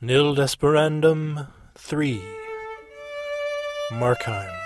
Nil 0.00 0.36
Desperandum 0.36 1.48
3 1.74 2.22
Markheim 3.90 4.56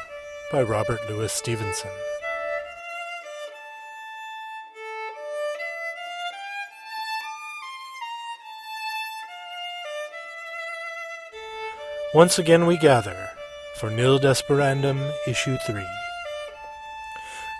by 0.52 0.60
Robert 0.60 0.98
Louis 1.08 1.32
Stevenson. 1.32 1.90
Once 12.12 12.38
again 12.38 12.66
we 12.66 12.76
gather 12.76 13.30
for 13.78 13.88
Nil 13.88 14.18
Desperandum 14.18 15.14
Issue 15.26 15.56
3. 15.66 15.82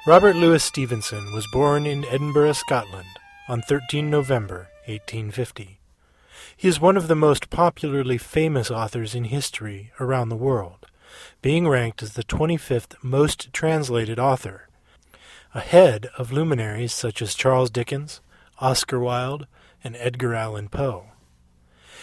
Robert 0.07 0.37
Louis 0.37 0.63
Stevenson 0.63 1.33
was 1.33 1.47
born 1.55 1.87
in 1.87 2.05
Edinburgh, 2.05 2.53
Scotland 2.53 3.09
on 3.49 3.63
13 3.63 4.11
November 4.11 4.69
1850. 4.85 5.82
He 6.57 6.69
is 6.69 6.81
one 6.81 6.97
of 6.97 7.09
the 7.09 7.15
most 7.15 7.51
popularly 7.51 8.19
famous 8.19 8.71
authors 8.71 9.15
in 9.15 9.25
history 9.25 9.93
around 10.01 10.29
the 10.29 10.37
world, 10.37 10.87
being 11.41 11.69
ranked 11.69 12.03
as 12.03 12.13
the 12.13 12.25
25th 12.25 12.95
most 13.03 13.53
translated 13.53 14.19
author, 14.19 14.69
ahead 15.55 16.09
of 16.17 16.33
luminaries 16.33 16.93
such 16.93 17.21
as 17.21 17.35
Charles 17.35 17.71
Dickens, 17.71 18.21
Oscar 18.59 18.99
Wilde, 18.99 19.47
and 19.85 19.97
Edgar 19.97 20.35
Allan 20.35 20.69
Poe. 20.69 21.07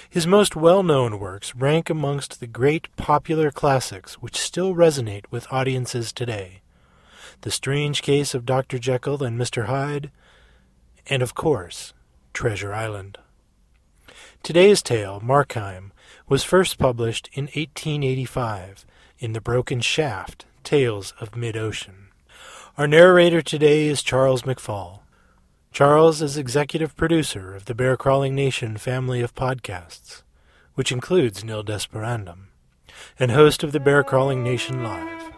His 0.10 0.26
most 0.26 0.56
well-known 0.56 1.20
works 1.20 1.56
rank 1.56 1.90
amongst 1.90 2.40
the 2.40 2.48
great 2.48 2.94
popular 2.96 3.52
classics 3.52 4.16
which 4.16 4.40
still 4.40 4.74
resonate 4.74 5.26
with 5.30 5.52
audiences 5.52 6.12
today. 6.12 6.62
The 7.42 7.52
Strange 7.52 8.02
Case 8.02 8.34
of 8.34 8.46
Dr. 8.46 8.80
Jekyll 8.80 9.24
and 9.24 9.40
Mr. 9.40 9.68
Hyde, 9.68 10.12
and 11.08 11.22
of 11.22 11.36
course, 11.36 11.94
Treasure 12.34 12.74
Island. 12.74 13.18
Today's 14.42 14.82
tale, 14.82 15.20
Markheim, 15.20 15.92
was 16.28 16.44
first 16.44 16.80
published 16.80 17.30
in 17.34 17.46
1885 17.46 18.86
in 19.20 19.34
The 19.34 19.42
Broken 19.42 19.82
Shaft 19.82 20.46
Tales 20.64 21.14
of 21.20 21.36
Mid 21.36 21.56
Ocean. 21.56 22.08
Our 22.78 22.88
narrator 22.88 23.42
today 23.42 23.88
is 23.88 24.02
Charles 24.02 24.44
McFall. 24.44 25.02
Charles 25.72 26.22
is 26.22 26.38
executive 26.38 26.96
producer 26.96 27.54
of 27.54 27.66
the 27.66 27.76
Bear 27.76 27.96
Crawling 27.96 28.34
Nation 28.34 28.78
family 28.78 29.22
of 29.22 29.36
podcasts, 29.36 30.24
which 30.74 30.92
includes 30.92 31.44
Nil 31.44 31.64
Desperandum, 31.64 32.48
and 33.20 33.32
host 33.32 33.64
of 33.64 33.72
the 33.72 33.80
Bear 33.80 34.04
Crawling 34.04 34.44
Nation 34.44 34.84
Live. 34.84 35.32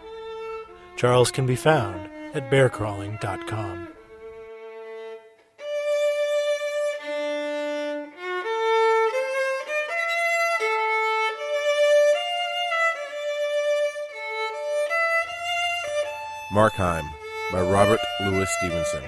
Charles 0.96 1.32
can 1.32 1.46
be 1.46 1.56
found 1.56 2.10
at 2.34 2.50
bearcrawling.com. 2.50 3.88
Markheim 16.52 17.10
by 17.54 17.62
Robert 17.62 18.02
Louis 18.20 18.50
Stevenson. 18.60 19.04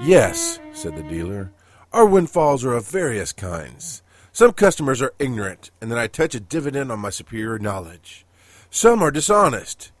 Yes, 0.00 0.58
said 0.72 0.96
the 0.96 1.02
dealer, 1.02 1.52
our 1.92 2.06
windfalls 2.06 2.64
are 2.64 2.72
of 2.72 2.88
various 2.88 3.34
kinds. 3.34 4.02
Some 4.32 4.52
customers 4.54 5.02
are 5.02 5.12
ignorant, 5.18 5.70
and 5.82 5.90
then 5.90 5.98
I 5.98 6.06
touch 6.06 6.34
a 6.34 6.40
dividend 6.40 6.90
on 6.90 7.00
my 7.00 7.10
superior 7.10 7.58
knowledge. 7.58 8.24
Some 8.70 9.02
are 9.02 9.10
dishonest. 9.10 9.92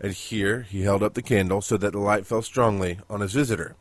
And 0.00 0.12
here 0.12 0.62
he 0.62 0.82
held 0.82 1.02
up 1.02 1.14
the 1.14 1.22
candle 1.22 1.60
so 1.60 1.76
that 1.76 1.90
the 1.90 1.98
light 1.98 2.24
fell 2.24 2.42
strongly 2.42 3.00
on 3.10 3.20
his 3.20 3.32
visitor. 3.32 3.74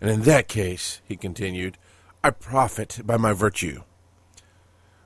And 0.00 0.08
in 0.08 0.22
that 0.22 0.46
case, 0.46 1.00
he 1.04 1.16
continued, 1.16 1.78
I 2.22 2.30
profit 2.30 3.00
by 3.04 3.16
my 3.16 3.32
virtue. 3.32 3.82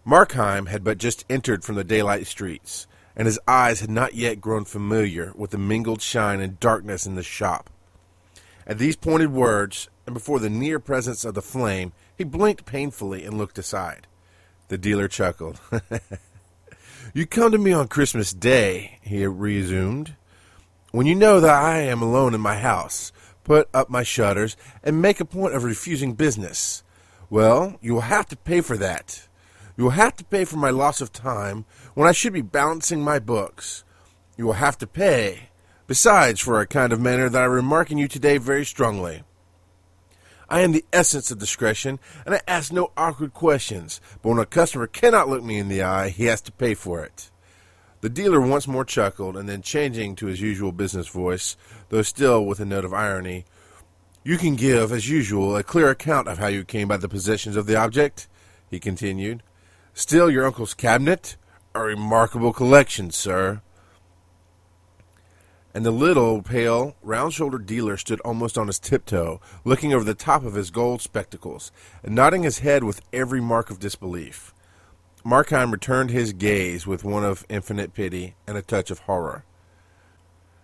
Markheim 0.07 0.69
had 0.69 0.85
but 0.85 0.99
just 0.99 1.25
entered 1.31 1.65
from 1.65 1.77
the 1.77 1.85
daylight 1.85 2.27
streets 2.27 2.87
and 3.17 3.27
his 3.27 3.41
eyes 3.49 3.81
had 3.81 3.91
not 3.91 4.15
yet 4.15 4.41
grown 4.41 4.65
familiar 4.65 5.33
with 5.35 5.51
the 5.51 5.59
mingled 5.59 6.03
shine 6.03 6.41
and 6.41 6.61
darkness 6.61 7.07
in 7.07 7.15
the 7.15 7.23
shop. 7.23 7.71
At 8.67 8.79
these 8.79 8.97
pointed 8.97 9.33
words, 9.33 9.89
and 10.07 10.15
before 10.15 10.39
the 10.39 10.51
near 10.51 10.79
presence 10.79 11.25
of 11.25 11.35
the 11.35 11.43
flame, 11.43 11.93
he 12.17 12.25
blinked 12.25 12.67
painfully 12.67 13.25
and 13.25 13.39
looked 13.39 13.59
aside. 13.59 14.07
The 14.69 14.79
dealer 14.79 15.09
chuckled. 15.09 15.61
you 17.15 17.27
come 17.27 17.53
to 17.53 17.59
me 17.59 17.73
on 17.73 17.89
Christmas 17.89 18.33
Day, 18.33 18.99
he 19.03 19.25
resumed, 19.27 20.15
when 20.91 21.07
you 21.07 21.15
know 21.15 21.41
that 21.41 21.55
I 21.55 21.81
am 21.81 22.03
alone 22.03 22.35
in 22.35 22.41
my 22.41 22.59
house, 22.59 23.13
put 23.45 23.69
up 23.73 23.91
my 23.91 24.03
shutters, 24.03 24.57
and 24.83 25.01
make 25.03 25.21
a 25.21 25.25
point 25.25 25.55
of 25.55 25.63
refusing 25.63 26.15
business. 26.15 26.83
Well, 27.29 27.79
you 27.81 27.95
will 27.95 28.03
have 28.03 28.27
to 28.27 28.37
pay 28.37 28.61
for 28.61 28.77
that. 28.77 29.29
You 29.77 29.85
will 29.85 29.91
have 29.91 30.17
to 30.17 30.25
pay 30.25 30.45
for 30.45 30.57
my 30.57 30.71
loss 30.71 31.01
of 31.01 31.13
time 31.13 31.65
when 31.97 32.07
I 32.07 32.13
should 32.13 32.35
be 32.35 32.43
balancing 32.43 33.01
my 33.01 33.19
books. 33.19 33.83
You 34.37 34.45
will 34.45 34.53
have 34.53 34.77
to 34.79 34.87
pay, 34.87 35.49
besides, 35.87 36.41
for 36.41 36.61
a 36.61 36.67
kind 36.67 36.93
of 36.93 37.01
manner 37.01 37.31
that 37.31 37.43
I 37.43 37.47
remark 37.47 37.91
in 37.91 37.97
you 37.97 38.07
today 38.07 38.37
very 38.37 38.67
strongly. 38.67 39.23
I 40.47 40.61
am 40.61 40.73
the 40.73 40.85
essence 40.93 41.31
of 41.31 41.39
discretion, 41.39 41.99
and 42.27 42.35
I 42.35 42.43
ask 42.47 42.71
no 42.71 42.93
awkward 42.99 43.33
questions, 43.33 44.03
but 44.21 44.29
when 44.29 44.39
a 44.39 44.45
customer 44.45 44.87
cannot 44.87 45.31
look 45.31 45.43
me 45.43 45.57
in 45.57 45.69
the 45.69 45.83
eye, 45.83 46.11
he 46.11 46.27
has 46.27 46.43
to 46.43 46.53
pay 46.53 46.75
for 46.75 47.03
it. 47.03 47.31
The 48.03 48.11
dealer 48.11 48.43
once 48.43 48.69
more 48.69 48.85
chuckled, 48.85 49.35
and 49.35 49.49
then 49.49 49.63
changing 49.63 50.17
to 50.17 50.27
his 50.27 50.43
usual 50.43 50.73
business 50.73 51.09
voice, 51.09 51.57
though 51.89 52.03
still 52.03 52.45
with 52.45 52.61
a 52.61 52.67
note 52.67 52.85
of 52.85 52.93
irony, 52.93 53.47
You 54.23 54.37
can 54.37 54.55
give, 54.55 54.93
as 54.93 55.09
usual, 55.09 55.57
a 55.57 55.63
clear 55.63 55.89
account 55.89 56.29
of 56.29 56.37
how 56.37 56.49
you 56.49 56.63
came 56.63 56.89
by 56.89 56.99
the 56.99 57.09
possessions 57.09 57.57
of 57.57 57.65
the 57.65 57.77
object, 57.77 58.29
he 58.71 58.79
continued. 58.79 59.43
Still 59.95 60.31
your 60.31 60.45
uncle's 60.45 60.75
cabinet? 60.75 61.39
A 61.77 61.81
remarkable 61.81 62.55
collection, 62.55 63.11
sir. 63.11 63.61
And 65.75 65.85
the 65.85 65.91
little, 65.91 66.41
pale, 66.41 66.97
round 67.03 67.35
shouldered 67.35 67.67
dealer 67.67 67.99
stood 67.99 68.19
almost 68.21 68.57
on 68.57 68.69
his 68.69 68.79
tiptoe, 68.79 69.43
looking 69.63 69.93
over 69.93 70.03
the 70.03 70.15
top 70.15 70.43
of 70.43 70.55
his 70.55 70.71
gold 70.71 71.03
spectacles, 71.03 71.71
and 72.03 72.15
nodding 72.15 72.45
his 72.45 72.61
head 72.61 72.83
with 72.83 73.03
every 73.13 73.43
mark 73.43 73.69
of 73.69 73.79
disbelief. 73.79 74.55
Markheim 75.23 75.71
returned 75.71 76.09
his 76.09 76.33
gaze 76.33 76.87
with 76.87 77.05
one 77.05 77.25
of 77.25 77.45
infinite 77.51 77.93
pity 77.93 78.37
and 78.47 78.57
a 78.57 78.63
touch 78.63 78.91
of 78.91 79.01
horror. 79.01 79.45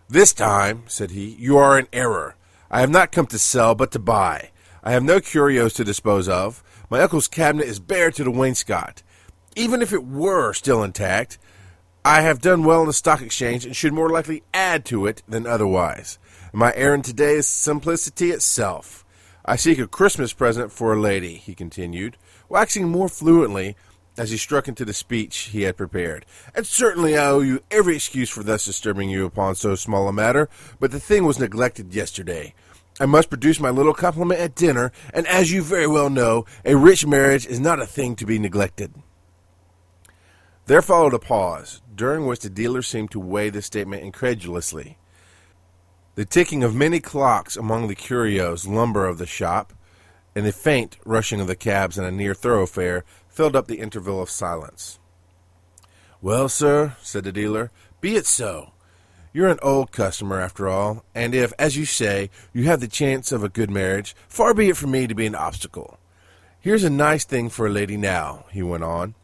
This 0.08 0.32
time, 0.32 0.84
said 0.86 1.10
he, 1.10 1.26
you 1.38 1.58
are 1.58 1.78
in 1.78 1.88
error. 1.92 2.36
I 2.70 2.80
have 2.80 2.90
not 2.90 3.12
come 3.12 3.26
to 3.26 3.38
sell, 3.38 3.74
but 3.74 3.92
to 3.92 3.98
buy. 3.98 4.50
I 4.82 4.92
have 4.92 5.04
no 5.04 5.20
curios 5.20 5.74
to 5.74 5.84
dispose 5.84 6.26
of. 6.26 6.64
My 6.88 7.00
uncle's 7.00 7.28
cabinet 7.28 7.66
is 7.66 7.80
bare 7.80 8.10
to 8.12 8.24
the 8.24 8.30
wainscot 8.30 9.02
even 9.56 9.82
if 9.82 9.92
it 9.92 10.04
were 10.04 10.52
still 10.52 10.82
intact, 10.82 11.38
I 12.04 12.22
have 12.22 12.40
done 12.40 12.64
well 12.64 12.80
in 12.80 12.88
the 12.88 12.92
stock 12.92 13.22
exchange 13.22 13.64
and 13.64 13.76
should 13.76 13.92
more 13.92 14.10
likely 14.10 14.42
add 14.52 14.84
to 14.86 15.06
it 15.06 15.22
than 15.28 15.46
otherwise. 15.46 16.18
My 16.52 16.72
errand 16.74 17.04
today 17.04 17.34
is 17.34 17.46
simplicity 17.46 18.30
itself. 18.30 19.04
I 19.44 19.56
seek 19.56 19.78
a 19.78 19.86
Christmas 19.86 20.32
present 20.32 20.72
for 20.72 20.92
a 20.92 21.00
lady, 21.00 21.34
he 21.34 21.54
continued, 21.54 22.16
waxing 22.48 22.88
more 22.88 23.08
fluently 23.08 23.76
as 24.18 24.30
he 24.30 24.36
struck 24.36 24.68
into 24.68 24.84
the 24.84 24.92
speech 24.92 25.36
he 25.52 25.62
had 25.62 25.76
prepared. 25.76 26.26
And 26.54 26.66
certainly 26.66 27.16
I 27.16 27.26
owe 27.26 27.40
you 27.40 27.62
every 27.70 27.96
excuse 27.96 28.30
for 28.30 28.42
thus 28.42 28.64
disturbing 28.64 29.08
you 29.08 29.24
upon 29.24 29.54
so 29.54 29.74
small 29.74 30.08
a 30.08 30.12
matter, 30.12 30.48
but 30.78 30.90
the 30.90 31.00
thing 31.00 31.24
was 31.24 31.38
neglected 31.38 31.94
yesterday. 31.94 32.54
I 33.00 33.06
must 33.06 33.30
produce 33.30 33.58
my 33.58 33.70
little 33.70 33.94
compliment 33.94 34.40
at 34.40 34.54
dinner, 34.54 34.92
and 35.14 35.26
as 35.26 35.50
you 35.50 35.62
very 35.62 35.86
well 35.86 36.10
know, 36.10 36.44
a 36.64 36.76
rich 36.76 37.06
marriage 37.06 37.46
is 37.46 37.58
not 37.58 37.80
a 37.80 37.86
thing 37.86 38.16
to 38.16 38.26
be 38.26 38.38
neglected. 38.38 38.92
There 40.66 40.82
followed 40.82 41.14
a 41.14 41.18
pause, 41.18 41.82
during 41.94 42.26
which 42.26 42.40
the 42.40 42.50
dealer 42.50 42.82
seemed 42.82 43.10
to 43.10 43.20
weigh 43.20 43.50
the 43.50 43.62
statement 43.62 44.04
incredulously. 44.04 44.96
The 46.14 46.24
ticking 46.24 46.62
of 46.62 46.74
many 46.74 47.00
clocks 47.00 47.56
among 47.56 47.88
the 47.88 47.96
curios 47.96 48.66
lumber 48.66 49.06
of 49.06 49.18
the 49.18 49.26
shop, 49.26 49.72
and 50.36 50.46
the 50.46 50.52
faint 50.52 50.98
rushing 51.04 51.40
of 51.40 51.48
the 51.48 51.56
cabs 51.56 51.98
in 51.98 52.04
a 52.04 52.12
near 52.12 52.32
thoroughfare 52.32 53.04
filled 53.28 53.56
up 53.56 53.66
the 53.66 53.80
interval 53.80 54.22
of 54.22 54.30
silence. 54.30 55.00
Well, 56.20 56.48
sir, 56.48 56.96
said 57.02 57.24
the 57.24 57.32
dealer, 57.32 57.72
be 58.00 58.14
it 58.14 58.26
so. 58.26 58.72
You're 59.32 59.48
an 59.48 59.58
old 59.62 59.90
customer, 59.90 60.40
after 60.40 60.68
all, 60.68 61.04
and 61.12 61.34
if, 61.34 61.52
as 61.58 61.76
you 61.76 61.86
say, 61.86 62.30
you 62.52 62.64
have 62.64 62.80
the 62.80 62.88
chance 62.88 63.32
of 63.32 63.42
a 63.42 63.48
good 63.48 63.70
marriage, 63.70 64.14
far 64.28 64.54
be 64.54 64.68
it 64.68 64.76
from 64.76 64.92
me 64.92 65.08
to 65.08 65.14
be 65.14 65.26
an 65.26 65.34
obstacle. 65.34 65.98
Here's 66.60 66.84
a 66.84 66.90
nice 66.90 67.24
thing 67.24 67.48
for 67.48 67.66
a 67.66 67.70
lady 67.70 67.96
now, 67.96 68.44
he 68.52 68.62
went 68.62 68.84
on. 68.84 69.16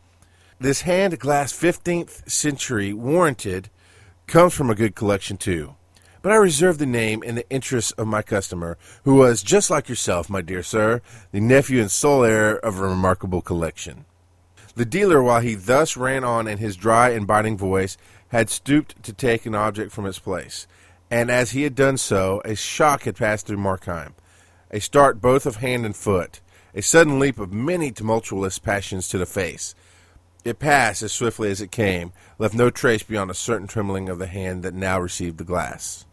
This 0.60 0.80
hand 0.80 1.20
glass 1.20 1.52
15th 1.52 2.28
century 2.28 2.92
warranted 2.92 3.70
comes 4.26 4.54
from 4.54 4.70
a 4.70 4.74
good 4.74 4.96
collection 4.96 5.36
too. 5.36 5.76
But 6.20 6.32
I 6.32 6.34
reserve 6.34 6.78
the 6.78 6.86
name 6.86 7.22
in 7.22 7.36
the 7.36 7.48
interest 7.48 7.92
of 7.96 8.08
my 8.08 8.22
customer, 8.22 8.76
who 9.04 9.14
was, 9.14 9.44
just 9.44 9.70
like 9.70 9.88
yourself, 9.88 10.28
my 10.28 10.40
dear 10.40 10.64
sir, 10.64 11.00
the 11.30 11.38
nephew 11.38 11.80
and 11.80 11.88
sole 11.88 12.24
heir 12.24 12.56
of 12.58 12.80
a 12.80 12.88
remarkable 12.88 13.40
collection. 13.40 14.04
The 14.74 14.84
dealer, 14.84 15.22
while 15.22 15.42
he 15.42 15.54
thus 15.54 15.96
ran 15.96 16.24
on 16.24 16.48
in 16.48 16.58
his 16.58 16.76
dry 16.76 17.10
and 17.10 17.24
biting 17.24 17.56
voice, 17.56 17.96
had 18.30 18.50
stooped 18.50 19.00
to 19.04 19.12
take 19.12 19.46
an 19.46 19.54
object 19.54 19.92
from 19.92 20.06
its 20.06 20.18
place, 20.18 20.66
and 21.08 21.30
as 21.30 21.52
he 21.52 21.62
had 21.62 21.76
done 21.76 21.98
so, 21.98 22.42
a 22.44 22.56
shock 22.56 23.02
had 23.04 23.14
passed 23.14 23.46
through 23.46 23.58
Markheim, 23.58 24.14
a 24.72 24.80
start 24.80 25.20
both 25.20 25.46
of 25.46 25.56
hand 25.56 25.86
and 25.86 25.94
foot, 25.94 26.40
a 26.74 26.82
sudden 26.82 27.20
leap 27.20 27.38
of 27.38 27.52
many 27.52 27.92
tumultuous 27.92 28.58
passions 28.58 29.06
to 29.06 29.18
the 29.18 29.24
face. 29.24 29.76
It 30.44 30.58
passed 30.58 31.02
as 31.02 31.12
swiftly 31.12 31.50
as 31.50 31.60
it 31.60 31.70
came, 31.70 32.12
left 32.38 32.54
no 32.54 32.70
trace 32.70 33.02
beyond 33.02 33.30
a 33.30 33.34
certain 33.34 33.66
trembling 33.66 34.08
of 34.08 34.18
the 34.18 34.26
hand 34.26 34.62
that 34.62 34.74
now 34.74 35.00
received 35.00 35.38
the 35.38 35.44
glass. 35.44 36.06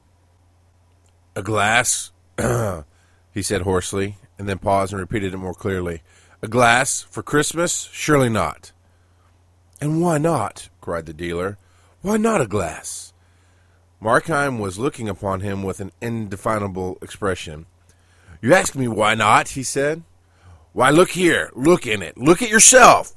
A 1.35 1.43
glass? 1.43 2.11
he 3.33 3.41
said 3.41 3.61
hoarsely, 3.61 4.17
and 4.37 4.49
then 4.49 4.57
paused 4.57 4.93
and 4.93 4.99
repeated 4.99 5.33
it 5.33 5.37
more 5.37 5.53
clearly. 5.53 6.01
A 6.41 6.47
glass? 6.47 7.01
For 7.01 7.23
Christmas? 7.23 7.89
Surely 7.91 8.29
not. 8.29 8.71
And 9.79 10.01
why 10.01 10.17
not? 10.17 10.69
cried 10.81 11.05
the 11.05 11.13
dealer. 11.13 11.57
Why 12.01 12.17
not 12.17 12.41
a 12.41 12.47
glass? 12.47 13.13
Markheim 14.01 14.59
was 14.59 14.77
looking 14.77 15.09
upon 15.09 15.41
him 15.41 15.63
with 15.63 15.79
an 15.79 15.91
indefinable 16.01 16.97
expression. 17.01 17.65
You 18.41 18.53
ask 18.53 18.75
me 18.75 18.87
why 18.87 19.15
not, 19.15 19.49
he 19.49 19.63
said. 19.63 20.03
Why, 20.73 20.89
look 20.89 21.11
here. 21.11 21.49
Look 21.55 21.87
in 21.87 22.01
it. 22.01 22.17
Look 22.17 22.41
at 22.41 22.49
yourself. 22.49 23.13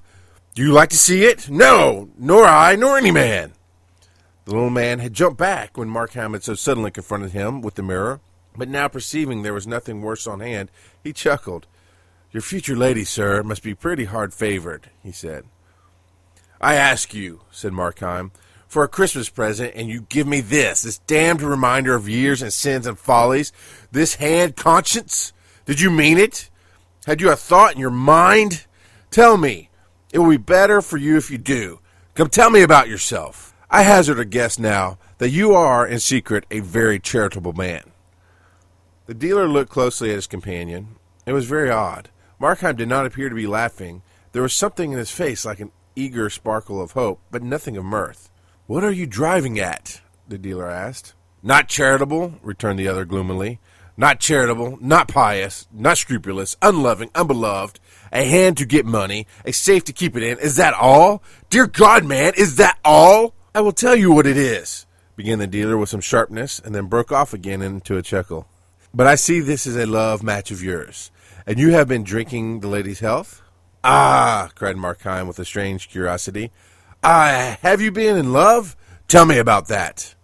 Do 0.59 0.65
you 0.65 0.73
like 0.73 0.89
to 0.89 0.99
see 0.99 1.23
it? 1.23 1.49
No, 1.49 2.09
nor 2.19 2.45
I, 2.45 2.75
nor 2.75 2.99
any 2.99 3.13
man. 3.13 3.53
The 4.45 4.55
little 4.55 4.71
man 4.71 4.99
had 4.99 5.13
jumped 5.13 5.39
back 5.39 5.79
when 5.79 5.89
Markheim 5.89 6.33
had 6.33 6.43
so 6.43 6.55
suddenly 6.55 6.91
confronted 6.91 7.31
him 7.31 7.63
with 7.63 7.77
the 7.77 7.83
mirror, 7.85 8.19
but 8.57 8.69
now 8.69 8.89
perceiving 8.89 9.43
there 9.43 9.55
was 9.55 9.69
nothing 9.69 10.03
worse 10.03 10.27
on 10.27 10.41
hand, 10.41 10.73
he 11.01 11.13
chuckled. 11.13 11.69
Your 12.33 12.41
future 12.41 12.75
lady, 12.75 13.05
sir, 13.05 13.45
must 13.45 13.63
be 13.63 13.73
pretty 13.73 14.07
hard 14.07 14.35
favored, 14.35 14.91
he 15.01 15.13
said. 15.13 15.45
I 16.61 16.75
ask 16.75 17.15
you, 17.15 17.43
said 17.53 17.71
Markheim, 17.71 18.33
for 18.67 18.83
a 18.83 18.89
Christmas 18.89 19.29
present, 19.29 19.75
and 19.77 19.89
you 19.89 20.07
give 20.09 20.27
me 20.27 20.41
this, 20.41 20.83
this 20.83 20.99
damned 20.99 21.41
reminder 21.41 21.95
of 21.95 22.09
years 22.09 22.43
and 22.43 22.53
sins 22.53 22.85
and 22.85 22.99
follies, 22.99 23.53
this 23.93 24.17
hand 24.17 24.57
conscience? 24.57 25.33
Did 25.67 25.81
you 25.81 25.93
mean 25.93 26.19
it? 26.19 26.51
Had 27.07 27.21
you 27.21 27.31
a 27.31 27.37
thought 27.37 27.75
in 27.75 27.79
your 27.79 27.91
mind? 27.91 28.67
Tell 29.13 29.37
me. 29.37 29.68
It 30.13 30.19
will 30.19 30.31
be 30.31 30.37
better 30.37 30.81
for 30.81 30.97
you 30.97 31.17
if 31.17 31.31
you 31.31 31.39
do. 31.39 31.81
Come 32.15 32.29
tell 32.29 32.51
me 32.51 32.63
about 32.63 32.89
yourself. 32.89 33.55
I 33.71 33.83
hazard 33.83 34.19
a 34.19 34.25
guess 34.25 34.59
now 34.59 34.99
that 35.19 35.31
you 35.31 35.55
are, 35.55 35.87
in 35.87 36.01
secret, 36.01 36.47
a 36.51 36.61
very 36.61 36.99
charitable 36.99 37.53
man. 37.53 37.83
The 39.07 39.15
dealer 39.15 39.49
looked 39.49 39.71
closely 39.71 40.11
at 40.11 40.17
his 40.17 40.27
companion. 40.27 40.97
It 41.27 41.33
was 41.33 41.47
very 41.47 41.71
odd. 41.71 42.09
Markheim 42.41 42.77
did 42.77 42.89
not 42.89 43.05
appear 43.05 43.29
to 43.29 43.35
be 43.35 43.47
laughing. 43.47 44.03
There 44.33 44.43
was 44.43 44.55
something 44.55 44.93
in 44.93 44.99
his 44.99 45.11
face 45.11 45.45
like 45.45 45.61
an 45.61 45.73
eager 45.97 46.31
sparkle 46.31 46.81
of 46.81 46.93
hope, 46.93 47.21
but 47.31 47.43
nothing 47.43 47.77
of 47.77 47.85
mirth. 47.85 48.31
What 48.67 48.85
are 48.85 48.93
you 48.93 49.07
driving 49.07 49.59
at? 49.59 50.01
the 50.29 50.39
dealer 50.39 50.71
asked. 50.71 51.15
Not 51.43 51.69
charitable, 51.69 52.35
returned 52.43 52.79
the 52.79 52.89
other 52.89 53.05
gloomily. 53.05 53.61
Not 53.97 54.21
charitable, 54.21 54.79
not 54.81 55.09
pious, 55.09 55.67
not 55.73 55.99
scrupulous, 55.99 56.57
unloving, 56.63 57.11
unbeloved, 57.15 57.81
a 58.13 58.25
hand 58.25 58.57
to 58.59 58.67
get 58.67 58.87
money, 58.87 59.27
a 59.45 59.53
safe 59.53 59.85
to 59.85 59.93
keep 59.93 60.17
it 60.17 60.23
in. 60.23 60.39
Is 60.39 60.57
that 60.57 60.75
all? 60.75 61.23
Dear 61.51 61.67
God, 61.67 62.05
man, 62.05 62.33
is 62.37 62.57
that 62.57 62.79
all? 62.85 63.35
I 63.55 63.61
will 63.61 63.73
tell 63.73 63.97
you 63.97 64.13
what 64.13 64.27
it 64.27 64.37
is, 64.37 64.87
began 65.17 65.39
the 65.39 65.47
dealer 65.47 65.77
with 65.77 65.89
some 65.89 66.01
sharpness, 66.01 66.59
and 66.59 66.75
then 66.75 66.87
broke 66.87 67.11
off 67.11 67.33
again 67.33 67.63
into 67.63 67.97
a 67.97 68.03
chuckle. 68.03 68.47
But 68.95 69.07
I 69.07 69.17
see 69.17 69.41
this 69.41 69.67
is 69.67 69.77
a 69.77 69.87
love 69.87 70.23
match 70.23 70.51
of 70.51 70.63
yours, 70.63 71.11
and 71.47 71.59
you 71.59 71.73
have 71.73 71.89
been 71.89 72.05
drinking 72.05 72.61
the 72.61 72.69
lady's 72.69 73.01
health? 73.01 73.43
Ah, 73.85 74.51
cried 74.55 74.77
Markheim 74.77 75.27
with 75.27 75.39
a 75.39 75.45
strange 75.45 75.89
curiosity. 75.89 76.51
Ah, 77.03 77.59
have 77.63 77.81
you 77.81 77.93
been 77.93 78.17
in 78.17 78.33
love? 78.33 78.77
Tell 79.07 79.25
me 79.25 79.39
about 79.39 79.69
that. 79.69 80.15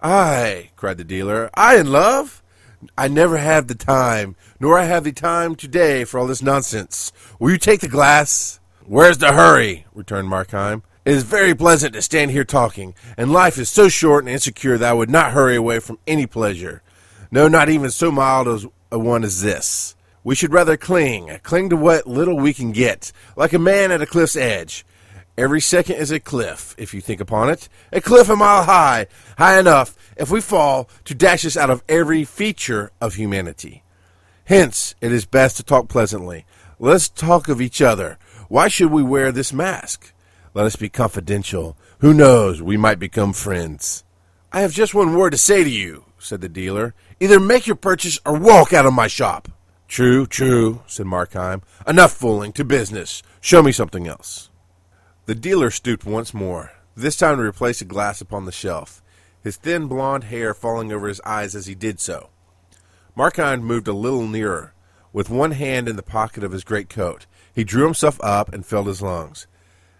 I, 0.00 0.70
cried 0.76 0.98
the 0.98 1.04
dealer, 1.04 1.50
I 1.54 1.76
in 1.76 1.90
love? 1.90 2.37
I 2.96 3.08
never 3.08 3.36
have 3.36 3.66
the 3.66 3.74
time, 3.74 4.36
nor 4.60 4.78
I 4.78 4.84
have 4.84 5.04
the 5.04 5.12
time 5.12 5.54
today 5.54 6.04
for 6.04 6.18
all 6.18 6.26
this 6.26 6.42
nonsense. 6.42 7.12
Will 7.38 7.50
you 7.50 7.58
take 7.58 7.80
the 7.80 7.88
glass? 7.88 8.60
Where's 8.86 9.18
the 9.18 9.32
hurry? 9.32 9.86
returned 9.94 10.28
Markheim. 10.28 10.82
It 11.04 11.14
is 11.14 11.22
very 11.22 11.54
pleasant 11.54 11.94
to 11.94 12.02
stand 12.02 12.30
here 12.30 12.44
talking, 12.44 12.94
and 13.16 13.32
life 13.32 13.58
is 13.58 13.68
so 13.68 13.88
short 13.88 14.24
and 14.24 14.32
insecure 14.32 14.78
that 14.78 14.90
I 14.90 14.92
would 14.92 15.10
not 15.10 15.32
hurry 15.32 15.56
away 15.56 15.80
from 15.80 15.98
any 16.06 16.26
pleasure. 16.26 16.82
No, 17.30 17.48
not 17.48 17.68
even 17.68 17.90
so 17.90 18.10
mild 18.10 18.46
as 18.46 18.66
a 18.92 18.98
one 18.98 19.24
as 19.24 19.42
this. 19.42 19.96
We 20.22 20.34
should 20.34 20.52
rather 20.52 20.76
cling, 20.76 21.38
cling 21.42 21.70
to 21.70 21.76
what 21.76 22.06
little 22.06 22.36
we 22.36 22.52
can 22.52 22.72
get, 22.72 23.12
like 23.36 23.52
a 23.52 23.58
man 23.58 23.90
at 23.90 24.02
a 24.02 24.06
cliff's 24.06 24.36
edge. 24.36 24.84
Every 25.38 25.60
second 25.60 25.94
is 25.94 26.10
a 26.10 26.18
cliff, 26.18 26.74
if 26.78 26.92
you 26.92 27.00
think 27.00 27.20
upon 27.20 27.48
it. 27.48 27.68
A 27.92 28.00
cliff 28.00 28.28
a 28.28 28.34
mile 28.34 28.64
high, 28.64 29.06
high 29.38 29.60
enough, 29.60 29.96
if 30.16 30.32
we 30.32 30.40
fall, 30.40 30.90
to 31.04 31.14
dash 31.14 31.46
us 31.46 31.56
out 31.56 31.70
of 31.70 31.84
every 31.88 32.24
feature 32.24 32.90
of 33.00 33.14
humanity. 33.14 33.84
Hence, 34.46 34.96
it 35.00 35.12
is 35.12 35.26
best 35.26 35.56
to 35.56 35.62
talk 35.62 35.88
pleasantly. 35.88 36.44
Let 36.80 36.96
us 36.96 37.08
talk 37.08 37.48
of 37.48 37.60
each 37.60 37.80
other. 37.80 38.18
Why 38.48 38.66
should 38.66 38.90
we 38.90 39.04
wear 39.04 39.30
this 39.30 39.52
mask? 39.52 40.12
Let 40.54 40.66
us 40.66 40.74
be 40.74 40.88
confidential. 40.88 41.76
Who 42.00 42.12
knows, 42.12 42.60
we 42.60 42.76
might 42.76 42.98
become 42.98 43.32
friends. 43.32 44.02
I 44.52 44.62
have 44.62 44.72
just 44.72 44.92
one 44.92 45.14
word 45.14 45.30
to 45.30 45.38
say 45.38 45.62
to 45.62 45.70
you, 45.70 46.06
said 46.18 46.40
the 46.40 46.48
dealer. 46.48 46.94
Either 47.20 47.38
make 47.38 47.68
your 47.68 47.76
purchase 47.76 48.18
or 48.26 48.36
walk 48.36 48.72
out 48.72 48.86
of 48.86 48.92
my 48.92 49.06
shop. 49.06 49.46
True, 49.86 50.26
true, 50.26 50.82
said 50.88 51.06
Markheim. 51.06 51.62
Enough 51.86 52.12
fooling, 52.12 52.50
to 52.54 52.64
business. 52.64 53.22
Show 53.40 53.62
me 53.62 53.70
something 53.70 54.08
else. 54.08 54.47
The 55.28 55.34
dealer 55.34 55.70
stooped 55.70 56.06
once 56.06 56.32
more, 56.32 56.72
this 56.96 57.18
time 57.18 57.36
to 57.36 57.42
replace 57.42 57.82
a 57.82 57.84
glass 57.84 58.22
upon 58.22 58.46
the 58.46 58.50
shelf, 58.50 59.02
his 59.42 59.58
thin 59.58 59.86
blond 59.86 60.24
hair 60.24 60.54
falling 60.54 60.90
over 60.90 61.06
his 61.06 61.20
eyes 61.20 61.54
as 61.54 61.66
he 61.66 61.74
did 61.74 62.00
so. 62.00 62.30
Markheim 63.14 63.60
moved 63.60 63.88
a 63.88 63.92
little 63.92 64.26
nearer. 64.26 64.72
With 65.12 65.28
one 65.28 65.50
hand 65.50 65.86
in 65.86 65.96
the 65.96 66.02
pocket 66.02 66.42
of 66.42 66.52
his 66.52 66.64
great 66.64 66.88
coat, 66.88 67.26
he 67.54 67.62
drew 67.62 67.84
himself 67.84 68.18
up 68.22 68.50
and 68.54 68.64
filled 68.64 68.86
his 68.86 69.02
lungs. 69.02 69.46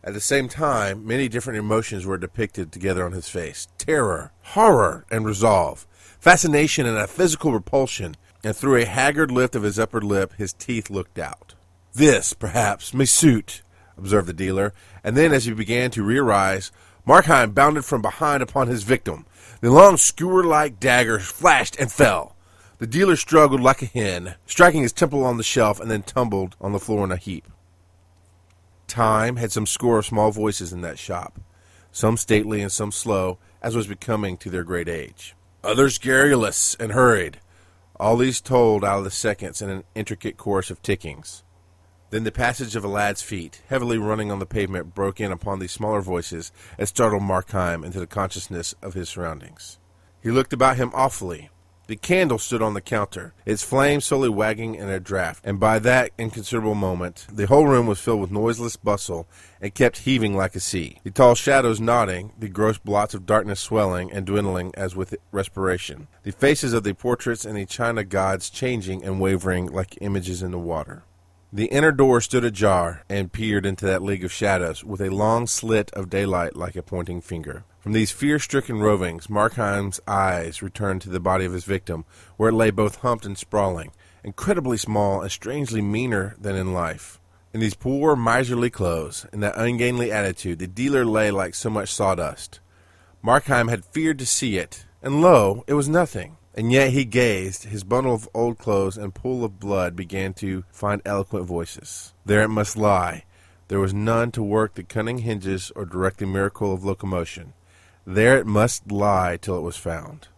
At 0.03 0.15
the 0.15 0.21
same 0.23 0.49
time, 0.49 1.07
many 1.07 1.29
different 1.29 1.59
emotions 1.59 2.07
were 2.07 2.17
depicted 2.17 2.73
together 2.73 3.05
on 3.05 3.13
his 3.13 3.29
face 3.29 3.69
terror, 3.77 4.33
horror, 4.41 5.05
and 5.11 5.27
resolve, 5.27 5.87
fascination, 6.19 6.87
and 6.87 6.97
a 6.97 7.07
physical 7.07 7.53
repulsion, 7.53 8.17
and 8.43 8.57
through 8.57 8.77
a 8.77 8.87
haggard 8.87 9.31
lift 9.31 9.55
of 9.55 9.63
his 9.63 9.79
upper 9.79 10.01
lip, 10.01 10.33
his 10.39 10.55
teeth 10.55 10.89
looked 10.89 11.19
out. 11.19 11.55
This, 11.93 12.33
perhaps, 12.33 12.95
may 12.95 13.05
suit, 13.05 13.61
observed 13.99 14.29
the 14.29 14.33
dealer, 14.33 14.73
and 15.05 15.17
then, 15.17 15.33
as 15.33 15.45
he 15.45 15.53
began 15.53 15.91
to 15.91 16.03
re-arise, 16.03 16.71
Markheim 17.07 17.55
bounded 17.55 17.85
from 17.85 18.01
behind 18.03 18.43
upon 18.43 18.69
his 18.69 18.83
victim. 18.83 19.27
The 19.61 19.71
long 19.71 19.97
skewer-like 19.97 20.79
dagger 20.79 21.19
flashed 21.19 21.79
and 21.79 21.91
fell. 21.91 22.37
The 22.79 22.87
dealer 22.87 23.17
struggled 23.17 23.61
like 23.61 23.83
a 23.83 23.87
hen, 23.87 24.37
striking 24.47 24.83
his 24.83 24.93
temple 24.93 25.25
on 25.25 25.37
the 25.37 25.43
shelf, 25.43 25.81
and 25.81 25.91
then 25.91 26.03
tumbled 26.03 26.55
on 26.61 26.73
the 26.73 26.79
floor 26.79 27.05
in 27.05 27.13
a 27.13 27.17
heap. 27.17 27.49
Time 28.87 29.37
had 29.37 29.53
some 29.53 29.67
score 29.67 29.99
of 29.99 30.07
small 30.07 30.31
voices 30.31 30.73
in 30.73 30.81
that 30.83 30.99
shop, 30.99 31.41
some 31.91 32.17
stately 32.17 32.63
and 32.63 32.71
some 32.71 32.93
slow, 32.93 33.39
as 33.61 33.75
was 33.75 33.87
becoming 33.87 34.37
to 34.37 34.49
their 34.49 34.63
great 34.63 34.89
age. 34.89 35.35
Others 35.65 35.99
garrulous 35.99 36.77
and 36.79 36.93
hurried. 36.93 37.41
All 37.99 38.17
these 38.17 38.41
told 38.41 38.85
out 38.85 38.99
of 38.99 39.05
the 39.05 39.11
seconds 39.11 39.61
in 39.61 39.69
an 39.69 39.85
intricate 39.95 40.37
chorus 40.37 40.71
of 40.71 40.81
tickings. 40.83 41.43
Then 42.11 42.25
the 42.25 42.33
passage 42.33 42.75
of 42.75 42.85
a 42.85 42.89
lad's 42.89 43.23
feet, 43.23 43.63
heavily 43.69 43.99
running 43.99 44.31
on 44.33 44.39
the 44.39 44.47
pavement, 44.47 44.95
broke 44.95 45.21
in 45.21 45.31
upon 45.31 45.59
these 45.59 45.73
smaller 45.73 46.01
voices 46.01 46.53
and 46.79 46.89
startled 46.89 47.23
Markheim 47.23 47.85
into 47.85 48.01
the 48.01 48.07
consciousness 48.07 48.75
of 48.83 48.95
his 48.95 49.09
surroundings. 49.09 49.79
He 50.23 50.31
looked 50.31 50.53
about 50.53 50.77
him 50.77 50.91
awfully, 50.95 51.51
the 51.89 51.97
candle 51.97 52.37
stood 52.37 52.61
on 52.61 52.75
the 52.75 52.83
counter, 52.83 53.33
its 53.47 53.63
flame 53.63 54.03
slowly 54.03 54.29
wagging 54.29 54.75
in 54.75 54.91
a 54.91 55.01
draught, 55.01 55.41
and 55.43 55.59
by 55.59 55.79
that 55.79 56.11
inconsiderable 56.19 56.75
moment 56.75 57.27
the 57.33 57.47
whole 57.47 57.67
room 57.67 57.87
was 57.87 57.99
filled 57.99 58.21
with 58.21 58.31
noiseless 58.31 58.77
bustle 58.77 59.27
and 59.59 59.75
kept 59.75 60.01
heaving 60.01 60.37
like 60.37 60.55
a 60.55 60.61
sea. 60.61 61.01
The 61.03 61.11
tall 61.11 61.35
shadows 61.35 61.81
nodding, 61.81 62.35
the 62.39 62.51
gross 62.51 62.77
blots 62.77 63.15
of 63.15 63.25
darkness 63.25 63.61
swelling 63.61 64.13
and 64.13 64.27
dwindling 64.27 64.73
as 64.77 64.95
with 64.95 65.17
respiration, 65.33 66.09
the 66.25 66.33
faces 66.33 66.75
of 66.75 66.85
the 66.85 66.93
portraits 66.93 67.47
and 67.47 67.57
the 67.57 67.65
china 67.65 68.05
gods 68.05 68.51
changing 68.51 69.03
and 69.03 69.19
wavering 69.19 69.69
like 69.69 69.97
images 70.03 70.43
in 70.43 70.51
the 70.51 70.59
water. 70.59 71.05
The 71.51 71.67
inner 71.67 71.93
door 71.93 72.21
stood 72.21 72.45
ajar 72.45 73.05
and 73.09 73.33
peered 73.33 73.65
into 73.65 73.87
that 73.87 74.03
league 74.03 74.23
of 74.23 74.31
shadows 74.31 74.85
with 74.85 75.01
a 75.01 75.09
long 75.09 75.47
slit 75.47 75.91
of 75.93 76.11
daylight 76.11 76.55
like 76.55 76.77
a 76.77 76.83
pointing 76.83 77.23
finger. 77.23 77.65
From 77.81 77.93
these 77.93 78.11
fear 78.11 78.39
stricken 78.39 78.77
rovings, 78.77 79.31
Markheim's 79.31 79.99
eyes 80.07 80.61
returned 80.61 81.01
to 81.03 81.09
the 81.09 81.21
body 81.21 81.47
of 81.47 81.55
his 81.55 81.65
victim, 81.65 82.05
where 82.37 82.51
it 82.51 82.55
lay 82.55 82.71
both 82.71 82.97
humped 82.97 83.25
and 83.25 83.39
sprawling, 83.39 83.93
incredibly 84.23 84.77
small 84.77 85.23
and 85.23 85.33
strangely 85.33 85.81
meaner 85.81 86.37
than 86.39 86.55
in 86.55 86.75
life. 86.75 87.19
In 87.55 87.61
these 87.61 87.75
poor, 87.75 88.15
miserly 88.15 88.69
clothes, 88.69 89.25
in 89.33 89.41
that 89.41 89.57
ungainly 89.57 90.13
attitude, 90.13 90.59
the 90.59 90.67
dealer 90.67 91.07
lay 91.07 91.31
like 91.31 91.55
so 91.55 91.71
much 91.71 91.91
sawdust. 91.91 92.61
Markheim 93.25 93.71
had 93.71 93.87
feared 93.87 94.19
to 94.19 94.27
see 94.27 94.59
it, 94.59 94.85
and 95.03 95.23
lo, 95.23 95.65
it 95.67 95.73
was 95.75 95.89
nothing. 95.89 96.38
And 96.55 96.73
yet 96.73 96.91
he 96.91 97.05
gazed, 97.05 97.65
his 97.65 97.85
bundle 97.85 98.15
of 98.15 98.29
old 98.35 98.59
clothes 98.59 98.97
and 98.99 99.15
pool 99.15 99.45
of 99.45 99.61
blood 99.61 99.95
began 99.95 100.35
to 100.35 100.65
find 100.71 101.01
eloquent 101.05 101.47
voices. 101.47 102.15
There 102.25 102.43
it 102.43 102.49
must 102.49 102.77
lie. 102.77 103.25
There 103.69 103.79
was 103.79 103.95
none 103.95 104.33
to 104.33 104.43
work 104.43 104.75
the 104.75 104.83
cunning 104.83 105.19
hinges 105.19 105.71
or 105.77 105.85
direct 105.85 106.19
the 106.19 106.27
miracle 106.27 106.73
of 106.73 106.85
locomotion. 106.85 107.53
There 108.07 108.39
it 108.39 108.47
must 108.47 108.91
lie 108.91 109.39
till 109.41 109.59
it 109.59 109.63
was 109.63 109.77
found. 109.77 110.29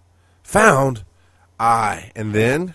Found? 0.43 1.05
Ay, 1.59 2.11
and 2.17 2.35
then? 2.35 2.75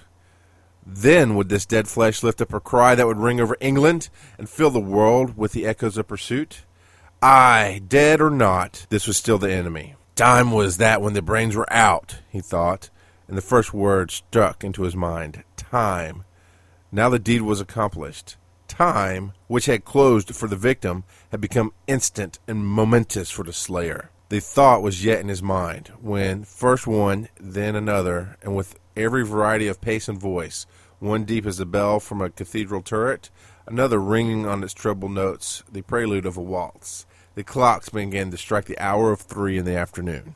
Then 0.86 1.36
would 1.36 1.50
this 1.50 1.66
dead 1.66 1.88
flesh 1.88 2.24
lift 2.24 2.42
up 2.42 2.54
a 2.54 2.60
cry 2.60 2.96
that 2.96 3.08
would 3.08 3.18
ring 3.18 3.42
over 3.42 3.58
England 3.60 4.10
and 4.38 4.50
fill 4.50 4.70
the 4.70 4.80
world 4.80 5.36
with 5.36 5.52
the 5.52 5.66
echoes 5.66 5.98
of 5.98 6.08
pursuit? 6.08 6.64
Aye, 7.22 7.82
dead 7.88 8.22
or 8.22 8.30
not, 8.30 8.86
this 8.90 9.08
was 9.08 9.18
still 9.18 9.38
the 9.38 9.52
enemy. 9.52 9.96
Time 10.16 10.52
was 10.52 10.78
that 10.78 11.02
when 11.02 11.14
the 11.14 11.22
brains 11.22 11.56
were 11.56 11.72
out, 11.74 12.20
he 12.30 12.40
thought, 12.40 12.90
and 13.28 13.38
the 13.38 13.42
first 13.42 13.74
word 13.74 14.12
struck 14.12 14.64
into 14.64 14.84
his 14.84 14.96
mind 14.96 15.44
time. 15.56 16.24
Now 16.92 17.10
the 17.10 17.20
deed 17.20 17.42
was 17.42 17.60
accomplished. 17.60 18.38
Time, 18.68 19.34
which 19.48 19.66
had 19.66 19.86
closed 19.86 20.34
for 20.36 20.48
the 20.48 20.56
victim, 20.56 21.04
had 21.32 21.42
become 21.42 21.74
instant 21.88 22.40
and 22.48 22.66
momentous 22.66 23.30
for 23.30 23.44
the 23.44 23.54
slayer. 23.54 24.10
The 24.30 24.40
thought 24.40 24.82
was 24.82 25.06
yet 25.06 25.20
in 25.20 25.28
his 25.28 25.44
mind, 25.44 25.92
when 26.02 26.44
first 26.44 26.88
one, 26.88 27.30
then 27.40 27.76
another, 27.76 28.38
and 28.42 28.56
with 28.56 28.80
every 28.98 29.24
variety 29.24 29.68
of 29.68 29.82
pace 29.82 30.08
and 30.08 30.20
voice, 30.20 30.66
one 31.00 31.26
deep 31.26 31.46
as 31.46 31.60
a 31.60 31.66
bell 31.66 32.00
from 32.00 32.22
a 32.22 32.30
cathedral 32.30 32.82
turret, 32.82 33.30
another 33.68 34.00
ringing 34.00 34.46
on 34.46 34.64
its 34.64 34.74
treble 34.74 35.10
notes, 35.10 35.64
the 35.72 35.84
prelude 35.84 36.26
of 36.26 36.38
a 36.38 36.42
waltz. 36.42 37.06
The 37.36 37.44
clocks 37.44 37.90
began 37.90 38.32
to 38.32 38.38
strike 38.38 38.66
the 38.66 38.80
hour 38.80 39.12
of 39.12 39.22
three 39.22 39.58
in 39.58 39.66
the 39.66 39.76
afternoon. 39.76 40.36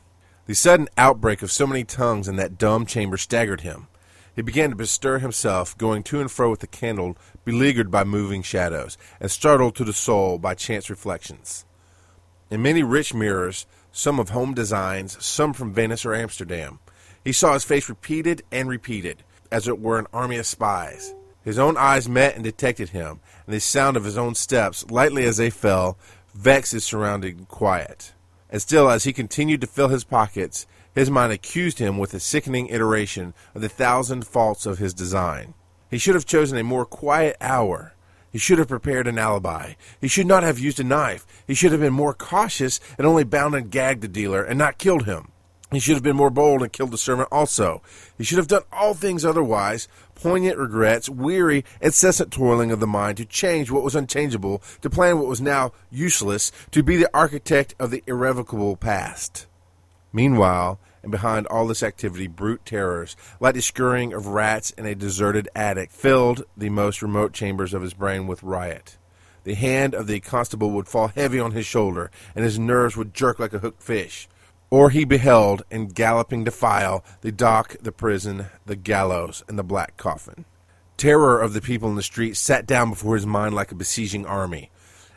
The 0.50 0.56
sudden 0.56 0.88
outbreak 0.98 1.42
of 1.42 1.52
so 1.52 1.64
many 1.64 1.84
tongues 1.84 2.26
in 2.26 2.34
that 2.34 2.58
dumb 2.58 2.84
chamber 2.84 3.16
staggered 3.16 3.60
him. 3.60 3.86
He 4.34 4.42
began 4.42 4.70
to 4.70 4.74
bestir 4.74 5.20
himself, 5.20 5.78
going 5.78 6.02
to 6.02 6.20
and 6.20 6.28
fro 6.28 6.50
with 6.50 6.58
the 6.58 6.66
candle, 6.66 7.16
beleaguered 7.44 7.88
by 7.88 8.02
moving 8.02 8.42
shadows, 8.42 8.98
and 9.20 9.30
startled 9.30 9.76
to 9.76 9.84
the 9.84 9.92
soul 9.92 10.38
by 10.38 10.54
chance 10.56 10.90
reflections. 10.90 11.66
In 12.50 12.62
many 12.62 12.82
rich 12.82 13.14
mirrors, 13.14 13.64
some 13.92 14.18
of 14.18 14.30
home 14.30 14.52
designs, 14.52 15.24
some 15.24 15.52
from 15.52 15.72
Venice 15.72 16.04
or 16.04 16.16
Amsterdam, 16.16 16.80
he 17.22 17.30
saw 17.30 17.52
his 17.52 17.62
face 17.62 17.88
repeated 17.88 18.42
and 18.50 18.68
repeated, 18.68 19.22
as 19.52 19.68
it 19.68 19.78
were 19.78 20.00
an 20.00 20.08
army 20.12 20.36
of 20.36 20.46
spies. 20.46 21.14
His 21.44 21.60
own 21.60 21.76
eyes 21.76 22.08
met 22.08 22.34
and 22.34 22.42
detected 22.42 22.88
him, 22.88 23.20
and 23.46 23.54
the 23.54 23.60
sound 23.60 23.96
of 23.96 24.02
his 24.02 24.18
own 24.18 24.34
steps, 24.34 24.84
lightly 24.90 25.26
as 25.26 25.36
they 25.36 25.50
fell, 25.50 25.96
vexed 26.34 26.72
his 26.72 26.82
surrounding 26.82 27.46
quiet. 27.46 28.14
And 28.50 28.60
still, 28.60 28.90
as 28.90 29.04
he 29.04 29.12
continued 29.12 29.60
to 29.60 29.66
fill 29.66 29.88
his 29.88 30.04
pockets, 30.04 30.66
his 30.94 31.10
mind 31.10 31.32
accused 31.32 31.78
him 31.78 31.98
with 31.98 32.14
a 32.14 32.20
sickening 32.20 32.66
iteration 32.68 33.32
of 33.54 33.62
the 33.62 33.68
thousand 33.68 34.26
faults 34.26 34.66
of 34.66 34.78
his 34.78 34.92
design. 34.92 35.54
He 35.88 35.98
should 35.98 36.14
have 36.14 36.26
chosen 36.26 36.58
a 36.58 36.64
more 36.64 36.84
quiet 36.84 37.36
hour. 37.40 37.94
He 38.30 38.38
should 38.38 38.58
have 38.58 38.68
prepared 38.68 39.06
an 39.06 39.18
alibi. 39.18 39.74
He 40.00 40.08
should 40.08 40.26
not 40.26 40.42
have 40.42 40.58
used 40.58 40.78
a 40.80 40.84
knife. 40.84 41.26
He 41.46 41.54
should 41.54 41.72
have 41.72 41.80
been 41.80 41.92
more 41.92 42.14
cautious 42.14 42.80
and 42.96 43.06
only 43.06 43.24
bound 43.24 43.54
and 43.54 43.70
gagged 43.70 44.02
the 44.02 44.08
dealer 44.08 44.42
and 44.42 44.58
not 44.58 44.78
killed 44.78 45.06
him. 45.06 45.29
He 45.72 45.78
should 45.78 45.94
have 45.94 46.02
been 46.02 46.16
more 46.16 46.30
bold 46.30 46.62
and 46.62 46.72
killed 46.72 46.90
the 46.90 46.98
servant 46.98 47.28
also. 47.30 47.80
He 48.18 48.24
should 48.24 48.38
have 48.38 48.48
done 48.48 48.62
all 48.72 48.94
things 48.94 49.24
otherwise. 49.24 49.86
Poignant 50.16 50.58
regrets, 50.58 51.08
weary, 51.08 51.64
incessant 51.80 52.32
toiling 52.32 52.72
of 52.72 52.80
the 52.80 52.86
mind 52.86 53.18
to 53.18 53.24
change 53.24 53.70
what 53.70 53.84
was 53.84 53.94
unchangeable, 53.94 54.62
to 54.82 54.90
plan 54.90 55.18
what 55.18 55.28
was 55.28 55.40
now 55.40 55.72
useless, 55.90 56.50
to 56.72 56.82
be 56.82 56.96
the 56.96 57.10
architect 57.14 57.74
of 57.78 57.90
the 57.90 58.02
irrevocable 58.06 58.76
past. 58.76 59.46
Meanwhile, 60.12 60.80
and 61.02 61.12
behind 61.12 61.46
all 61.46 61.66
this 61.66 61.82
activity, 61.82 62.26
brute 62.26 62.66
terrors, 62.66 63.16
like 63.38 63.54
the 63.54 63.62
scurrying 63.62 64.12
of 64.12 64.26
rats 64.26 64.70
in 64.72 64.86
a 64.86 64.94
deserted 64.94 65.48
attic, 65.54 65.90
filled 65.90 66.44
the 66.56 66.68
most 66.68 67.00
remote 67.00 67.32
chambers 67.32 67.72
of 67.72 67.82
his 67.82 67.94
brain 67.94 68.26
with 68.26 68.42
riot. 68.42 68.98
The 69.44 69.54
hand 69.54 69.94
of 69.94 70.06
the 70.06 70.20
constable 70.20 70.72
would 70.72 70.88
fall 70.88 71.08
heavy 71.08 71.40
on 71.40 71.52
his 71.52 71.64
shoulder, 71.64 72.10
and 72.34 72.44
his 72.44 72.58
nerves 72.58 72.96
would 72.96 73.14
jerk 73.14 73.38
like 73.38 73.54
a 73.54 73.60
hooked 73.60 73.82
fish. 73.82 74.28
Or 74.70 74.90
he 74.90 75.04
beheld, 75.04 75.64
in 75.70 75.88
galloping 75.88 76.44
defile, 76.44 77.04
the 77.22 77.32
dock, 77.32 77.76
the 77.80 77.90
prison, 77.90 78.46
the 78.66 78.76
gallows, 78.76 79.42
and 79.48 79.58
the 79.58 79.64
black 79.64 79.96
coffin. 79.96 80.44
Terror 80.96 81.40
of 81.40 81.54
the 81.54 81.60
people 81.60 81.88
in 81.88 81.96
the 81.96 82.02
street 82.02 82.36
sat 82.36 82.66
down 82.66 82.90
before 82.90 83.16
his 83.16 83.26
mind 83.26 83.54
like 83.54 83.72
a 83.72 83.74
besieging 83.74 84.26
army. 84.26 84.70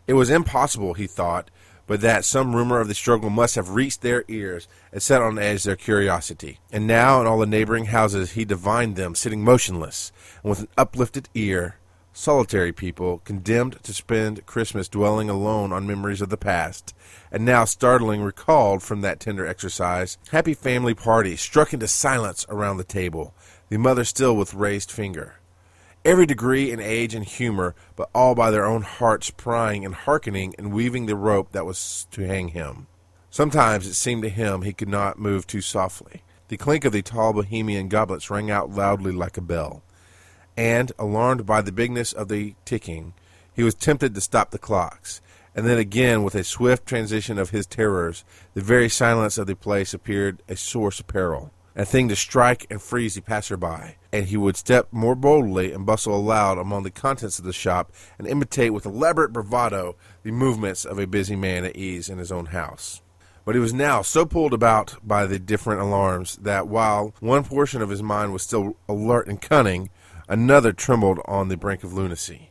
It 0.07 0.13
was 0.13 0.29
impossible, 0.29 0.95
he 0.95 1.07
thought, 1.07 1.51
but 1.86 2.01
that 2.01 2.25
some 2.25 2.55
rumor 2.55 2.79
of 2.79 2.88
the 2.88 2.95
struggle 2.95 3.29
must 3.29 3.55
have 3.55 3.69
reached 3.69 4.01
their 4.01 4.24
ears 4.27 4.67
and 4.91 5.03
set 5.03 5.22
on 5.22 5.38
edge 5.38 5.63
their 5.63 5.75
curiosity. 5.75 6.60
And 6.72 6.88
now 6.88 7.22
in 7.22 7.27
all 7.27 7.38
the 7.38 7.45
neighboring 7.45 7.86
houses 7.86 8.31
he 8.31 8.45
divined 8.45 8.95
them 8.95 9.13
sitting 9.13 9.43
motionless, 9.43 10.12
and 10.41 10.50
with 10.50 10.62
an 10.62 10.69
uplifted 10.77 11.29
ear, 11.36 11.75
solitary 12.13 12.72
people, 12.72 13.17
condemned 13.25 13.84
to 13.84 13.93
spend 13.93 14.46
Christmas 14.46 14.88
dwelling 14.88 15.29
alone 15.29 15.74
on 15.74 15.88
memories 15.88 16.22
of 16.22 16.29
the 16.29 16.38
past, 16.38 16.96
and 17.32 17.43
now 17.43 17.65
startling 17.65 18.22
recalled 18.22 18.84
from 18.84 19.01
that 19.01 19.20
tender 19.20 19.46
exercise, 19.46 20.17
happy 20.29 20.53
family 20.53 20.93
parties 20.93 21.41
struck 21.41 21.74
into 21.74 21.88
silence 21.88 22.46
around 22.50 22.77
the 22.77 22.84
table, 22.84 23.34
the 23.70 23.77
mother 23.77 24.03
still 24.03 24.38
with 24.38 24.53
raised 24.53 24.91
finger. 24.91 25.36
Every 26.05 26.25
degree 26.25 26.72
in 26.72 26.79
age 26.79 27.15
and 27.15 27.25
humor, 27.25 27.75
but 27.96 28.10
all 28.13 28.36
by 28.36 28.51
their 28.51 28.65
own 28.65 28.84
hearts 28.84 29.32
prying 29.32 29.84
and 29.84 29.96
hearkening 29.96 30.53
and 30.58 30.74
weaving 30.74 31.08
the 31.08 31.15
rope 31.15 31.51
that 31.53 31.65
was 31.65 32.08
to 32.12 32.27
hang 32.27 32.50
him. 32.50 32.88
Sometimes 33.29 33.88
it 33.88 33.96
seemed 33.96 34.22
to 34.24 34.29
him 34.29 34.62
he 34.62 34.74
could 34.74 34.89
not 34.89 35.17
move 35.17 35.48
too 35.48 35.62
softly. 35.62 36.24
The 36.50 36.58
clink 36.58 36.86
of 36.86 36.91
the 36.91 37.01
tall 37.01 37.34
Bohemian 37.34 37.88
goblets 37.88 38.29
rang 38.29 38.51
out 38.51 38.70
loudly 38.70 39.12
like 39.12 39.38
a 39.38 39.41
bell 39.41 39.82
and, 40.57 40.91
alarmed 41.00 41.45
by 41.45 41.62
the 41.62 41.72
bigness 41.72 42.13
of 42.13 42.27
the 42.27 42.55
ticking, 42.65 43.13
he 43.53 43.63
was 43.63 43.75
tempted 43.75 44.15
to 44.15 44.22
stop 44.22 44.51
the 44.51 44.57
clocks. 44.57 45.22
And 45.55 45.67
then 45.67 45.77
again, 45.77 46.24
with 46.24 46.36
a 46.36 46.43
swift 46.43 46.86
transition 46.86 47.38
of 47.38 47.51
his 47.51 47.67
terrors, 47.67 48.24
the 48.53 48.62
very 48.62 48.89
silence 48.89 49.38
of 49.38 49.48
the 49.48 49.55
place 49.55 49.93
appeared 49.93 50.41
a 50.50 50.55
source 50.55 51.00
of 51.00 51.07
peril, 51.07 51.51
a 51.75 51.86
thing 51.86 52.10
to 52.10 52.15
strike 52.15 52.65
and 52.72 52.81
freeze 52.81 53.15
the 53.15 53.22
passer-by. 53.22 53.95
And 54.12 54.25
he 54.25 54.38
would 54.38 54.57
step 54.57 54.88
more 54.91 55.15
boldly 55.15 55.72
and 55.72 55.86
bustle 55.86 56.15
aloud 56.15 56.57
among 56.57 56.83
the 56.83 56.91
contents 56.91 57.38
of 57.38 57.45
the 57.45 57.53
shop 57.53 57.91
and 58.17 58.27
imitate 58.27 58.74
with 58.74 58.86
elaborate 58.86 59.33
bravado 59.33 59.95
the 60.24 60.31
movements 60.31 60.86
of 60.86 60.98
a 60.98 61.07
busy 61.07 61.36
man 61.36 61.65
at 61.65 61.75
ease 61.75 62.10
in 62.10 62.17
his 62.17 62.31
own 62.31 62.48
house. 62.48 63.01
But 63.45 63.55
he 63.55 63.62
was 63.62 63.74
now 63.74 64.01
so 64.01 64.25
pulled 64.25 64.53
about 64.53 64.95
by 65.03 65.25
the 65.25 65.38
different 65.38 65.81
alarms 65.81 66.38
that 66.38 66.67
while 66.67 67.13
one 67.19 67.43
portion 67.43 67.81
of 67.81 67.89
his 67.89 68.01
mind 68.01 68.33
was 68.33 68.41
still 68.41 68.77
alert 68.88 69.27
and 69.27 69.41
cunning, 69.41 69.89
Another 70.30 70.72
trembled 70.72 71.20
on 71.25 71.50
the 71.50 71.58
brink 71.58 71.84
of 71.84 71.94
lunacy. 71.94 72.50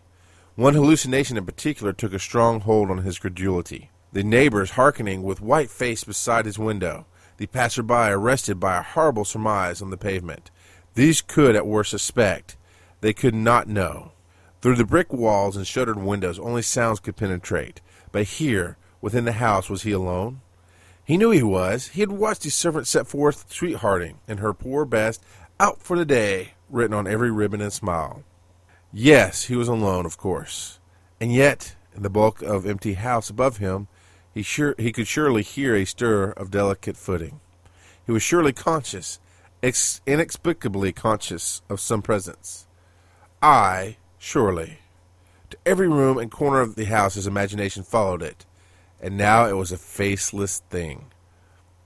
One 0.57 0.75
hallucination 0.75 1.39
in 1.39 1.47
particular 1.47 1.93
took 1.93 2.13
a 2.13 2.19
strong 2.19 2.61
hold 2.61 2.91
on 2.91 2.99
his 2.99 3.19
credulity. 3.19 3.91
The 4.13 4.23
neighbors 4.23 4.73
hearkening 4.73 5.23
with 5.23 5.41
white 5.41 5.71
face 5.71 6.05
beside 6.05 6.45
his 6.45 6.59
window, 6.59 7.07
the 7.39 7.47
passer-by 7.47 8.11
arrested 8.11 8.61
by 8.61 8.77
a 8.77 8.83
horrible 8.83 9.25
surmise 9.25 9.81
on 9.81 9.89
the 9.89 9.97
pavement. 9.97 10.51
These 10.95 11.23
could 11.23 11.57
at 11.57 11.67
worst 11.67 11.91
suspect, 11.91 12.59
they 13.01 13.15
could 13.15 13.35
not 13.35 13.69
know. 13.69 14.13
Through 14.61 14.77
the 14.77 14.85
brick 14.85 15.11
walls 15.11 15.57
and 15.57 15.67
shuttered 15.67 15.99
windows 15.99 16.39
only 16.39 16.63
sounds 16.63 17.01
could 17.01 17.17
penetrate. 17.17 17.81
But 18.13 18.25
here, 18.25 18.77
within 19.01 19.25
the 19.25 19.33
house, 19.33 19.71
was 19.71 19.83
he 19.83 19.93
alone? 19.93 20.43
He 21.05 21.17
knew 21.17 21.31
he 21.31 21.43
was. 21.43 21.89
He 21.89 22.01
had 22.01 22.13
watched 22.13 22.45
his 22.45 22.55
servant 22.55 22.87
set 22.87 23.09
forth 23.09 23.51
sweethearting 23.51 24.21
and 24.29 24.39
her 24.39 24.53
poor 24.53 24.85
best 24.85 25.25
out 25.59 25.81
for 25.83 25.97
the 25.97 26.05
day 26.05 26.53
written 26.73 26.95
on 26.95 27.07
every 27.07 27.31
ribbon 27.31 27.61
and 27.61 27.73
smile. 27.73 28.25
Yes, 28.93 29.45
he 29.45 29.55
was 29.55 29.69
alone, 29.69 30.07
of 30.07 30.19
course. 30.19 30.81
And 31.21 31.33
yet, 31.33 31.77
in 31.95 32.03
the 32.03 32.11
bulk 32.11 32.43
of 32.43 32.67
empty 32.67 32.95
house 32.95 33.31
above 33.31 33.59
him, 33.59 33.87
he 34.35 34.43
sure 34.43 34.75
he 34.79 34.93
could 34.93 35.07
surely 35.07 35.43
hear 35.43 35.77
a 35.77 35.85
stir 35.85 36.31
of 36.33 36.51
delicate 36.51 36.97
footing. 36.97 37.41
He 38.05 38.13
was 38.13 38.23
surely 38.23 38.53
conscious, 38.53 39.21
ex- 39.63 40.01
inexplicably 40.07 40.93
conscious 40.93 41.63
of 41.69 41.81
some 41.81 42.03
presence. 42.03 42.67
I, 43.43 43.99
surely. 44.19 44.79
To 45.51 45.59
every 45.67 45.89
room 45.89 46.17
and 46.17 46.31
corner 46.31 46.61
of 46.61 46.75
the 46.75 46.87
house 46.87 47.15
his 47.15 47.27
imagination 47.27 47.83
followed 47.83 48.23
it, 48.23 48.47
and 49.01 49.17
now 49.19 49.47
it 49.47 49.57
was 49.57 49.71
a 49.71 49.77
faceless 49.77 50.63
thing, 50.71 51.07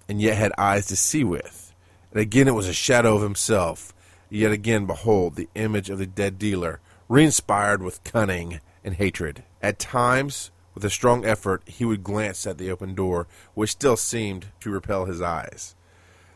and 0.09 0.21
yet 0.21 0.37
had 0.37 0.53
eyes 0.57 0.87
to 0.87 0.97
see 0.97 1.25
with. 1.25 1.75
And 2.13 2.21
again 2.21 2.47
it 2.47 2.55
was 2.55 2.69
a 2.69 2.73
shadow 2.73 3.17
of 3.17 3.23
himself, 3.23 3.93
Yet 4.29 4.53
again, 4.53 4.87
behold, 4.87 5.37
the 5.37 5.49
image 5.55 5.91
of 5.91 5.99
the 5.99 6.07
dead 6.07 6.39
dealer, 6.39 6.81
re-inspired 7.09 7.83
with 7.83 8.05
cunning 8.05 8.61
and 8.85 8.95
hatred. 8.95 9.45
At 9.63 9.79
times, 9.79 10.51
with 10.75 10.85
a 10.85 10.91
strong 10.91 11.25
effort, 11.25 11.63
he 11.67 11.85
would 11.85 12.05
glance 12.05 12.47
at 12.47 12.59
the 12.59 12.71
open 12.71 12.95
door, 12.95 13.27
which 13.55 13.71
still 13.71 13.97
seemed 13.97 14.47
to 14.61 14.71
repel 14.71 15.05
his 15.05 15.23
eyes. 15.23 15.75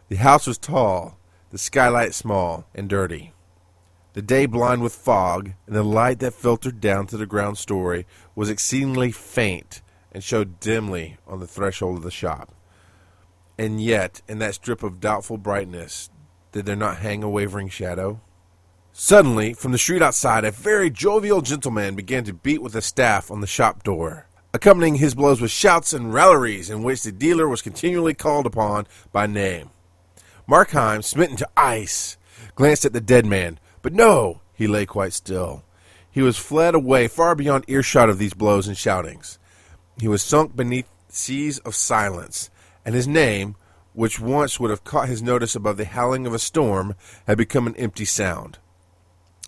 The 0.08 0.16
house 0.16 0.46
was 0.46 0.58
tall, 0.58 1.18
the 1.50 1.58
skylight 1.58 2.14
small 2.14 2.64
and 2.74 2.88
dirty. 2.88 3.32
The 4.12 4.22
day 4.22 4.46
blind 4.46 4.82
with 4.82 4.94
fog, 4.94 5.52
and 5.66 5.76
the 5.76 5.82
light 5.82 6.18
that 6.20 6.34
filtered 6.34 6.80
down 6.80 7.06
to 7.08 7.16
the 7.16 7.26
ground 7.26 7.58
story 7.58 8.06
was 8.34 8.50
exceedingly 8.50 9.12
faint 9.12 9.82
and 10.10 10.24
showed 10.24 10.58
dimly 10.58 11.16
on 11.26 11.38
the 11.38 11.46
threshold 11.46 11.98
of 11.98 12.02
the 12.02 12.10
shop. 12.10 12.52
And 13.58 13.80
yet, 13.80 14.22
in 14.26 14.38
that 14.38 14.54
strip 14.54 14.82
of 14.82 15.00
doubtful 15.00 15.38
brightness, 15.38 16.10
did 16.52 16.66
there 16.66 16.76
not 16.76 16.98
hang 16.98 17.22
a 17.22 17.30
wavering 17.30 17.68
shadow? 17.68 18.20
Suddenly, 18.92 19.54
from 19.54 19.72
the 19.72 19.78
street 19.78 20.02
outside, 20.02 20.44
a 20.44 20.50
very 20.50 20.90
jovial 20.90 21.42
gentleman 21.42 21.94
began 21.94 22.24
to 22.24 22.32
beat 22.32 22.60
with 22.60 22.74
a 22.74 22.82
staff 22.82 23.30
on 23.30 23.40
the 23.40 23.46
shop 23.46 23.84
door, 23.84 24.26
accompanying 24.52 24.96
his 24.96 25.14
blows 25.14 25.40
with 25.40 25.50
shouts 25.50 25.92
and 25.92 26.12
railleries 26.12 26.70
in 26.70 26.82
which 26.82 27.02
the 27.02 27.12
dealer 27.12 27.48
was 27.48 27.62
continually 27.62 28.14
called 28.14 28.46
upon 28.46 28.86
by 29.12 29.26
name. 29.26 29.70
Markheim, 30.48 31.04
smitten 31.04 31.36
to 31.36 31.48
ice, 31.56 32.16
glanced 32.56 32.84
at 32.84 32.92
the 32.92 33.00
dead 33.00 33.24
man, 33.24 33.60
but 33.80 33.92
no, 33.92 34.40
he 34.52 34.66
lay 34.66 34.84
quite 34.84 35.12
still. 35.12 35.64
He 36.10 36.22
was 36.22 36.36
fled 36.36 36.74
away 36.74 37.06
far 37.06 37.36
beyond 37.36 37.64
earshot 37.68 38.10
of 38.10 38.18
these 38.18 38.34
blows 38.34 38.66
and 38.66 38.76
shoutings. 38.76 39.38
He 40.00 40.08
was 40.08 40.22
sunk 40.22 40.56
beneath 40.56 40.88
seas 41.08 41.60
of 41.60 41.76
silence, 41.76 42.50
and 42.84 42.94
his 42.94 43.06
name, 43.06 43.54
which 43.92 44.20
once 44.20 44.60
would 44.60 44.70
have 44.70 44.84
caught 44.84 45.08
his 45.08 45.22
notice 45.22 45.54
above 45.54 45.76
the 45.76 45.84
howling 45.84 46.26
of 46.26 46.34
a 46.34 46.38
storm, 46.38 46.94
had 47.26 47.38
become 47.38 47.66
an 47.66 47.76
empty 47.76 48.04
sound. 48.04 48.58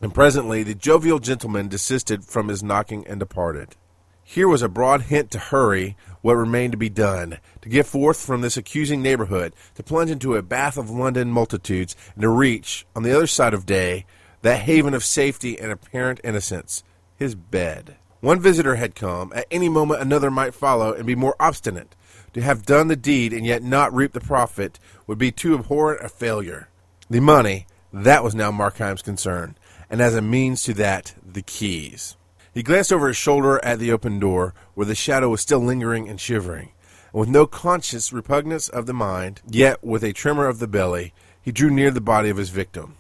And 0.00 0.14
presently 0.14 0.62
the 0.62 0.74
jovial 0.74 1.18
gentleman 1.18 1.68
desisted 1.68 2.24
from 2.24 2.48
his 2.48 2.62
knocking 2.62 3.06
and 3.06 3.20
departed. 3.20 3.76
Here 4.24 4.48
was 4.48 4.62
a 4.62 4.68
broad 4.68 5.02
hint 5.02 5.30
to 5.32 5.38
hurry 5.38 5.96
what 6.20 6.34
remained 6.34 6.72
to 6.72 6.78
be 6.78 6.88
done, 6.88 7.38
to 7.60 7.68
get 7.68 7.86
forth 7.86 8.24
from 8.24 8.40
this 8.40 8.56
accusing 8.56 9.02
neighborhood, 9.02 9.52
to 9.74 9.82
plunge 9.82 10.10
into 10.10 10.36
a 10.36 10.42
bath 10.42 10.76
of 10.76 10.90
London 10.90 11.30
multitudes, 11.30 11.96
and 12.14 12.22
to 12.22 12.28
reach, 12.28 12.86
on 12.94 13.02
the 13.02 13.14
other 13.14 13.26
side 13.26 13.52
of 13.52 13.66
day, 13.66 14.06
that 14.42 14.62
haven 14.62 14.94
of 14.94 15.04
safety 15.04 15.58
and 15.58 15.70
apparent 15.70 16.20
innocence, 16.24 16.82
his 17.16 17.34
bed. 17.34 17.96
One 18.20 18.40
visitor 18.40 18.76
had 18.76 18.94
come. 18.94 19.32
At 19.34 19.46
any 19.50 19.68
moment 19.68 20.00
another 20.00 20.30
might 20.30 20.54
follow 20.54 20.92
and 20.92 21.04
be 21.04 21.16
more 21.16 21.34
obstinate. 21.40 21.96
To 22.34 22.40
have 22.40 22.64
done 22.64 22.88
the 22.88 22.96
deed 22.96 23.32
and 23.32 23.44
yet 23.44 23.62
not 23.62 23.92
reap 23.92 24.12
the 24.12 24.20
profit 24.20 24.78
would 25.06 25.18
be 25.18 25.30
too 25.30 25.54
abhorrent 25.54 26.04
a 26.04 26.08
failure. 26.08 26.68
The 27.10 27.20
money, 27.20 27.66
that 27.92 28.24
was 28.24 28.34
now 28.34 28.50
Markheim's 28.50 29.02
concern, 29.02 29.56
and 29.90 30.00
as 30.00 30.14
a 30.14 30.22
means 30.22 30.62
to 30.64 30.74
that, 30.74 31.14
the 31.22 31.42
keys. 31.42 32.16
He 32.54 32.62
glanced 32.62 32.92
over 32.92 33.08
his 33.08 33.16
shoulder 33.16 33.62
at 33.64 33.78
the 33.78 33.92
open 33.92 34.18
door, 34.18 34.54
where 34.74 34.86
the 34.86 34.94
shadow 34.94 35.28
was 35.28 35.42
still 35.42 35.58
lingering 35.58 36.08
and 36.08 36.18
shivering, 36.20 36.72
and 37.12 37.20
with 37.20 37.28
no 37.28 37.46
conscious 37.46 38.12
repugnance 38.12 38.68
of 38.68 38.86
the 38.86 38.94
mind, 38.94 39.42
yet 39.46 39.84
with 39.84 40.02
a 40.02 40.12
tremor 40.12 40.48
of 40.48 40.58
the 40.58 40.68
belly, 40.68 41.12
he 41.40 41.52
drew 41.52 41.70
near 41.70 41.90
the 41.90 42.00
body 42.00 42.30
of 42.30 42.38
his 42.38 42.50
victim. 42.50 42.96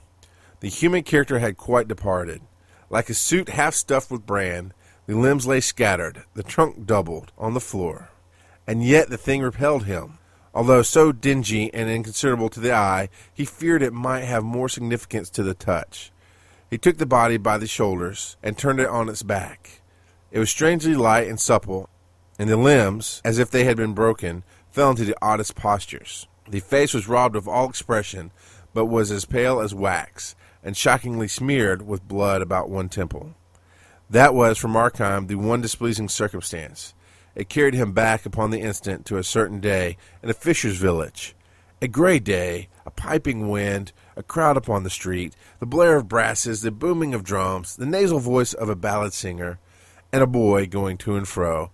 The 0.60 0.68
human 0.68 1.02
character 1.02 1.38
had 1.38 1.56
quite 1.56 1.88
departed. 1.88 2.42
Like 2.90 3.08
a 3.08 3.14
suit 3.14 3.48
half 3.48 3.74
stuffed 3.74 4.10
with 4.10 4.26
bran, 4.26 4.74
the 5.06 5.16
limbs 5.16 5.46
lay 5.46 5.60
scattered, 5.60 6.24
the 6.34 6.42
trunk 6.42 6.86
doubled, 6.86 7.32
on 7.36 7.54
the 7.54 7.60
floor. 7.60 8.11
And 8.66 8.84
yet 8.84 9.10
the 9.10 9.16
thing 9.16 9.42
repelled 9.42 9.84
him. 9.84 10.18
Although 10.54 10.82
so 10.82 11.12
dingy 11.12 11.72
and 11.72 11.88
inconsiderable 11.88 12.50
to 12.50 12.60
the 12.60 12.72
eye, 12.72 13.08
he 13.32 13.44
feared 13.44 13.82
it 13.82 13.92
might 13.92 14.24
have 14.24 14.44
more 14.44 14.68
significance 14.68 15.30
to 15.30 15.42
the 15.42 15.54
touch. 15.54 16.12
He 16.70 16.78
took 16.78 16.98
the 16.98 17.06
body 17.06 17.36
by 17.36 17.58
the 17.58 17.66
shoulders 17.66 18.36
and 18.42 18.56
turned 18.56 18.80
it 18.80 18.88
on 18.88 19.08
its 19.08 19.22
back. 19.22 19.80
It 20.30 20.38
was 20.38 20.50
strangely 20.50 20.94
light 20.94 21.28
and 21.28 21.40
supple, 21.40 21.88
and 22.38 22.48
the 22.48 22.56
limbs, 22.56 23.20
as 23.24 23.38
if 23.38 23.50
they 23.50 23.64
had 23.64 23.76
been 23.76 23.92
broken, 23.92 24.42
fell 24.70 24.90
into 24.90 25.04
the 25.04 25.16
oddest 25.20 25.54
postures. 25.54 26.26
The 26.48 26.60
face 26.60 26.94
was 26.94 27.08
robbed 27.08 27.36
of 27.36 27.46
all 27.46 27.68
expression, 27.68 28.30
but 28.74 28.86
was 28.86 29.10
as 29.10 29.24
pale 29.24 29.60
as 29.60 29.74
wax, 29.74 30.34
and 30.62 30.76
shockingly 30.76 31.28
smeared 31.28 31.82
with 31.82 32.08
blood 32.08 32.42
about 32.42 32.70
one 32.70 32.88
temple. 32.88 33.34
That 34.08 34.34
was, 34.34 34.58
for 34.58 34.68
Markheim, 34.68 35.28
the 35.28 35.34
one 35.34 35.60
displeasing 35.60 36.08
circumstance. 36.08 36.94
It 37.34 37.48
carried 37.48 37.74
him 37.74 37.92
back 37.92 38.26
upon 38.26 38.50
the 38.50 38.60
instant 38.60 39.06
to 39.06 39.16
a 39.16 39.24
certain 39.24 39.60
day 39.60 39.96
in 40.22 40.30
a 40.30 40.34
fisher's 40.34 40.76
village. 40.76 41.34
A 41.80 41.88
gray 41.88 42.18
day, 42.18 42.68
a 42.86 42.90
piping 42.90 43.48
wind, 43.48 43.92
a 44.16 44.22
crowd 44.22 44.56
upon 44.56 44.84
the 44.84 44.90
street, 44.90 45.34
the 45.58 45.66
blare 45.66 45.96
of 45.96 46.08
brasses, 46.08 46.62
the 46.62 46.70
booming 46.70 47.14
of 47.14 47.24
drums, 47.24 47.76
the 47.76 47.86
nasal 47.86 48.20
voice 48.20 48.52
of 48.52 48.68
a 48.68 48.76
ballad 48.76 49.12
singer, 49.12 49.58
and 50.12 50.22
a 50.22 50.26
boy 50.26 50.66
going 50.66 50.98
to 50.98 51.16
and 51.16 51.26
fro, 51.26 51.70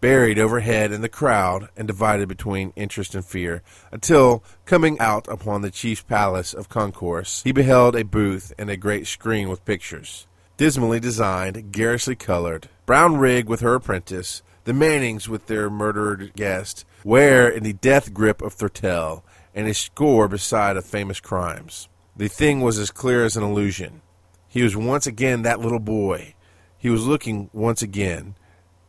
buried 0.00 0.38
overhead 0.38 0.92
in 0.92 1.02
the 1.02 1.08
crowd 1.08 1.68
and 1.76 1.86
divided 1.86 2.28
between 2.28 2.72
interest 2.74 3.14
and 3.14 3.24
fear, 3.24 3.62
until, 3.92 4.42
coming 4.64 4.98
out 4.98 5.28
upon 5.28 5.60
the 5.60 5.70
chief's 5.70 6.02
palace 6.02 6.54
of 6.54 6.68
concourse, 6.68 7.42
he 7.42 7.52
beheld 7.52 7.94
a 7.94 8.04
booth 8.04 8.52
and 8.58 8.70
a 8.70 8.76
great 8.76 9.06
screen 9.06 9.48
with 9.48 9.64
pictures, 9.64 10.26
dismally 10.56 11.00
designed, 11.00 11.72
garishly 11.72 12.16
colored, 12.16 12.68
Brownrigg 12.86 13.46
with 13.46 13.60
her 13.60 13.74
apprentice, 13.74 14.42
the 14.70 14.74
Mannings 14.74 15.28
with 15.28 15.46
their 15.46 15.68
murdered 15.68 16.32
guest, 16.36 16.84
Weare 17.02 17.48
in 17.48 17.64
the 17.64 17.72
death 17.72 18.14
grip 18.14 18.40
of 18.40 18.54
Thurtell, 18.54 19.24
and 19.52 19.66
a 19.66 19.74
score 19.74 20.28
beside 20.28 20.76
of 20.76 20.86
famous 20.86 21.18
crimes. 21.18 21.88
The 22.16 22.28
thing 22.28 22.60
was 22.60 22.78
as 22.78 22.92
clear 22.92 23.24
as 23.24 23.36
an 23.36 23.42
illusion. 23.42 24.00
He 24.46 24.62
was 24.62 24.76
once 24.76 25.08
again 25.08 25.42
that 25.42 25.58
little 25.58 25.80
boy. 25.80 26.36
He 26.78 26.88
was 26.88 27.04
looking 27.04 27.50
once 27.52 27.82
again, 27.82 28.36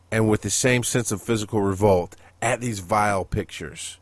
and 0.08 0.30
with 0.30 0.42
the 0.42 0.50
same 0.50 0.84
sense 0.84 1.10
of 1.10 1.20
physical 1.20 1.60
revolt, 1.60 2.14
at 2.40 2.60
these 2.60 2.78
vile 2.78 3.24
pictures. 3.24 3.98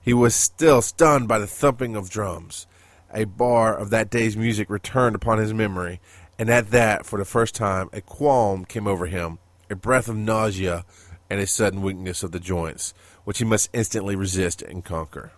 He 0.00 0.14
was 0.14 0.34
still 0.34 0.80
stunned 0.80 1.28
by 1.28 1.38
the 1.38 1.46
thumping 1.46 1.94
of 1.94 2.08
drums. 2.08 2.66
A 3.12 3.24
bar 3.24 3.76
of 3.76 3.90
that 3.90 4.08
day's 4.08 4.34
music 4.34 4.70
returned 4.70 5.14
upon 5.14 5.36
his 5.36 5.52
memory, 5.52 6.00
and 6.38 6.48
at 6.48 6.70
that, 6.70 7.04
for 7.04 7.18
the 7.18 7.26
first 7.26 7.54
time, 7.54 7.90
a 7.92 8.00
qualm 8.00 8.64
came 8.64 8.86
over 8.86 9.04
him, 9.04 9.40
a 9.72 9.74
breath 9.74 10.08
of 10.08 10.16
nausea, 10.16 10.84
and 11.32 11.40
a 11.40 11.46
sudden 11.46 11.80
weakness 11.80 12.22
of 12.22 12.30
the 12.30 12.38
joints, 12.38 12.92
which 13.24 13.38
he 13.38 13.44
must 13.44 13.70
instantly 13.72 14.14
resist 14.14 14.60
and 14.60 14.84
conquer. 14.84 15.32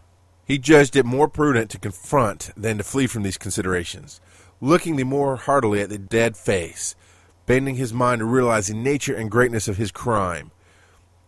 He 0.45 0.59
judged 0.59 0.97
it 0.97 1.07
more 1.07 1.29
prudent 1.29 1.71
to 1.71 1.79
confront 1.79 2.51
than 2.57 2.79
to 2.79 2.85
flee 2.85 3.07
from 3.07 3.23
these 3.23 3.39
considerations, 3.39 4.21
looking 4.61 4.97
the 4.97 5.05
more 5.05 5.37
heartily 5.37 5.81
at 5.81 5.91
the 5.91 5.99
dead 5.99 6.37
face, 6.37 6.97
bending 7.47 7.77
his 7.77 7.93
mind 7.93 8.19
to 8.19 8.25
realize 8.25 8.67
the 8.67 8.75
nature 8.75 9.15
and 9.15 9.31
greatness 9.31 9.69
of 9.69 9.77
his 9.77 9.93
crime. 9.93 10.51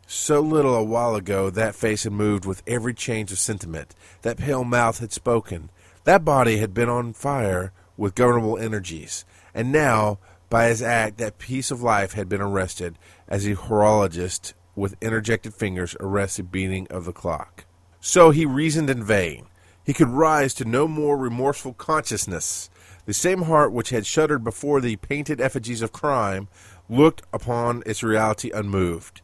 So 0.08 0.40
little 0.40 0.74
a 0.74 0.82
while 0.82 1.14
ago 1.14 1.48
that 1.48 1.76
face 1.76 2.02
had 2.02 2.12
moved 2.12 2.44
with 2.44 2.64
every 2.66 2.92
change 2.92 3.30
of 3.30 3.38
sentiment, 3.38 3.94
that 4.22 4.36
pale 4.36 4.64
mouth 4.64 4.98
had 4.98 5.12
spoken, 5.12 5.70
that 6.02 6.24
body 6.24 6.56
had 6.56 6.74
been 6.74 6.88
on 6.88 7.12
fire 7.12 7.72
with 7.96 8.16
governable 8.16 8.58
energies, 8.58 9.24
and 9.54 9.70
now, 9.70 10.18
by 10.50 10.66
his 10.66 10.82
act, 10.82 11.18
that 11.18 11.38
piece 11.38 11.70
of 11.70 11.82
life 11.82 12.14
had 12.14 12.28
been 12.28 12.40
arrested, 12.40 12.98
as 13.28 13.46
a 13.46 13.54
horologist 13.54 14.54
with 14.76 14.94
interjected 15.00 15.54
fingers 15.54 15.96
arrests 15.98 16.36
the 16.36 16.44
beating 16.44 16.86
of 16.88 17.04
the 17.04 17.12
clock. 17.12 17.64
So 18.00 18.30
he 18.30 18.46
reasoned 18.46 18.88
in 18.88 19.02
vain. 19.02 19.46
He 19.82 19.92
could 19.92 20.08
rise 20.08 20.54
to 20.54 20.64
no 20.64 20.86
more 20.86 21.16
remorseful 21.16 21.72
consciousness. 21.72 22.70
The 23.06 23.14
same 23.14 23.42
heart 23.42 23.72
which 23.72 23.90
had 23.90 24.06
shuddered 24.06 24.44
before 24.44 24.80
the 24.80 24.96
painted 24.96 25.40
effigies 25.40 25.82
of 25.82 25.92
crime 25.92 26.48
looked 26.88 27.22
upon 27.32 27.82
its 27.86 28.02
reality 28.02 28.50
unmoved. 28.50 29.22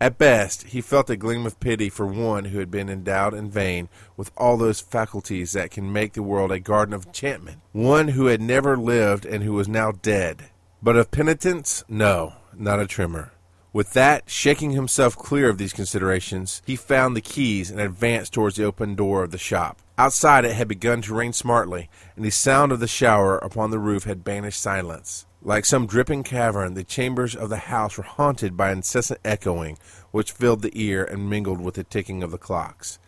At 0.00 0.18
best, 0.18 0.64
he 0.64 0.80
felt 0.80 1.08
a 1.10 1.16
gleam 1.16 1.46
of 1.46 1.60
pity 1.60 1.88
for 1.88 2.06
one 2.06 2.46
who 2.46 2.58
had 2.58 2.70
been 2.70 2.88
endowed 2.88 3.32
in 3.32 3.50
vain 3.50 3.88
with 4.16 4.30
all 4.36 4.56
those 4.56 4.80
faculties 4.80 5.52
that 5.52 5.70
can 5.70 5.92
make 5.92 6.12
the 6.12 6.22
world 6.22 6.50
a 6.52 6.58
garden 6.58 6.92
of 6.94 7.06
enchantment, 7.06 7.60
one 7.72 8.08
who 8.08 8.26
had 8.26 8.40
never 8.40 8.76
lived 8.76 9.24
and 9.24 9.42
who 9.44 9.52
was 9.52 9.68
now 9.68 9.92
dead. 9.92 10.50
But 10.82 10.96
of 10.96 11.10
penitence, 11.10 11.84
no, 11.88 12.34
not 12.56 12.80
a 12.80 12.86
tremor. 12.86 13.32
With 13.74 13.92
that, 13.94 14.30
shaking 14.30 14.70
himself 14.70 15.16
clear 15.16 15.48
of 15.48 15.58
these 15.58 15.72
considerations, 15.72 16.62
he 16.64 16.76
found 16.76 17.16
the 17.16 17.20
keys 17.20 17.72
and 17.72 17.80
advanced 17.80 18.32
towards 18.32 18.54
the 18.54 18.62
open 18.62 18.94
door 18.94 19.24
of 19.24 19.32
the 19.32 19.36
shop. 19.36 19.80
Outside 19.98 20.44
it 20.44 20.52
had 20.52 20.68
begun 20.68 21.02
to 21.02 21.14
rain 21.14 21.32
smartly, 21.32 21.90
and 22.14 22.24
the 22.24 22.30
sound 22.30 22.70
of 22.70 22.78
the 22.78 22.86
shower 22.86 23.36
upon 23.38 23.72
the 23.72 23.80
roof 23.80 24.04
had 24.04 24.22
banished 24.22 24.60
silence. 24.60 25.26
Like 25.42 25.64
some 25.64 25.88
dripping 25.88 26.22
cavern, 26.22 26.74
the 26.74 26.84
chambers 26.84 27.34
of 27.34 27.48
the 27.48 27.56
house 27.56 27.98
were 27.98 28.04
haunted 28.04 28.56
by 28.56 28.70
incessant 28.70 29.18
echoing, 29.24 29.76
which 30.12 30.30
filled 30.30 30.62
the 30.62 30.70
ear 30.80 31.02
and 31.02 31.28
mingled 31.28 31.60
with 31.60 31.74
the 31.74 31.82
ticking 31.82 32.22
of 32.22 32.30
the 32.30 32.38
clocks. 32.38 33.00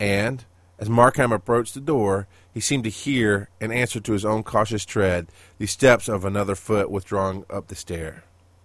And, 0.00 0.46
as 0.78 0.88
Markheim 0.88 1.32
approached 1.32 1.74
the 1.74 1.80
door, 1.80 2.28
he 2.50 2.60
seemed 2.60 2.84
to 2.84 2.90
hear, 2.90 3.50
in 3.60 3.70
answer 3.70 4.00
to 4.00 4.12
his 4.12 4.24
own 4.24 4.42
cautious 4.42 4.86
tread, 4.86 5.26
the 5.58 5.66
steps 5.66 6.08
of 6.08 6.24
another 6.24 6.54
foot 6.54 6.90
withdrawing 6.90 7.44
up 7.50 7.68
the 7.68 7.74
stair. 7.74 8.24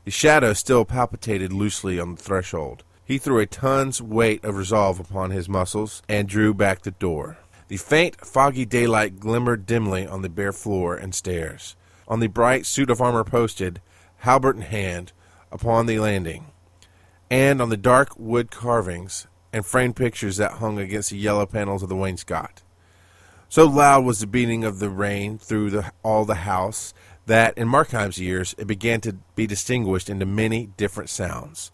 The 0.09 0.13
shadow 0.13 0.53
still 0.53 0.85
palpitated 0.85 1.53
loosely 1.53 1.99
on 1.99 2.15
the 2.15 2.21
threshold. 2.23 2.83
He 3.05 3.19
threw 3.19 3.37
a 3.37 3.45
ton's 3.45 4.01
weight 4.01 4.43
of 4.43 4.57
resolve 4.57 4.99
upon 4.99 5.29
his 5.29 5.47
muscles 5.47 6.01
and 6.09 6.27
drew 6.27 6.51
back 6.51 6.81
the 6.81 6.89
door. 6.89 7.37
The 7.67 7.77
faint, 7.77 8.25
foggy 8.25 8.65
daylight 8.65 9.19
glimmered 9.19 9.67
dimly 9.67 10.07
on 10.07 10.23
the 10.23 10.27
bare 10.29 10.51
floor 10.51 10.95
and 10.95 11.13
stairs, 11.13 11.75
on 12.07 12.21
the 12.21 12.27
bright 12.27 12.65
suit 12.65 12.89
of 12.89 12.99
armor 12.99 13.23
posted, 13.23 13.81
halbert 14.21 14.55
in 14.55 14.63
hand, 14.63 15.11
upon 15.51 15.85
the 15.85 15.99
landing, 15.99 16.47
and 17.29 17.61
on 17.61 17.69
the 17.69 17.77
dark 17.77 18.17
wood 18.17 18.49
carvings 18.49 19.27
and 19.53 19.63
framed 19.63 19.95
pictures 19.95 20.37
that 20.37 20.53
hung 20.53 20.79
against 20.79 21.11
the 21.11 21.17
yellow 21.17 21.45
panels 21.45 21.83
of 21.83 21.89
the 21.89 21.95
wainscot. 21.95 22.63
So 23.47 23.67
loud 23.67 24.05
was 24.05 24.21
the 24.21 24.27
beating 24.27 24.63
of 24.63 24.79
the 24.79 24.89
rain 24.89 25.37
through 25.37 25.69
the, 25.69 25.91
all 26.01 26.25
the 26.25 26.35
house 26.35 26.95
that 27.29 27.55
in 27.59 27.67
Markheim's 27.67 28.17
years 28.17 28.55
it 28.57 28.65
began 28.65 28.99
to 29.01 29.13
be 29.35 29.45
distinguished 29.45 30.09
into 30.09 30.25
many 30.25 30.65
different 30.77 31.11
sounds. 31.11 31.71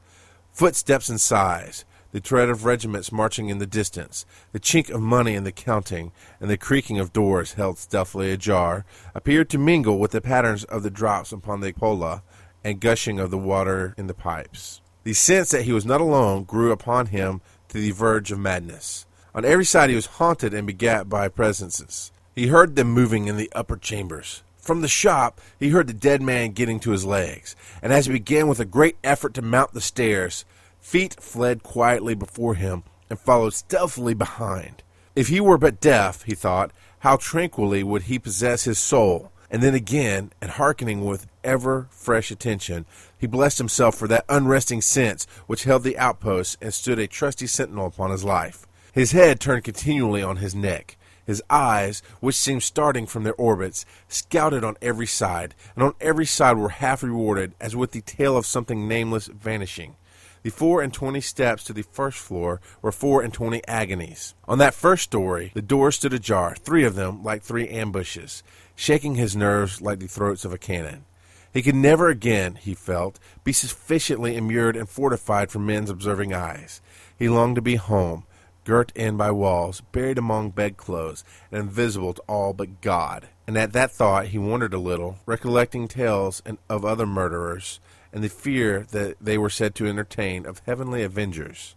Footsteps 0.52 1.08
and 1.08 1.20
sighs, 1.20 1.86
the 2.12 2.20
tread 2.20 2.50
of 2.50 2.65
regiments 2.65 3.10
marching 3.10 3.48
in 3.48 3.58
the 3.58 3.65
distance, 3.65 4.26
the 4.52 4.60
chink 4.60 4.89
of 4.89 5.02
money 5.02 5.34
in 5.34 5.46
the 5.46 5.54
counting, 5.54 6.12
and 6.41 6.50
the 6.50 6.58
creaking 6.58 7.00
of 7.00 7.13
doors 7.13 7.54
held 7.54 7.78
stealthily 7.78 8.34
ajar, 8.34 8.84
appeared 9.13 9.50
to 9.50 9.58
mingle 9.58 9.98
with 9.98 10.12
the 10.12 10.20
patterns 10.20 10.65
of 10.65 10.84
the 10.84 10.89
drops 10.89 11.32
upon 11.32 11.62
the 11.62 11.72
pola 11.72 12.22
and 12.62 12.82
gushing 12.82 13.18
of 13.18 13.32
the 13.32 13.38
water 13.38 13.96
in 13.98 14.08
the 14.08 14.13
pipes. 14.13 14.82
The 15.06 15.13
sense 15.13 15.52
that 15.52 15.63
he 15.63 15.72
was 15.72 15.86
not 15.86 16.02
alone 16.02 16.44
grew 16.44 16.74
upon 16.74 17.08
him 17.08 17.39
to 17.70 17.78
the 17.78 17.91
verge 17.91 18.30
of 18.30 18.39
madness. 18.39 19.06
On 19.34 19.46
every 19.46 19.63
side 19.63 19.89
he 19.89 19.96
was 19.96 20.18
haunted 20.18 20.54
and 20.54 20.68
begat 20.68 21.08
by 21.08 21.30
presences. 21.30 22.12
He 22.36 22.48
heard 22.48 22.76
them 22.76 22.91
moving 22.91 23.30
in 23.30 23.38
the 23.38 23.52
upper 23.56 23.78
chambers, 23.78 24.44
From 24.65 24.82
the 24.82 24.88
shop, 24.88 25.39
he 25.60 25.69
heard 25.69 25.86
the 25.86 25.93
dead 25.93 26.23
man 26.23 26.54
getting 26.54 26.80
to 26.80 26.89
his 26.89 27.06
legs, 27.06 27.56
and 27.84 27.93
as 27.93 28.08
he 28.08 28.13
began 28.13 28.47
with 28.47 28.60
a 28.60 28.65
great 28.65 28.97
effort 29.04 29.36
to 29.36 29.43
mount 29.43 29.73
the 29.73 29.80
stairs, 29.80 30.43
feet 30.80 31.21
fled 31.21 31.62
quietly 31.62 32.15
before 32.15 32.56
him 32.56 32.82
and 33.08 33.19
followed 33.19 33.54
stealthily 33.54 34.15
behind. 34.15 34.82
If 35.15 35.28
he 35.28 35.39
were 35.39 35.60
but 35.60 35.80
deaf, 35.80 36.23
he 36.23 36.34
thought, 36.34 36.71
how 37.01 37.17
tranquilly 37.17 37.84
would 37.84 38.04
he 38.04 38.17
possess 38.17 38.63
his 38.63 38.80
soul. 38.80 39.32
And 39.51 39.62
then 39.62 39.75
again, 39.75 40.32
and 40.41 40.49
hearkening 40.49 41.06
with 41.06 41.28
ever 41.43 41.86
fresh 41.91 42.32
attention, 42.32 42.88
he 43.15 43.28
blessed 43.28 43.60
himself 43.60 43.93
for 43.93 44.08
that 44.08 44.25
unresting 44.28 44.82
sense 44.82 45.28
which 45.45 45.65
held 45.65 45.84
the 45.84 45.99
outposts 45.99 46.58
and 46.60 46.73
stood 46.73 46.97
a 46.97 47.06
trusty 47.06 47.45
sentinel 47.45 47.86
upon 47.86 48.10
his 48.10 48.23
life. 48.23 48.65
His 48.91 49.12
head 49.12 49.39
turned 49.39 49.63
continually 49.63 50.23
on 50.23 50.38
his 50.38 50.56
neck. 50.56 50.97
His 51.26 51.42
eyes, 51.50 52.02
which 52.20 52.36
seemed 52.36 52.64
starting 52.64 53.06
from 53.08 53.24
their 53.24 53.36
orbits, 53.36 53.86
scouted 54.08 54.64
on 54.64 54.78
every 54.82 55.08
side, 55.08 55.56
and 55.76 55.84
on 55.84 55.94
every 56.00 56.26
side 56.26 56.58
were 56.58 56.70
half 56.70 57.04
rewarded, 57.04 57.54
as 57.60 57.76
with 57.76 57.92
the 57.92 58.02
tail 58.02 58.38
of 58.38 58.46
something 58.46 58.88
nameless 58.88 59.28
vanishing. 59.28 59.96
The 60.44 60.52
four 60.52 60.84
and 60.84 60.94
twenty 60.94 61.22
steps 61.22 61.64
to 61.64 61.74
the 61.74 61.82
first 61.82 62.20
floor 62.20 62.62
were 62.84 62.92
four 62.92 63.24
and 63.24 63.34
twenty 63.34 63.66
agonies. 63.68 64.36
On 64.48 64.60
that 64.60 64.76
first 64.76 65.04
story, 65.04 65.52
the 65.56 65.62
doors 65.64 65.96
stood 65.96 66.14
ajar, 66.14 66.56
three 66.56 66.84
of 66.84 66.94
them 66.94 67.24
like 67.24 67.42
three 67.42 67.68
ambushes, 67.68 68.44
shaking 68.76 69.16
his 69.16 69.36
nerves 69.36 69.82
like 69.82 69.98
the 69.98 70.08
throats 70.08 70.46
of 70.46 70.54
a 70.54 70.60
cannon. 70.60 71.06
He 71.52 71.64
could 71.64 71.74
never 71.74 72.10
again, 72.10 72.56
he 72.56 72.76
felt, 72.76 73.18
be 73.44 73.54
sufficiently 73.54 74.36
immured 74.36 74.76
and 74.76 74.88
fortified 74.88 75.50
from 75.50 75.66
men's 75.66 75.90
observing 75.90 76.34
eyes. 76.34 76.80
He 77.18 77.28
longed 77.28 77.56
to 77.56 77.62
be 77.62 77.78
home, 77.78 78.26
girt 78.65 78.91
in 78.95 79.15
by 79.15 79.32
walls, 79.32 79.82
buried 79.93 80.17
among 80.17 80.49
bedclothes, 80.49 81.23
and 81.49 81.62
invisible 81.62 82.13
to 82.13 82.21
all 82.23 82.51
but 82.51 82.82
God. 82.82 83.30
And 83.47 83.58
at 83.58 83.71
that 83.71 83.91
thought 83.91 84.28
he 84.28 84.38
wondered 84.38 84.73
a 84.73 84.80
little, 84.80 85.19
recollecting 85.25 85.88
tales 85.88 86.43
of 86.67 86.84
other 86.84 87.06
murderers, 87.06 87.80
and 88.12 88.21
the 88.21 88.30
fear 88.30 88.86
that 88.91 89.15
they 89.21 89.38
were 89.38 89.49
said 89.49 89.75
to 89.75 89.88
entertain 89.88 90.45
of 90.45 90.62
heavenly 90.65 91.04
avengers. 91.04 91.75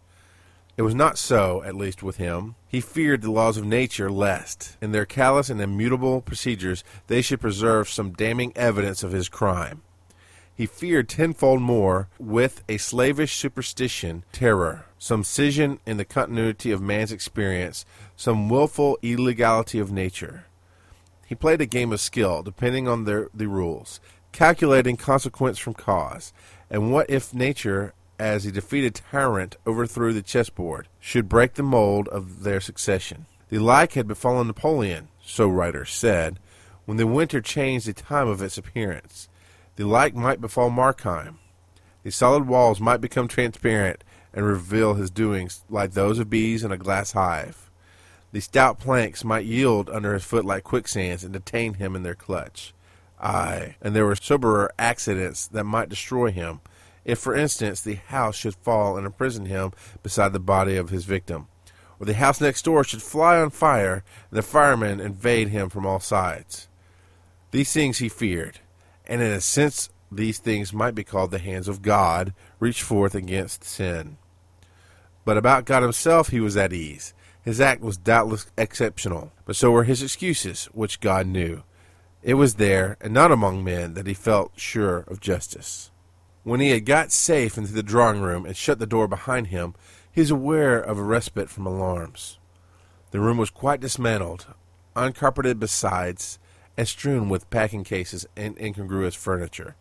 It 0.76 0.82
was 0.82 0.94
not 0.94 1.18
so, 1.18 1.62
at 1.64 1.74
least 1.74 2.02
with 2.04 2.16
him. 2.16 2.54
He 2.68 2.80
feared 2.80 3.22
the 3.22 3.32
laws 3.32 3.56
of 3.56 3.64
nature 3.64 4.10
lest, 4.10 4.76
in 4.80 4.92
their 4.92 5.04
callous 5.04 5.50
and 5.50 5.60
immutable 5.60 6.20
procedures, 6.20 6.84
they 7.08 7.20
should 7.20 7.40
preserve 7.40 7.88
some 7.88 8.12
damning 8.12 8.52
evidence 8.56 9.02
of 9.02 9.12
his 9.12 9.28
crime. 9.28 9.82
He 10.54 10.66
feared 10.66 11.08
tenfold 11.08 11.60
more, 11.60 12.08
with 12.18 12.62
a 12.68 12.78
slavish 12.78 13.36
superstition, 13.36 14.24
terror, 14.32 14.86
some 14.98 15.22
scission 15.22 15.78
in 15.86 15.96
the 15.96 16.04
continuity 16.04 16.70
of 16.70 16.80
man's 16.80 17.12
experience, 17.12 17.84
some 18.16 18.48
wilful 18.48 18.98
illegality 19.02 19.78
of 19.78 19.92
nature. 19.92 20.44
He 21.26 21.34
played 21.34 21.60
a 21.60 21.66
game 21.66 21.92
of 21.92 22.00
skill, 22.00 22.42
depending 22.42 22.88
on 22.88 23.04
the, 23.04 23.28
the 23.34 23.48
rules 23.48 24.00
calculating 24.32 24.96
consequence 24.96 25.58
from 25.58 25.74
cause. 25.74 26.32
And 26.70 26.92
what 26.92 27.08
if 27.10 27.34
nature, 27.34 27.94
as 28.18 28.46
a 28.46 28.52
defeated 28.52 28.94
tyrant 28.94 29.56
overthrew 29.66 30.12
the 30.12 30.22
chessboard, 30.22 30.88
should 31.00 31.28
break 31.28 31.54
the 31.54 31.62
mold 31.62 32.08
of 32.08 32.42
their 32.42 32.60
succession? 32.60 33.26
The 33.48 33.58
like 33.58 33.94
had 33.94 34.06
befallen 34.06 34.46
Napoleon, 34.46 35.08
so 35.22 35.48
writers 35.48 35.90
said, 35.90 36.38
when 36.84 36.98
the 36.98 37.06
winter 37.06 37.40
changed 37.40 37.86
the 37.86 37.92
time 37.92 38.28
of 38.28 38.42
its 38.42 38.58
appearance. 38.58 39.28
The 39.76 39.86
like 39.86 40.14
might 40.14 40.40
befall 40.40 40.70
Markheim. 40.70 41.36
The 42.02 42.10
solid 42.10 42.46
walls 42.46 42.80
might 42.80 43.00
become 43.00 43.28
transparent 43.28 44.04
and 44.32 44.44
reveal 44.44 44.94
his 44.94 45.10
doings 45.10 45.64
like 45.68 45.92
those 45.92 46.18
of 46.18 46.30
bees 46.30 46.64
in 46.64 46.72
a 46.72 46.76
glass 46.76 47.12
hive. 47.12 47.70
The 48.30 48.40
stout 48.40 48.78
planks 48.78 49.24
might 49.24 49.46
yield 49.46 49.88
under 49.88 50.12
his 50.12 50.24
foot 50.24 50.44
like 50.44 50.64
quicksands 50.64 51.24
and 51.24 51.32
detain 51.32 51.74
him 51.74 51.96
in 51.96 52.02
their 52.02 52.14
clutch. 52.14 52.74
Aye, 53.20 53.76
and 53.80 53.96
there 53.96 54.04
were 54.04 54.14
soberer 54.14 54.72
accidents 54.78 55.46
that 55.48 55.64
might 55.64 55.88
destroy 55.88 56.30
him. 56.30 56.60
If, 57.04 57.18
for 57.18 57.34
instance, 57.34 57.80
the 57.80 57.94
house 57.94 58.36
should 58.36 58.54
fall 58.54 58.96
and 58.96 59.06
imprison 59.06 59.46
him 59.46 59.72
beside 60.02 60.32
the 60.32 60.38
body 60.38 60.76
of 60.76 60.90
his 60.90 61.04
victim, 61.04 61.48
or 61.98 62.06
the 62.06 62.14
house 62.14 62.40
next 62.40 62.66
door 62.66 62.84
should 62.84 63.02
fly 63.02 63.40
on 63.40 63.50
fire 63.50 64.04
and 64.30 64.38
the 64.38 64.42
firemen 64.42 65.00
invade 65.00 65.48
him 65.48 65.70
from 65.70 65.86
all 65.86 66.00
sides. 66.00 66.68
These 67.50 67.72
things 67.72 67.98
he 67.98 68.10
feared, 68.10 68.60
and 69.06 69.22
in 69.22 69.30
a 69.30 69.40
sense 69.40 69.88
these 70.10 70.38
things 70.38 70.72
might 70.72 70.94
be 70.94 71.04
called 71.04 71.30
the 71.30 71.38
hands 71.38 71.68
of 71.68 71.82
God 71.82 72.32
reached 72.60 72.82
forth 72.82 73.14
against 73.14 73.64
sin. 73.64 74.16
But 75.24 75.36
about 75.36 75.66
God 75.66 75.82
himself 75.82 76.28
he 76.28 76.40
was 76.40 76.56
at 76.56 76.72
ease. 76.72 77.12
His 77.42 77.60
act 77.60 77.82
was 77.82 77.96
doubtless 77.96 78.46
exceptional, 78.56 79.32
but 79.44 79.56
so 79.56 79.70
were 79.70 79.84
his 79.84 80.02
excuses, 80.02 80.66
which 80.72 81.00
God 81.00 81.26
knew. 81.26 81.62
It 82.22 82.34
was 82.34 82.54
there, 82.54 82.96
and 83.00 83.14
not 83.14 83.30
among 83.30 83.62
men, 83.62 83.94
that 83.94 84.06
he 84.06 84.14
felt 84.14 84.52
sure 84.56 85.04
of 85.06 85.20
justice. 85.20 85.90
When 86.42 86.60
he 86.60 86.70
had 86.70 86.84
got 86.84 87.12
safe 87.12 87.56
into 87.56 87.72
the 87.72 87.82
drawing 87.82 88.20
room 88.20 88.44
and 88.44 88.56
shut 88.56 88.78
the 88.78 88.86
door 88.86 89.06
behind 89.06 89.48
him, 89.48 89.74
he 90.10 90.20
was 90.20 90.30
aware 90.30 90.80
of 90.80 90.98
a 90.98 91.02
respite 91.02 91.48
from 91.48 91.66
alarms. 91.66 92.38
The 93.10 93.20
room 93.20 93.36
was 93.36 93.50
quite 93.50 93.80
dismantled, 93.80 94.46
uncarpeted 94.96 95.60
besides, 95.60 96.38
and 96.76 96.88
strewn 96.88 97.28
with 97.28 97.50
packing 97.50 97.84
cases 97.84 98.26
and 98.36 98.58
incongruous 98.58 99.14
furniture. 99.14 99.76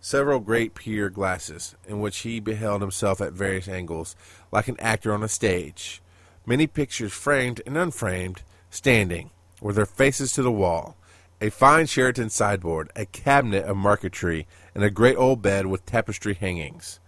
Several 0.00 0.40
great 0.40 0.74
pier 0.74 1.10
glasses, 1.10 1.74
in 1.86 2.00
which 2.00 2.18
he 2.18 2.40
beheld 2.40 2.80
himself 2.80 3.20
at 3.20 3.32
various 3.32 3.68
angles, 3.68 4.16
like 4.50 4.68
an 4.68 4.80
actor 4.80 5.12
on 5.12 5.22
a 5.22 5.28
stage. 5.28 6.02
Many 6.46 6.66
pictures, 6.66 7.12
framed 7.12 7.60
and 7.66 7.76
unframed, 7.76 8.42
standing, 8.70 9.30
with 9.60 9.76
their 9.76 9.86
faces 9.86 10.32
to 10.32 10.42
the 10.42 10.50
wall 10.50 10.96
a 11.42 11.50
fine 11.50 11.86
Sheraton 11.86 12.28
sideboard, 12.28 12.90
a 12.94 13.06
cabinet 13.06 13.64
of 13.64 13.76
marquetry, 13.76 14.46
and 14.74 14.84
a 14.84 14.90
great 14.90 15.16
old 15.16 15.40
bed 15.40 15.66
with 15.66 15.86
tapestry 15.86 16.34
hangings. 16.34 17.00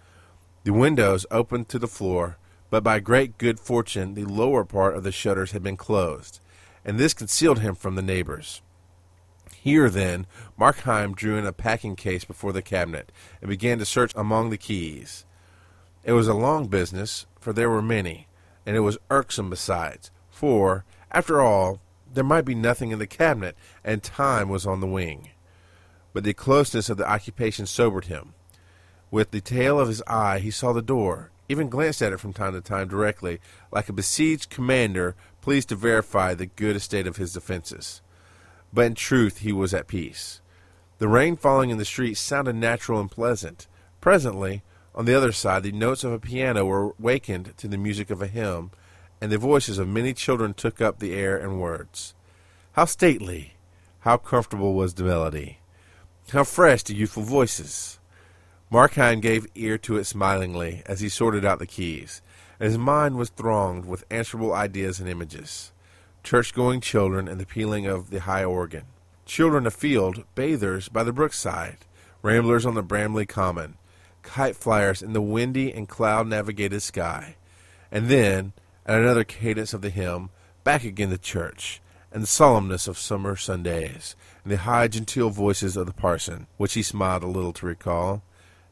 The 0.64 0.72
windows 0.72 1.26
opened 1.30 1.68
to 1.68 1.78
the 1.78 1.86
floor, 1.86 2.38
but 2.70 2.82
by 2.82 2.98
great 3.00 3.36
good 3.36 3.60
fortune 3.60 4.14
the 4.14 4.24
lower 4.24 4.64
part 4.64 4.96
of 4.96 5.02
the 5.02 5.12
shutters 5.12 5.52
had 5.52 5.62
been 5.62 5.76
closed, 5.76 6.40
and 6.82 6.98
this 6.98 7.12
concealed 7.12 7.58
him 7.58 7.74
from 7.74 7.94
the 7.94 8.02
neighbors. 8.02 8.62
Here, 9.62 9.88
then, 9.88 10.26
Markheim 10.58 11.14
drew 11.14 11.36
in 11.36 11.46
a 11.46 11.52
packing 11.52 11.94
case 11.94 12.24
before 12.24 12.52
the 12.52 12.62
cabinet, 12.62 13.12
and 13.40 13.48
began 13.48 13.78
to 13.78 13.84
search 13.84 14.10
among 14.16 14.50
the 14.50 14.58
keys. 14.58 15.24
It 16.02 16.14
was 16.14 16.26
a 16.26 16.34
long 16.34 16.66
business, 16.66 17.26
for 17.38 17.52
there 17.52 17.70
were 17.70 17.80
many, 17.80 18.26
and 18.66 18.74
it 18.74 18.80
was 18.80 18.98
irksome 19.08 19.50
besides, 19.50 20.10
for, 20.28 20.84
after 21.12 21.40
all, 21.40 21.78
there 22.12 22.24
might 22.24 22.44
be 22.44 22.56
nothing 22.56 22.90
in 22.90 22.98
the 22.98 23.06
cabinet, 23.06 23.56
and 23.84 24.02
time 24.02 24.48
was 24.48 24.66
on 24.66 24.80
the 24.80 24.86
wing. 24.88 25.30
But 26.12 26.24
the 26.24 26.34
closeness 26.34 26.90
of 26.90 26.96
the 26.96 27.08
occupation 27.08 27.66
sobered 27.66 28.06
him. 28.06 28.34
With 29.12 29.30
the 29.30 29.40
tail 29.40 29.78
of 29.78 29.86
his 29.86 30.02
eye 30.08 30.40
he 30.40 30.50
saw 30.50 30.72
the 30.72 30.82
door, 30.82 31.30
even 31.48 31.68
glanced 31.68 32.02
at 32.02 32.12
it 32.12 32.18
from 32.18 32.32
time 32.32 32.54
to 32.54 32.60
time 32.60 32.88
directly, 32.88 33.38
like 33.70 33.88
a 33.88 33.92
besieged 33.92 34.50
commander 34.50 35.14
pleased 35.40 35.68
to 35.68 35.76
verify 35.76 36.34
the 36.34 36.46
good 36.46 36.74
estate 36.74 37.06
of 37.06 37.18
his 37.18 37.32
defenses. 37.32 38.02
But 38.72 38.86
in 38.86 38.94
truth 38.94 39.38
he 39.38 39.52
was 39.52 39.74
at 39.74 39.86
peace. 39.86 40.40
The 40.98 41.08
rain 41.08 41.36
falling 41.36 41.70
in 41.70 41.78
the 41.78 41.84
street 41.84 42.14
sounded 42.14 42.56
natural 42.56 43.00
and 43.00 43.10
pleasant. 43.10 43.66
Presently, 44.00 44.62
on 44.94 45.04
the 45.04 45.14
other 45.14 45.32
side, 45.32 45.62
the 45.62 45.72
notes 45.72 46.04
of 46.04 46.12
a 46.12 46.18
piano 46.18 46.64
were 46.64 46.94
wakened 46.98 47.54
to 47.56 47.68
the 47.68 47.78
music 47.78 48.10
of 48.10 48.22
a 48.22 48.26
hymn, 48.26 48.70
and 49.20 49.32
the 49.32 49.38
voices 49.38 49.78
of 49.78 49.88
many 49.88 50.12
children 50.12 50.54
took 50.54 50.80
up 50.80 50.98
the 50.98 51.14
air 51.14 51.36
and 51.36 51.60
words. 51.60 52.14
How 52.72 52.84
stately, 52.84 53.54
how 54.00 54.16
comfortable 54.16 54.74
was 54.74 54.94
the 54.94 55.04
melody, 55.04 55.58
how 56.30 56.44
fresh 56.44 56.82
the 56.82 56.94
youthful 56.94 57.22
voices! 57.22 57.98
Markheim 58.70 59.20
gave 59.20 59.46
ear 59.54 59.76
to 59.78 59.98
it 59.98 60.04
smilingly 60.04 60.82
as 60.86 61.00
he 61.00 61.08
sorted 61.08 61.44
out 61.44 61.58
the 61.58 61.66
keys, 61.66 62.22
and 62.58 62.68
his 62.68 62.78
mind 62.78 63.16
was 63.16 63.28
thronged 63.28 63.84
with 63.84 64.04
answerable 64.10 64.54
ideas 64.54 64.98
and 64.98 65.08
images. 65.08 65.71
Church-going 66.22 66.80
children 66.80 67.26
and 67.26 67.40
the 67.40 67.46
pealing 67.46 67.86
of 67.86 68.10
the 68.10 68.20
high 68.20 68.44
organ. 68.44 68.84
Children 69.26 69.66
afield, 69.66 70.24
bathers 70.34 70.88
by 70.88 71.02
the 71.02 71.12
brookside, 71.12 71.78
ramblers 72.22 72.64
on 72.64 72.74
the 72.74 72.82
Bramley 72.82 73.26
Common, 73.26 73.76
kite 74.22 74.56
flyers 74.56 75.02
in 75.02 75.12
the 75.12 75.20
windy 75.20 75.72
and 75.72 75.88
cloud-navigated 75.88 76.82
sky. 76.82 77.36
And 77.90 78.08
then, 78.08 78.52
at 78.86 79.00
another 79.00 79.24
cadence 79.24 79.74
of 79.74 79.82
the 79.82 79.90
hymn, 79.90 80.30
back 80.64 80.84
again 80.84 81.10
to 81.10 81.18
church, 81.18 81.80
and 82.12 82.22
the 82.22 82.28
solemnness 82.28 82.86
of 82.86 82.98
summer 82.98 83.34
Sundays, 83.36 84.14
and 84.44 84.52
the 84.52 84.58
high 84.58 84.88
genteel 84.88 85.30
voices 85.30 85.76
of 85.76 85.86
the 85.86 85.92
parson, 85.92 86.46
which 86.56 86.74
he 86.74 86.82
smiled 86.82 87.24
a 87.24 87.26
little 87.26 87.52
to 87.52 87.66
recall, 87.66 88.22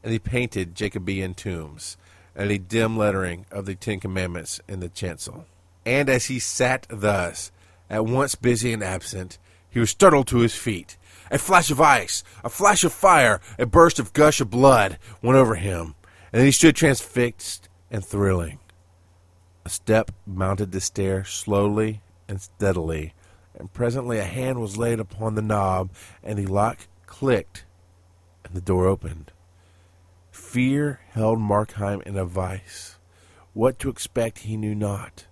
and 0.03 0.13
the 0.13 0.19
painted 0.19 0.73
Jacobean 0.73 1.33
tombs, 1.33 1.97
and 2.33 2.49
the 2.49 2.57
dim 2.57 2.97
lettering 2.97 3.45
of 3.51 3.65
the 3.65 3.75
Ten 3.75 3.99
Commandments 3.99 4.61
in 4.67 4.79
the 4.79 4.89
chancel. 4.89 5.45
And 5.85 6.09
as 6.09 6.25
he 6.25 6.39
sat 6.39 6.85
thus, 6.89 7.51
at 7.89 8.05
once 8.05 8.35
busy 8.35 8.71
and 8.73 8.83
absent, 8.83 9.37
he 9.69 9.79
was 9.79 9.89
startled 9.89 10.27
to 10.27 10.39
his 10.39 10.55
feet. 10.55 10.97
A 11.31 11.37
flash 11.37 11.71
of 11.71 11.79
ice, 11.79 12.23
a 12.43 12.49
flash 12.49 12.83
of 12.83 12.91
fire, 12.91 13.39
a 13.57 13.65
burst 13.65 13.99
of 13.99 14.13
gush 14.13 14.41
of 14.41 14.49
blood 14.49 14.97
went 15.21 15.37
over 15.37 15.55
him, 15.55 15.95
and 16.33 16.43
he 16.43 16.51
stood 16.51 16.75
transfixed 16.75 17.69
and 17.89 18.05
thrilling. 18.05 18.59
A 19.65 19.69
step 19.69 20.11
mounted 20.25 20.71
the 20.71 20.81
stair 20.81 21.23
slowly 21.23 22.01
and 22.27 22.41
steadily, 22.41 23.13
and 23.57 23.71
presently 23.71 24.17
a 24.17 24.23
hand 24.23 24.59
was 24.59 24.77
laid 24.77 24.99
upon 24.99 25.35
the 25.35 25.41
knob, 25.41 25.91
and 26.23 26.37
the 26.37 26.47
lock 26.47 26.87
clicked, 27.05 27.65
and 28.43 28.53
the 28.53 28.61
door 28.61 28.87
opened. 28.87 29.31
Fear 30.31 30.99
held 31.11 31.39
Markheim 31.39 32.01
in 32.03 32.17
a 32.17 32.25
vice. 32.25 32.97
What 33.53 33.79
to 33.79 33.89
expect 33.89 34.39
he 34.39 34.57
knew 34.57 34.75
not. 34.75 35.27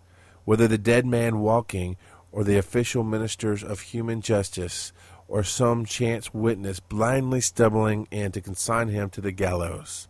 Whether 0.50 0.68
the 0.68 0.80
dead 0.80 1.06
man 1.06 1.42
walking, 1.42 1.96
or 2.32 2.44
the 2.44 2.58
official 2.58 3.04
ministers 3.04 3.64
of 3.64 3.82
human 3.82 4.20
justice, 4.20 4.92
or 5.28 5.44
some 5.44 5.86
chance 5.86 6.34
witness 6.34 6.80
blindly 6.80 7.40
stumbling 7.40 8.08
in 8.10 8.32
to 8.32 8.42
consign 8.42 8.88
him 8.88 9.12
to 9.12 9.22
the 9.22 9.32
gallows. 9.32 10.08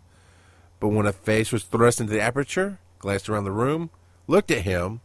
But 0.79 0.93
when 0.93 1.05
a 1.05 1.11
face 1.11 1.51
was 1.51 1.65
thrust 1.65 1.99
into 1.99 2.13
the 2.13 2.21
aperture, 2.21 2.79
glanced 2.99 3.27
around 3.27 3.43
the 3.43 3.51
room, 3.51 3.89
looked 4.27 4.49
at 4.49 4.61
him, 4.61 5.01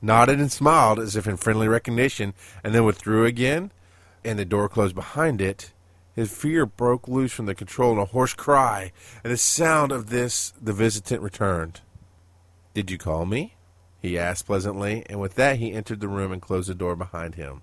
nodded 0.00 0.40
and 0.40 0.50
smiled 0.50 0.98
as 1.00 1.16
if 1.16 1.26
in 1.26 1.36
friendly 1.36 1.68
recognition, 1.68 2.32
and 2.64 2.74
then 2.74 2.84
withdrew 2.84 3.26
again, 3.26 3.72
and 4.24 4.38
the 4.38 4.46
door 4.46 4.70
closed 4.70 4.94
behind 4.94 5.42
it, 5.42 5.74
his 6.14 6.34
fear 6.34 6.64
broke 6.64 7.06
loose 7.06 7.32
from 7.34 7.44
the 7.44 7.54
control 7.54 7.92
in 7.92 7.98
a 7.98 8.06
hoarse 8.06 8.32
cry, 8.32 8.92
and 9.22 9.30
the 9.30 9.36
sound 9.36 9.92
of 9.92 10.08
this 10.08 10.54
the 10.58 10.72
visitant 10.72 11.20
returned. 11.20 11.82
Did 12.72 12.90
you 12.90 12.96
call 12.96 13.26
me? 13.26 13.52
He 14.00 14.18
asked 14.18 14.46
pleasantly, 14.46 15.04
and 15.08 15.20
with 15.20 15.34
that 15.34 15.58
he 15.58 15.72
entered 15.72 16.00
the 16.00 16.08
room 16.08 16.32
and 16.32 16.42
closed 16.42 16.68
the 16.68 16.74
door 16.74 16.96
behind 16.96 17.34
him. 17.34 17.62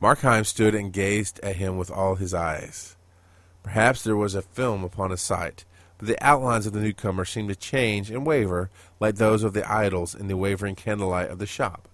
Markheim 0.00 0.44
stood 0.44 0.74
and 0.74 0.92
gazed 0.92 1.38
at 1.40 1.56
him 1.56 1.76
with 1.76 1.90
all 1.90 2.16
his 2.16 2.34
eyes. 2.34 2.96
Perhaps 3.62 4.02
there 4.02 4.16
was 4.16 4.34
a 4.34 4.42
film 4.42 4.82
upon 4.82 5.10
his 5.10 5.20
sight, 5.20 5.64
but 5.98 6.08
the 6.08 6.20
outlines 6.20 6.66
of 6.66 6.72
the 6.72 6.80
newcomer 6.80 7.24
seemed 7.24 7.48
to 7.48 7.54
change 7.54 8.10
and 8.10 8.26
waver 8.26 8.70
like 8.98 9.14
those 9.14 9.44
of 9.44 9.52
the 9.52 9.70
idols 9.70 10.14
in 10.14 10.26
the 10.26 10.36
wavering 10.36 10.74
candlelight 10.74 11.30
of 11.30 11.38
the 11.38 11.46
shop. 11.46 11.88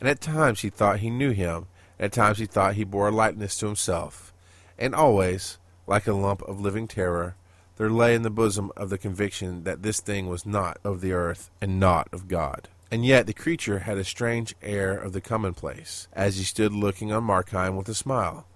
And 0.00 0.08
at 0.08 0.20
times 0.20 0.60
he 0.60 0.70
thought 0.70 1.00
he 1.00 1.10
knew 1.10 1.30
him, 1.30 1.66
and 1.98 2.06
at 2.06 2.12
times 2.12 2.38
he 2.38 2.46
thought 2.46 2.74
he 2.74 2.84
bore 2.84 3.08
a 3.08 3.12
likeness 3.12 3.58
to 3.58 3.66
himself. 3.66 4.32
And 4.78 4.94
always, 4.94 5.58
like 5.86 6.06
a 6.06 6.14
lump 6.14 6.42
of 6.42 6.60
living 6.60 6.88
terror, 6.88 7.36
there 7.76 7.90
lay 7.90 8.14
in 8.14 8.22
the 8.22 8.30
bosom 8.30 8.72
of 8.76 8.88
the 8.88 8.98
conviction 8.98 9.64
that 9.64 9.82
this 9.82 10.00
thing 10.00 10.28
was 10.28 10.46
not 10.46 10.78
of 10.82 11.02
the 11.02 11.12
earth 11.12 11.50
and 11.60 11.78
not 11.78 12.08
of 12.12 12.28
God. 12.28 12.68
And 12.90 13.04
yet 13.04 13.26
the 13.26 13.34
creature 13.34 13.80
had 13.80 13.98
a 13.98 14.04
strange 14.04 14.54
air 14.62 14.96
of 14.96 15.12
the 15.12 15.20
commonplace, 15.20 16.08
as 16.12 16.38
he 16.38 16.44
stood 16.44 16.72
looking 16.72 17.12
on 17.12 17.24
Markheim 17.24 17.76
with 17.76 17.88
a 17.88 17.94
smile. 17.94 18.46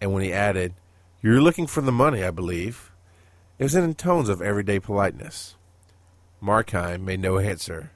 And 0.00 0.12
when 0.12 0.22
he 0.22 0.32
added, 0.32 0.74
You're 1.22 1.40
looking 1.40 1.66
for 1.66 1.80
the 1.80 1.92
money, 1.92 2.22
I 2.22 2.30
believe, 2.30 2.92
it 3.58 3.64
was 3.64 3.74
in 3.74 3.94
tones 3.94 4.28
of 4.28 4.40
everyday 4.40 4.80
politeness. 4.80 5.56
Markheim 6.42 7.02
made 7.02 7.20
no 7.20 7.38
answer. 7.38 7.90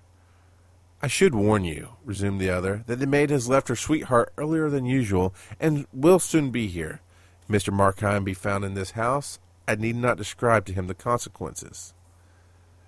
I 1.03 1.07
should 1.07 1.35
warn 1.35 1.64
you, 1.64 1.97
resumed 2.05 2.40
the 2.40 2.51
other, 2.51 2.83
that 2.87 2.97
the 2.97 3.07
maid 3.07 3.31
has 3.31 3.49
left 3.49 3.68
her 3.68 3.77
sweetheart 3.77 4.33
earlier 4.38 4.70
than 4.70 4.87
usual, 4.87 5.35
and 5.61 5.87
will 5.92 6.18
soon 6.18 6.51
be 6.51 6.66
here. 6.66 7.01
If 7.42 7.49
Mr. 7.49 7.75
Markheim 7.75 8.25
be 8.25 8.35
found 8.35 8.64
in 8.64 8.75
this 8.75 8.92
house, 8.92 9.38
I 9.68 9.75
need 9.75 9.97
not 9.97 10.16
describe 10.16 10.64
to 10.66 10.73
him 10.73 10.87
the 10.87 10.94
consequences. 10.94 11.94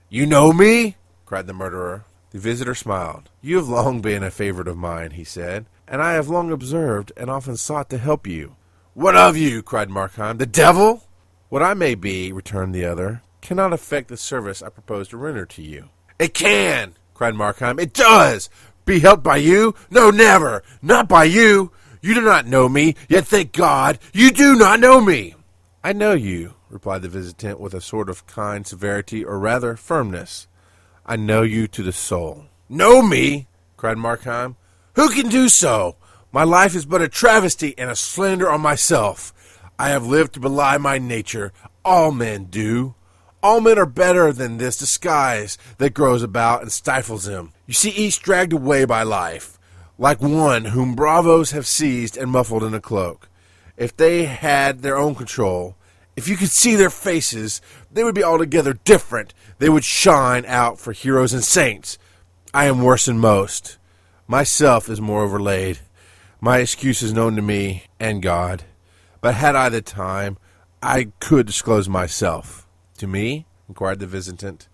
You 0.09 0.25
know 0.27 0.53
me? 0.53 0.97
cried 1.25 1.47
the 1.47 1.53
murderer. 1.53 2.05
The 2.37 2.43
visitor 2.43 2.75
smiled. 2.75 3.31
You 3.41 3.57
have 3.57 3.67
long 3.67 4.03
been 4.03 4.23
a 4.23 4.31
favorite 4.31 4.69
of 4.69 4.77
mine, 4.77 5.13
he 5.13 5.25
said, 5.25 5.65
and 5.89 6.03
I 6.03 6.13
have 6.13 6.29
long 6.29 6.53
observed 6.53 7.11
and 7.17 7.31
often 7.31 7.57
sought 7.57 7.89
to 7.89 7.97
help 7.97 8.27
you. 8.27 8.57
What 8.93 9.17
of 9.17 9.39
you? 9.39 9.63
cried 9.63 9.89
Markheim. 9.89 10.37
The 10.37 10.45
devil? 10.45 11.05
What 11.49 11.63
I 11.63 11.73
may 11.73 11.95
be, 11.95 12.33
returned 12.33 12.75
the 12.75 12.85
other, 12.85 13.23
cannot 13.41 13.73
affect 13.73 14.09
the 14.09 14.19
service 14.19 14.61
I 14.61 14.69
propose 14.69 15.09
to 15.09 15.17
render 15.17 15.47
to 15.47 15.63
you. 15.63 15.89
It 16.19 16.35
can, 16.35 16.97
cried 17.15 17.33
Markheim. 17.33 17.81
It 17.81 17.95
does. 17.95 18.51
Be 18.85 19.01
helped 19.01 19.23
by 19.23 19.39
you? 19.39 19.75
No, 19.89 20.11
never. 20.11 20.63
Not 20.83 21.09
by 21.09 21.25
you. 21.25 21.73
You 22.03 22.13
do 22.13 22.21
not 22.21 22.47
know 22.47 22.69
me, 22.69 22.97
yet 23.09 23.27
thank 23.27 23.55
God 23.55 23.99
you 24.13 24.31
do 24.31 24.57
not 24.57 24.79
know 24.79 25.01
me. 25.01 25.35
I 25.83 25.95
know 25.95 26.13
you, 26.13 26.53
replied 26.69 27.01
the 27.01 27.09
visitant 27.09 27.59
with 27.59 27.73
a 27.73 27.81
sort 27.81 28.11
of 28.11 28.27
kind 28.27 28.67
severity, 28.67 29.25
or 29.25 29.39
rather 29.39 29.75
firmness. 29.75 30.49
I 31.09 31.15
know 31.15 31.43
you 31.43 31.69
to 31.69 31.85
the 31.85 31.93
soul. 31.93 32.47
Know 32.69 33.01
me? 33.01 33.47
cried 33.77 33.97
Markheim. 33.97 34.57
Who 34.97 35.09
can 35.11 35.29
do 35.29 35.49
so? 35.49 35.95
My 36.33 36.43
life 36.43 36.75
is 36.75 36.85
but 36.85 37.01
a 37.01 37.09
travesty 37.09 37.79
and 37.79 37.89
a 37.89 37.95
slander 37.95 38.51
on 38.51 38.61
myself. 38.61 39.33
I 39.79 39.91
have 39.91 40.05
lived 40.05 40.35
to 40.35 40.41
belie 40.41 40.79
my 40.79 40.99
nature. 40.99 41.53
All 41.85 42.11
men 42.11 42.47
do. 42.47 42.97
All 43.41 43.61
men 43.61 43.79
are 43.79 43.87
better 43.87 44.33
than 44.33 44.57
this 44.57 44.79
disguise 44.79 45.57
that 45.79 45.95
grows 45.95 46.25
about 46.25 46.63
and 46.63 46.73
stifles 46.73 47.27
them. 47.27 47.53
You 47.67 47.75
see 47.75 47.91
each 47.91 48.21
dragged 48.21 48.53
away 48.53 48.85
by 48.85 49.05
life, 49.05 49.61
like 49.99 50.21
one 50.21 50.67
whom 50.67 50.97
bravos 50.97 51.53
have 51.53 51.69
seized 51.69 52.17
and 52.17 52.33
muffled 52.33 52.65
in 52.65 52.75
a 52.75 52.81
cloak. 52.81 53.29
If 53.77 53.97
they 53.97 54.25
had 54.25 54.83
their 54.83 54.97
own 54.97 55.15
control, 55.15 55.77
if 56.17 56.29
you 56.29 56.37
could 56.37 56.51
see 56.51 56.75
their 56.75 56.91
faces, 56.91 57.61
they 57.93 58.03
would 58.03 58.15
be 58.15 58.25
altogether 58.25 58.73
different. 58.73 59.35
They 59.59 59.69
would 59.69 59.85
shine 59.85 60.47
out 60.47 60.81
for 60.81 60.93
heroes 60.93 61.35
and 61.35 61.45
saints. 61.45 61.99
I 62.55 62.65
am 62.65 62.83
worse 62.83 63.05
than 63.05 63.19
most. 63.19 63.77
Myself 64.27 64.89
is 64.89 65.01
more 65.01 65.23
overlaid. 65.23 65.81
My 66.41 66.59
excuse 66.59 67.03
is 67.03 67.13
known 67.13 67.37
to 67.37 67.43
me 67.43 67.85
and 68.01 68.23
God. 68.23 68.65
But 69.21 69.35
had 69.35 69.55
I 69.55 69.69
the 69.69 69.83
time, 69.83 70.39
I 70.83 71.09
could 71.21 71.47
disclose 71.47 71.89
myself. 71.89 72.67
To 72.99 73.07
me? 73.07 73.47
inquired 73.69 73.99
the 73.99 74.07
visitant. 74.07 74.69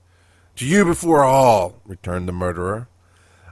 To 0.57 0.67
you 0.67 0.85
before 0.85 1.25
all, 1.25 1.81
returned 1.85 2.29
the 2.29 2.33
murderer. 2.33 2.89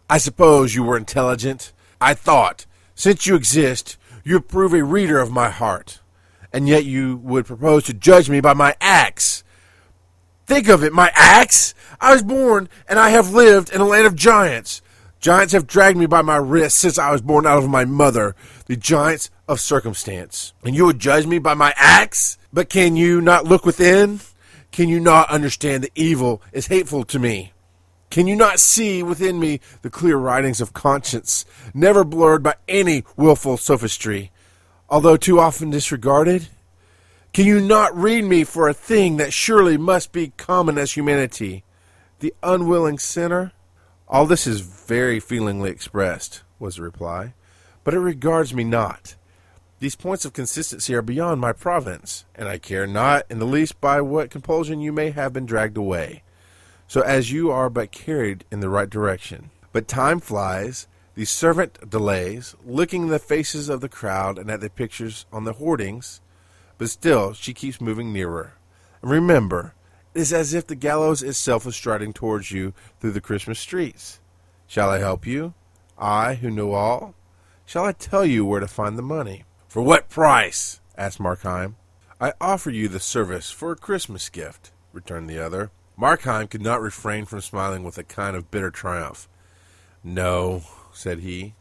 I 0.09 0.19
suppose 0.19 0.75
you 0.75 0.85
were 0.85 0.97
intelligent. 0.97 1.73
I 2.01 2.15
thought, 2.15 2.67
since 2.95 3.27
you 3.27 3.35
exist, 3.35 3.97
you 4.23 4.41
prove 4.41 4.75
a 4.75 4.85
reader 4.85 5.19
of 5.19 5.33
my 5.33 5.51
heart 5.51 6.01
and 6.53 6.69
yet 6.69 6.85
you 6.85 7.17
would 7.19 7.47
propose 7.47 7.85
to 7.85 7.95
judge 7.95 8.29
me 8.29 8.41
by 8.41 8.55
my 8.55 8.75
acts. 8.81 9.45
Think 10.47 10.69
of 10.69 10.83
it, 10.83 10.93
my 10.93 11.13
acts! 11.15 11.75
I 12.01 12.13
was 12.13 12.23
born, 12.23 12.69
and 12.89 12.99
I 12.99 13.11
have 13.11 13.33
lived 13.33 13.71
in 13.71 13.81
a 13.81 13.87
land 13.87 14.07
of 14.07 14.17
giants. 14.17 14.83
Giants 15.21 15.53
have 15.53 15.67
dragged 15.67 15.99
me 15.99 16.07
by 16.07 16.23
my 16.23 16.37
wrists 16.37 16.81
since 16.81 16.99
I 16.99 17.13
was 17.13 17.21
born 17.21 17.47
out 17.47 17.63
of 17.63 17.69
my 17.69 17.85
mother, 17.85 18.35
the 18.67 18.77
giants 18.77 19.31
of 19.47 19.61
circumstance. 19.61 20.55
And 20.65 20.75
you 20.75 20.87
would 20.87 20.99
judge 20.99 21.27
me 21.27 21.39
by 21.39 21.55
my 21.55 21.75
acts? 21.77 22.39
But 22.53 22.71
can 22.71 22.97
you 22.97 23.21
not 23.21 23.45
look 23.45 23.65
within? 23.67 24.21
Can 24.73 24.89
you 24.89 24.99
not 24.99 25.29
understand 25.31 25.85
that 25.85 25.93
evil 25.95 26.43
is 26.53 26.69
hateful 26.69 27.05
to 27.05 27.19
me? 27.19 27.53
Can 28.11 28.27
you 28.27 28.35
not 28.35 28.59
see 28.59 29.03
within 29.03 29.39
me 29.39 29.61
the 29.83 29.91
clear 29.91 30.17
writings 30.17 30.61
of 30.61 30.73
conscience, 30.73 31.45
never 31.75 32.03
blurred 32.03 32.43
by 32.43 32.57
any 32.67 33.05
wilful 33.17 33.57
sophistry? 33.57 34.33
Although 34.91 35.17
too 35.17 35.39
often 35.39 35.71
disregarded? 35.71 36.49
Can 37.33 37.47
you 37.47 37.61
not 37.61 37.97
read 37.97 38.25
me 38.25 38.43
for 38.43 38.69
a 38.69 38.75
thing 38.75 39.17
that 39.19 39.33
surely 39.33 39.77
must 39.77 40.11
be 40.11 40.33
common 40.37 40.77
as 40.79 40.93
humanity? 40.93 41.63
The 42.19 42.35
unwilling 42.43 42.99
sinner? 42.99 43.53
All 44.09 44.27
this 44.27 44.47
is 44.47 44.61
very 44.61 45.21
feelingly 45.21 45.71
expressed, 45.71 46.43
was 46.59 46.77
the 46.77 46.83
reply, 46.83 47.35
but 47.85 47.95
it 47.95 48.01
regards 48.01 48.53
me 48.53 48.65
not. 48.65 49.15
These 49.79 49.95
points 49.95 50.25
of 50.25 50.33
consistency 50.33 50.93
are 50.95 51.03
beyond 51.03 51.41
my 51.41 51.53
province, 51.53 52.25
and 52.35 52.49
I 52.49 52.59
care 52.59 52.87
not 52.87 53.25
in 53.31 53.39
the 53.39 53.47
least 53.47 53.81
by 53.81 54.01
what 54.01 54.31
compulsion 54.31 54.81
you 54.81 54.93
may 54.93 55.11
have 55.11 55.33
been 55.33 55.47
dragged 55.47 55.77
away, 55.77 56.25
so 56.89 57.01
as 57.03 57.31
you 57.31 57.53
are 57.53 57.71
but 57.71 57.93
carried 57.93 58.45
in 58.51 58.59
the 58.59 58.69
right 58.69 58.91
direction. 58.91 59.51
But 59.73 59.87
time 59.87 60.19
flies, 60.19 60.89
the 61.15 61.25
servant 61.25 61.91
delays, 61.91 62.55
looking 62.65 63.05
in 63.05 63.09
the 63.09 63.19
faces 63.19 63.69
of 63.69 63.81
the 63.81 63.89
crowd 63.89 64.39
and 64.39 64.51
at 64.51 64.61
the 64.61 64.71
pictures 64.71 65.27
on 65.33 65.45
the 65.45 65.55
hoardings, 65.55 66.21
but 66.79 66.89
still 66.89 67.33
she 67.33 67.53
keeps 67.53 67.81
moving 67.81 68.13
nearer. 68.13 68.55
And 69.03 69.11
remember, 69.11 69.75
it 70.15 70.21
is 70.21 70.33
as 70.33 70.55
if 70.55 70.67
the 70.67 70.75
gallows 70.75 71.23
itself 71.23 71.67
was 71.67 71.77
striding 71.77 72.13
towards 72.13 72.51
you 72.51 72.73
through 73.01 73.13
the 73.13 73.21
Christmas 73.21 73.59
streets. 73.59 74.21
Shall 74.67 74.91
I 74.91 74.99
help 74.99 75.27
you? 75.27 75.55
I, 75.99 76.35
who 76.35 76.51
know 76.51 76.73
all? 76.73 77.15
Shall 77.67 77.85
I 77.85 77.93
tell 77.93 78.25
you 78.25 78.45
where 78.45 78.61
to 78.61 78.69
find 78.69 78.97
the 78.97 79.03
money? 79.03 79.45
For 79.69 79.83
what 79.83 80.09
price? 80.09 80.81
asked 80.97 81.19
Markheim. 81.19 81.75
I 82.21 82.33
offer 82.41 82.71
you 82.71 82.89
the 82.89 83.01
service 83.01 83.51
for 83.51 83.73
a 83.73 83.77
Christmas 83.77 84.29
gift, 84.29 84.73
returned 84.93 85.29
the 85.29 85.39
other. 85.39 85.71
Markheim 85.99 86.49
could 86.49 86.63
not 86.63 86.81
refrain 86.81 87.25
from 87.25 87.41
smiling 87.41 87.85
with 87.85 87.99
a 87.99 88.05
kind 88.05 88.37
of 88.37 88.51
bitter 88.51 88.71
triumph. 88.71 89.29
No, 90.03 90.63
said 90.93 91.21
he. 91.21 91.55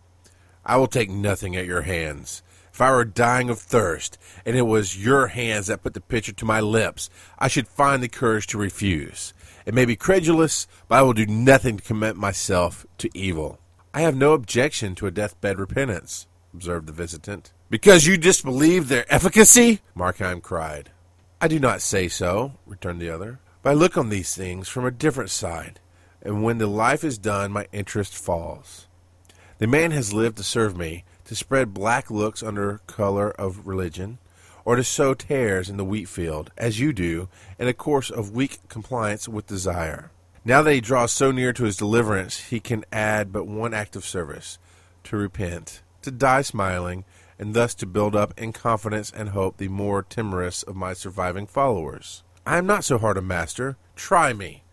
I 0.66 0.78
will 0.78 0.88
take 0.88 1.10
nothing 1.10 1.56
at 1.56 1.66
your 1.66 1.82
hands. 1.82 2.44
If 2.74 2.82
I 2.82 2.92
were 2.92 3.06
dying 3.06 3.50
of 3.50 3.60
thirst, 3.60 4.18
and 4.46 4.56
it 4.56 4.62
was 4.62 5.04
your 5.04 5.28
hands 5.28 5.68
that 5.68 5.84
put 5.84 5.94
the 5.94 6.02
pitcher 6.02 6.32
to 6.32 6.46
my 6.46 6.60
lips, 6.60 7.10
I 7.38 7.48
should 7.48 7.68
find 7.68 8.02
the 8.02 8.08
courage 8.08 8.48
to 8.48 8.58
refuse. 8.58 9.34
It 9.66 9.74
may 9.74 9.86
be 9.86 9.96
credulous, 9.96 10.68
but 10.88 11.00
I 11.00 11.02
will 11.02 11.14
do 11.14 11.26
nothing 11.26 11.78
to 11.78 11.84
commit 11.84 12.16
myself 12.16 12.86
to 13.00 13.10
evil. 13.14 13.60
I 13.94 14.02
have 14.02 14.16
no 14.16 14.34
objection 14.34 14.96
to 14.96 15.08
a 15.08 15.12
deathbed 15.12 15.60
repentance, 15.60 16.28
observed 16.54 16.88
the 16.88 16.94
visitant. 16.94 17.52
Because 17.70 18.06
you 18.06 18.18
disbelieve 18.18 18.88
their 18.88 19.06
efficacy? 19.14 19.82
Markheim 19.96 20.42
cried. 20.42 20.92
I 21.42 21.48
do 21.48 21.60
not 21.60 21.82
say 21.82 22.08
so, 22.08 22.54
returned 22.66 23.02
the 23.02 23.10
other, 23.10 23.40
but 23.64 23.72
I 23.72 23.74
look 23.74 23.98
on 23.98 24.10
these 24.10 24.36
things 24.36 24.68
from 24.68 24.86
a 24.86 24.92
different 24.92 25.30
side, 25.30 25.80
and 26.22 26.44
when 26.44 26.58
the 26.58 26.68
life 26.68 27.04
is 27.04 27.18
done, 27.18 27.52
my 27.52 27.68
interest 27.72 28.16
falls. 28.16 28.88
The 29.60 29.68
man 29.68 29.92
has 29.92 30.14
lived 30.14 30.38
to 30.38 30.44
serve 30.44 30.78
me, 30.78 31.04
to 31.26 31.36
spread 31.36 31.74
black 31.74 32.10
looks 32.10 32.42
under 32.42 32.80
color 32.88 33.32
of 33.32 33.68
religion, 33.68 34.18
or 34.64 34.78
to 34.78 34.86
sow 34.86 35.14
tares 35.14 35.70
in 35.70 35.76
the 35.76 35.84
wheat 35.84 36.08
field, 36.08 36.50
as 36.58 36.80
you 36.80 36.94
do, 36.94 37.28
in 37.60 37.68
a 37.68 37.74
course 37.74 38.10
of 38.10 38.32
weak 38.32 38.60
compliance 38.70 39.28
with 39.28 39.48
desire. 39.48 40.12
Now 40.46 40.62
that 40.62 40.74
he 40.74 40.80
draws 40.80 41.12
so 41.12 41.32
near 41.32 41.52
to 41.52 41.66
his 41.66 41.76
deliverance, 41.76 42.38
he 42.46 42.62
can 42.62 42.86
add 42.94 43.34
but 43.34 43.48
one 43.48 43.74
act 43.74 43.98
of 43.98 44.06
service 44.06 44.60
to 45.04 45.18
repent, 45.18 45.82
to 46.04 46.12
die 46.12 46.42
smiling, 46.42 47.04
and 47.38 47.54
thus 47.54 47.76
to 47.76 47.86
build 47.86 48.16
up 48.16 48.34
in 48.40 48.54
confidence 48.54 49.12
and 49.12 49.30
hope 49.30 49.58
the 49.58 49.68
more 49.68 50.04
timorous 50.04 50.64
of 50.64 50.78
my 50.78 50.94
surviving 50.94 51.46
followers. 51.46 52.24
I 52.46 52.58
am 52.58 52.66
not 52.66 52.86
so 52.86 52.98
hard 52.98 53.18
a 53.18 53.22
master. 53.22 53.76
Try 53.98 54.32
me. 54.32 54.64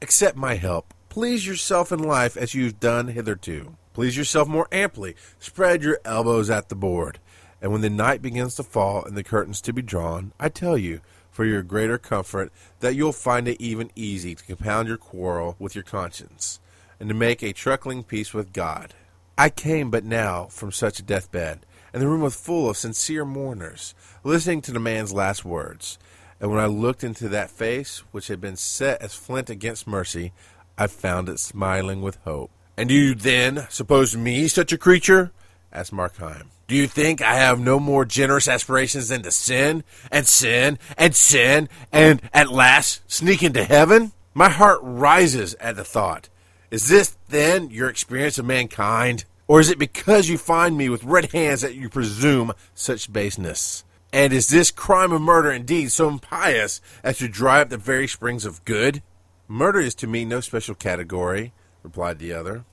Accept 0.00 0.38
my 0.38 0.54
help. 0.54 0.94
Please 1.10 1.46
yourself 1.46 1.92
in 1.92 1.98
life 1.98 2.38
as 2.38 2.54
you've 2.54 2.80
done 2.80 3.08
hitherto. 3.08 3.76
Please 3.92 4.16
yourself 4.16 4.48
more 4.48 4.68
amply. 4.70 5.16
Spread 5.38 5.82
your 5.82 5.98
elbows 6.04 6.50
at 6.50 6.68
the 6.68 6.74
board. 6.74 7.18
And 7.60 7.72
when 7.72 7.80
the 7.80 7.90
night 7.90 8.22
begins 8.22 8.54
to 8.54 8.62
fall 8.62 9.04
and 9.04 9.16
the 9.16 9.24
curtains 9.24 9.60
to 9.62 9.72
be 9.72 9.82
drawn, 9.82 10.32
I 10.38 10.48
tell 10.48 10.78
you, 10.78 11.00
for 11.30 11.44
your 11.44 11.62
greater 11.62 11.98
comfort, 11.98 12.52
that 12.80 12.94
you'll 12.94 13.12
find 13.12 13.46
it 13.48 13.60
even 13.60 13.90
easy 13.94 14.34
to 14.34 14.44
compound 14.44 14.88
your 14.88 14.96
quarrel 14.96 15.56
with 15.58 15.74
your 15.74 15.84
conscience, 15.84 16.60
and 16.98 17.08
to 17.08 17.14
make 17.14 17.42
a 17.42 17.52
truckling 17.52 18.02
peace 18.02 18.34
with 18.34 18.52
God. 18.52 18.94
I 19.38 19.48
came 19.48 19.90
but 19.90 20.04
now 20.04 20.46
from 20.46 20.72
such 20.72 20.98
a 20.98 21.02
deathbed, 21.02 21.64
and 21.92 22.02
the 22.02 22.08
room 22.08 22.20
was 22.20 22.36
full 22.36 22.68
of 22.68 22.76
sincere 22.76 23.24
mourners, 23.24 23.94
listening 24.22 24.60
to 24.62 24.72
the 24.72 24.80
man's 24.80 25.12
last 25.12 25.44
words. 25.44 25.98
And 26.40 26.50
when 26.50 26.60
I 26.60 26.66
looked 26.66 27.04
into 27.04 27.28
that 27.28 27.50
face, 27.50 28.02
which 28.12 28.28
had 28.28 28.40
been 28.40 28.56
set 28.56 29.00
as 29.02 29.14
flint 29.14 29.50
against 29.50 29.86
mercy, 29.86 30.32
I 30.78 30.86
found 30.86 31.28
it 31.28 31.38
smiling 31.38 32.00
with 32.02 32.18
hope. 32.24 32.50
And 32.76 32.88
do 32.88 32.94
you 32.94 33.14
then 33.14 33.66
suppose 33.68 34.16
me 34.16 34.48
such 34.48 34.72
a 34.72 34.78
creature? 34.78 35.32
asked 35.72 35.92
Markheim. 35.92 36.46
Do 36.66 36.76
you 36.76 36.86
think 36.86 37.20
I 37.20 37.34
have 37.34 37.58
no 37.58 37.80
more 37.80 38.04
generous 38.04 38.46
aspirations 38.46 39.08
than 39.08 39.22
to 39.22 39.32
sin, 39.32 39.82
and 40.10 40.26
sin, 40.26 40.78
and 40.96 41.14
sin, 41.16 41.68
and 41.90 42.22
at 42.32 42.50
last 42.50 43.02
sneak 43.10 43.42
into 43.42 43.64
heaven? 43.64 44.12
My 44.34 44.48
heart 44.48 44.78
rises 44.82 45.54
at 45.54 45.74
the 45.74 45.84
thought. 45.84 46.28
Is 46.70 46.88
this, 46.88 47.16
then, 47.28 47.70
your 47.70 47.88
experience 47.88 48.38
of 48.38 48.46
mankind? 48.46 49.24
Or 49.48 49.58
is 49.58 49.68
it 49.68 49.80
because 49.80 50.28
you 50.28 50.38
find 50.38 50.78
me 50.78 50.88
with 50.88 51.02
red 51.02 51.32
hands 51.32 51.62
that 51.62 51.74
you 51.74 51.88
presume 51.88 52.52
such 52.72 53.12
baseness? 53.12 53.82
And 54.12 54.32
is 54.32 54.46
this 54.46 54.70
crime 54.70 55.10
of 55.10 55.20
murder 55.20 55.50
indeed 55.50 55.90
so 55.90 56.08
impious 56.08 56.80
as 57.02 57.18
to 57.18 57.26
dry 57.26 57.60
up 57.60 57.68
the 57.68 57.76
very 57.76 58.06
springs 58.06 58.44
of 58.44 58.64
good? 58.64 59.02
Murder 59.48 59.80
is 59.80 59.96
to 59.96 60.06
me 60.06 60.24
no 60.24 60.38
special 60.38 60.76
category, 60.76 61.52
replied 61.82 62.18
the 62.18 62.32
other. 62.32 62.64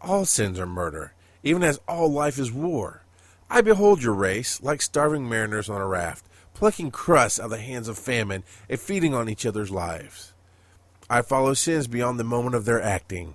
All 0.00 0.24
sins 0.24 0.58
are 0.58 0.66
murder, 0.66 1.12
even 1.42 1.62
as 1.62 1.80
all 1.86 2.10
life 2.10 2.38
is 2.38 2.52
war. 2.52 3.04
I 3.48 3.60
behold 3.60 4.02
your 4.02 4.14
race, 4.14 4.62
like 4.62 4.82
starving 4.82 5.28
mariners 5.28 5.68
on 5.68 5.80
a 5.80 5.86
raft, 5.86 6.24
plucking 6.54 6.90
crusts 6.90 7.38
out 7.38 7.44
of 7.44 7.50
the 7.50 7.58
hands 7.58 7.88
of 7.88 7.98
famine 7.98 8.44
and 8.68 8.80
feeding 8.80 9.14
on 9.14 9.28
each 9.28 9.44
other's 9.44 9.70
lives. 9.70 10.32
I 11.10 11.22
follow 11.22 11.54
sins 11.54 11.86
beyond 11.86 12.18
the 12.18 12.24
moment 12.24 12.54
of 12.54 12.64
their 12.64 12.80
acting. 12.80 13.34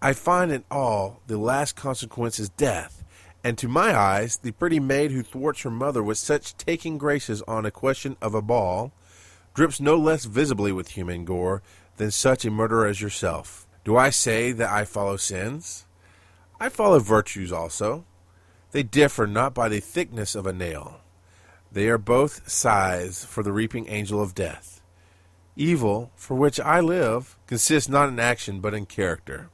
I 0.00 0.12
find 0.12 0.50
in 0.50 0.64
all 0.70 1.20
the 1.28 1.38
last 1.38 1.76
consequence 1.76 2.40
is 2.40 2.48
death, 2.48 3.04
and 3.44 3.56
to 3.58 3.68
my 3.68 3.96
eyes, 3.96 4.38
the 4.38 4.52
pretty 4.52 4.80
maid 4.80 5.12
who 5.12 5.22
thwarts 5.22 5.62
her 5.62 5.70
mother 5.70 6.02
with 6.02 6.18
such 6.18 6.56
taking 6.56 6.98
graces 6.98 7.42
on 7.42 7.64
a 7.64 7.70
question 7.70 8.16
of 8.20 8.34
a 8.34 8.42
ball 8.42 8.92
drips 9.54 9.80
no 9.80 9.96
less 9.96 10.24
visibly 10.24 10.72
with 10.72 10.90
human 10.90 11.24
gore 11.24 11.62
than 11.98 12.10
such 12.10 12.44
a 12.44 12.50
murderer 12.50 12.86
as 12.86 13.00
yourself. 13.00 13.61
Do 13.84 13.96
I 13.96 14.10
say 14.10 14.52
that 14.52 14.70
I 14.70 14.84
follow 14.84 15.16
sins? 15.16 15.86
I 16.60 16.68
follow 16.68 17.00
virtues 17.00 17.50
also. 17.50 18.04
They 18.70 18.84
differ 18.84 19.26
not 19.26 19.54
by 19.54 19.68
the 19.68 19.80
thickness 19.80 20.36
of 20.36 20.46
a 20.46 20.52
nail. 20.52 21.00
They 21.72 21.88
are 21.88 21.98
both 21.98 22.48
sighs 22.48 23.24
for 23.24 23.42
the 23.42 23.52
reaping 23.52 23.88
angel 23.88 24.22
of 24.22 24.34
death. 24.34 24.80
Evil, 25.56 26.12
for 26.14 26.36
which 26.36 26.60
I 26.60 26.78
live, 26.78 27.36
consists 27.46 27.88
not 27.88 28.08
in 28.08 28.20
action 28.20 28.60
but 28.60 28.72
in 28.72 28.86
character. 28.86 29.50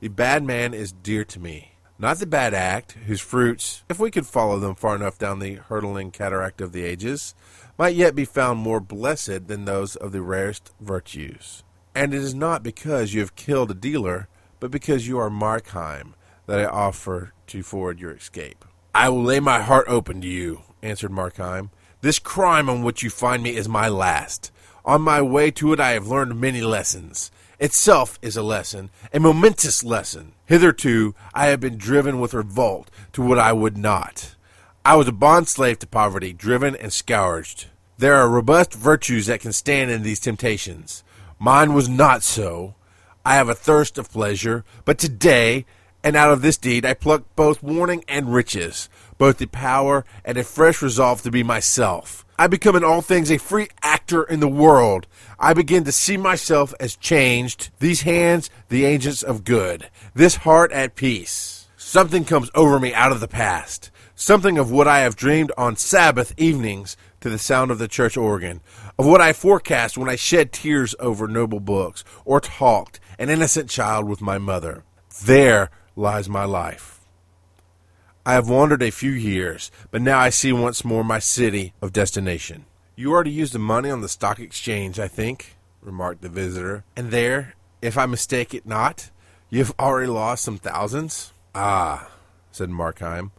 The 0.00 0.08
bad 0.08 0.44
man 0.44 0.74
is 0.74 0.92
dear 0.92 1.24
to 1.24 1.40
me, 1.40 1.72
not 1.98 2.18
the 2.18 2.26
bad 2.26 2.54
act, 2.54 2.92
whose 3.06 3.20
fruits, 3.20 3.82
if 3.88 3.98
we 3.98 4.10
could 4.10 4.26
follow 4.26 4.58
them 4.58 4.74
far 4.74 4.94
enough 4.94 5.18
down 5.18 5.38
the 5.38 5.54
hurtling 5.54 6.10
cataract 6.10 6.60
of 6.60 6.72
the 6.72 6.84
ages, 6.84 7.34
might 7.78 7.96
yet 7.96 8.14
be 8.14 8.26
found 8.26 8.58
more 8.58 8.80
blessed 8.80 9.48
than 9.48 9.64
those 9.64 9.96
of 9.96 10.12
the 10.12 10.22
rarest 10.22 10.70
virtues. 10.80 11.63
And 11.94 12.12
it 12.12 12.20
is 12.20 12.34
not 12.34 12.62
because 12.62 13.14
you 13.14 13.20
have 13.20 13.36
killed 13.36 13.70
a 13.70 13.74
dealer, 13.74 14.28
but 14.60 14.70
because 14.70 15.06
you 15.06 15.18
are 15.18 15.30
Markheim, 15.30 16.14
that 16.46 16.60
I 16.60 16.64
offer 16.64 17.32
to 17.48 17.62
forward 17.62 18.00
your 18.00 18.12
escape. 18.12 18.64
I 18.94 19.08
will 19.08 19.22
lay 19.22 19.40
my 19.40 19.60
heart 19.60 19.86
open 19.88 20.20
to 20.20 20.28
you, 20.28 20.62
answered 20.82 21.10
Markheim. 21.10 21.70
This 22.00 22.18
crime 22.18 22.68
on 22.68 22.82
which 22.82 23.02
you 23.02 23.10
find 23.10 23.42
me 23.42 23.56
is 23.56 23.68
my 23.68 23.88
last. 23.88 24.50
On 24.84 25.00
my 25.00 25.22
way 25.22 25.50
to 25.52 25.72
it 25.72 25.80
I 25.80 25.92
have 25.92 26.08
learned 26.08 26.40
many 26.40 26.60
lessons. 26.60 27.30
Itself 27.58 28.18
is 28.20 28.36
a 28.36 28.42
lesson, 28.42 28.90
a 29.12 29.20
momentous 29.20 29.82
lesson. 29.82 30.32
Hitherto 30.44 31.14
I 31.32 31.46
have 31.46 31.60
been 31.60 31.78
driven 31.78 32.20
with 32.20 32.34
revolt 32.34 32.90
to 33.12 33.22
what 33.22 33.38
I 33.38 33.52
would 33.52 33.78
not. 33.78 34.34
I 34.84 34.96
was 34.96 35.08
a 35.08 35.12
bond 35.12 35.48
slave 35.48 35.78
to 35.78 35.86
poverty, 35.86 36.32
driven 36.32 36.76
and 36.76 36.92
scourged. 36.92 37.66
There 37.96 38.16
are 38.16 38.28
robust 38.28 38.74
virtues 38.74 39.26
that 39.26 39.40
can 39.40 39.52
stand 39.52 39.90
in 39.90 40.02
these 40.02 40.20
temptations. 40.20 41.04
Mine 41.38 41.74
was 41.74 41.88
not 41.88 42.22
so. 42.22 42.74
I 43.24 43.34
have 43.34 43.48
a 43.48 43.54
thirst 43.54 43.98
of 43.98 44.10
pleasure, 44.10 44.64
but 44.84 44.98
today 44.98 45.66
and 46.02 46.14
out 46.14 46.30
of 46.30 46.42
this 46.42 46.58
deed 46.58 46.84
I 46.84 46.94
pluck 46.94 47.24
both 47.34 47.62
warning 47.62 48.04
and 48.06 48.32
riches, 48.32 48.88
both 49.16 49.38
the 49.38 49.46
power 49.46 50.04
and 50.24 50.36
a 50.36 50.44
fresh 50.44 50.82
resolve 50.82 51.22
to 51.22 51.30
be 51.30 51.42
myself. 51.42 52.24
I 52.38 52.46
become 52.46 52.76
in 52.76 52.84
all 52.84 53.00
things 53.00 53.30
a 53.30 53.38
free 53.38 53.68
actor 53.82 54.22
in 54.22 54.40
the 54.40 54.48
world. 54.48 55.06
I 55.38 55.54
begin 55.54 55.84
to 55.84 55.92
see 55.92 56.16
myself 56.16 56.74
as 56.78 56.96
changed, 56.96 57.70
these 57.78 58.02
hands 58.02 58.50
the 58.68 58.84
agents 58.84 59.22
of 59.22 59.44
good, 59.44 59.88
this 60.14 60.36
heart 60.36 60.72
at 60.72 60.96
peace. 60.96 61.68
Something 61.76 62.24
comes 62.24 62.50
over 62.54 62.80
me 62.80 62.92
out 62.92 63.12
of 63.12 63.20
the 63.20 63.28
past, 63.28 63.90
something 64.14 64.58
of 64.58 64.70
what 64.70 64.88
I 64.88 65.00
have 65.00 65.16
dreamed 65.16 65.52
on 65.56 65.76
Sabbath 65.76 66.34
evenings 66.36 66.96
to 67.24 67.30
the 67.30 67.38
sound 67.38 67.70
of 67.70 67.78
the 67.78 67.88
church 67.88 68.18
organ, 68.18 68.60
of 68.98 69.06
what 69.06 69.22
I 69.22 69.32
forecast 69.32 69.96
when 69.96 70.10
I 70.10 70.14
shed 70.14 70.52
tears 70.52 70.94
over 71.00 71.26
noble 71.26 71.58
books, 71.58 72.04
or 72.26 72.38
talked, 72.38 73.00
an 73.18 73.30
innocent 73.30 73.70
child, 73.70 74.06
with 74.06 74.20
my 74.20 74.36
mother. 74.36 74.84
There 75.24 75.70
lies 75.96 76.28
my 76.28 76.44
life. 76.44 77.00
I 78.26 78.34
have 78.34 78.50
wandered 78.50 78.82
a 78.82 78.90
few 78.90 79.10
years, 79.10 79.70
but 79.90 80.02
now 80.02 80.18
I 80.18 80.28
see 80.28 80.52
once 80.52 80.84
more 80.84 81.02
my 81.02 81.18
city 81.18 81.72
of 81.80 81.94
destination. 81.94 82.66
You 82.94 83.14
are 83.14 83.24
to 83.24 83.30
use 83.30 83.52
the 83.52 83.58
money 83.58 83.88
on 83.88 84.02
the 84.02 84.08
stock 84.10 84.38
exchange, 84.38 84.98
I 84.98 85.08
think, 85.08 85.56
remarked 85.80 86.20
the 86.20 86.28
visitor. 86.28 86.84
And 86.94 87.10
there, 87.10 87.54
if 87.80 87.96
I 87.96 88.04
mistake 88.04 88.52
it 88.52 88.66
not, 88.66 89.08
you 89.48 89.60
have 89.60 89.74
already 89.78 90.08
lost 90.08 90.44
some 90.44 90.58
thousands? 90.58 91.32
Ah, 91.54 92.10
said 92.52 92.68
Markheim, 92.68 93.30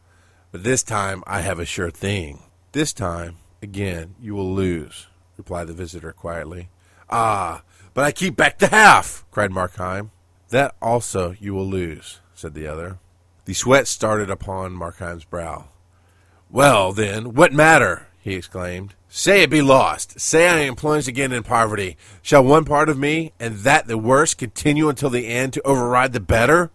but 0.51 0.63
this 0.63 0.81
time 0.81 1.23
I 1.27 1.41
have 1.41 1.59
a 1.59 1.65
sure 1.65 1.91
thing. 1.91 2.41
This 2.71 2.91
time, 2.91 3.37
again, 3.65 4.13
you 4.21 4.35
will 4.35 4.53
lose, 4.53 5.07
replied 5.37 5.65
the 5.67 5.73
visitor 5.73 6.13
quietly. 6.13 6.69
Ah, 7.09 7.63
but 7.95 8.03
I 8.03 8.11
keep 8.11 8.35
back 8.35 8.59
the 8.59 8.67
half, 8.67 9.25
cried 9.31 9.49
Markheim. 9.49 10.11
That 10.49 10.75
also 10.81 11.35
you 11.39 11.55
will 11.55 11.67
lose, 11.67 12.21
said 12.35 12.53
the 12.53 12.67
other. 12.67 12.99
The 13.45 13.55
sweat 13.55 13.87
started 13.87 14.29
upon 14.29 14.73
Markheim's 14.73 15.25
brow. 15.25 15.69
Well, 16.49 16.93
then, 16.93 17.33
what 17.33 17.53
matter? 17.53 18.07
he 18.21 18.35
exclaimed. 18.35 18.93
Say 19.07 19.41
it 19.41 19.49
be 19.49 19.61
lost. 19.61 20.19
Say 20.19 20.47
I 20.47 20.59
am 20.59 20.75
plunged 20.75 21.07
again 21.07 21.31
in 21.31 21.41
poverty. 21.41 21.97
Shall 22.21 22.43
one 22.43 22.65
part 22.65 22.87
of 22.87 22.97
me, 22.97 23.33
and 23.39 23.57
that 23.57 23.87
the 23.87 23.97
worst, 23.97 24.37
continue 24.37 24.89
until 24.89 25.09
the 25.09 25.27
end 25.27 25.53
to 25.53 25.67
override 25.67 26.13
the 26.13 26.19
better? 26.19 26.69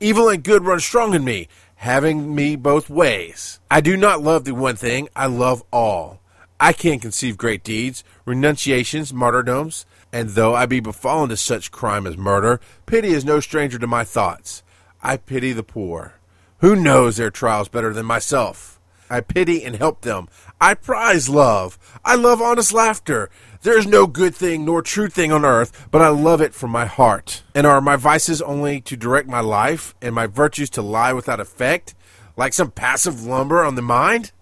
Evil 0.00 0.28
and 0.28 0.42
good 0.42 0.64
run 0.64 0.80
strong 0.80 1.14
in 1.14 1.24
me, 1.24 1.46
having 1.76 2.34
me 2.34 2.56
both 2.56 2.90
ways. 2.90 3.60
I 3.70 3.80
do 3.80 3.96
not 3.96 4.22
love 4.22 4.44
the 4.44 4.54
one 4.54 4.76
thing, 4.76 5.08
I 5.14 5.26
love 5.26 5.62
all. 5.72 6.20
I 6.60 6.72
can't 6.72 7.02
conceive 7.02 7.36
great 7.36 7.64
deeds, 7.64 8.04
renunciations, 8.24 9.12
martyrdoms, 9.12 9.86
and 10.12 10.30
though 10.30 10.54
I 10.54 10.66
be 10.66 10.80
befallen 10.80 11.28
to 11.30 11.36
such 11.36 11.72
crime 11.72 12.06
as 12.06 12.16
murder, 12.16 12.60
pity 12.86 13.08
is 13.08 13.24
no 13.24 13.40
stranger 13.40 13.78
to 13.78 13.86
my 13.86 14.04
thoughts. 14.04 14.62
I 15.02 15.16
pity 15.16 15.52
the 15.52 15.64
poor. 15.64 16.14
Who 16.58 16.76
knows 16.76 17.16
their 17.16 17.30
trials 17.30 17.68
better 17.68 17.92
than 17.92 18.06
myself? 18.06 18.80
I 19.10 19.20
pity 19.20 19.62
and 19.64 19.76
help 19.76 20.00
them. 20.00 20.28
I 20.60 20.74
prize 20.74 21.28
love. 21.28 21.78
I 22.04 22.14
love 22.14 22.40
honest 22.40 22.72
laughter. 22.72 23.28
There 23.62 23.78
is 23.78 23.86
no 23.86 24.06
good 24.06 24.34
thing 24.34 24.64
nor 24.64 24.80
true 24.80 25.08
thing 25.08 25.30
on 25.30 25.44
earth, 25.44 25.88
but 25.90 26.00
I 26.00 26.08
love 26.08 26.40
it 26.40 26.54
from 26.54 26.70
my 26.70 26.86
heart. 26.86 27.42
And 27.54 27.66
are 27.66 27.80
my 27.80 27.96
vices 27.96 28.40
only 28.40 28.80
to 28.82 28.96
direct 28.96 29.28
my 29.28 29.40
life, 29.40 29.94
and 30.00 30.14
my 30.14 30.26
virtues 30.26 30.70
to 30.70 30.82
lie 30.82 31.12
without 31.12 31.40
effect, 31.40 31.94
like 32.36 32.54
some 32.54 32.70
passive 32.70 33.24
lumber 33.24 33.62
on 33.62 33.74
the 33.74 33.82
mind? 33.82 34.32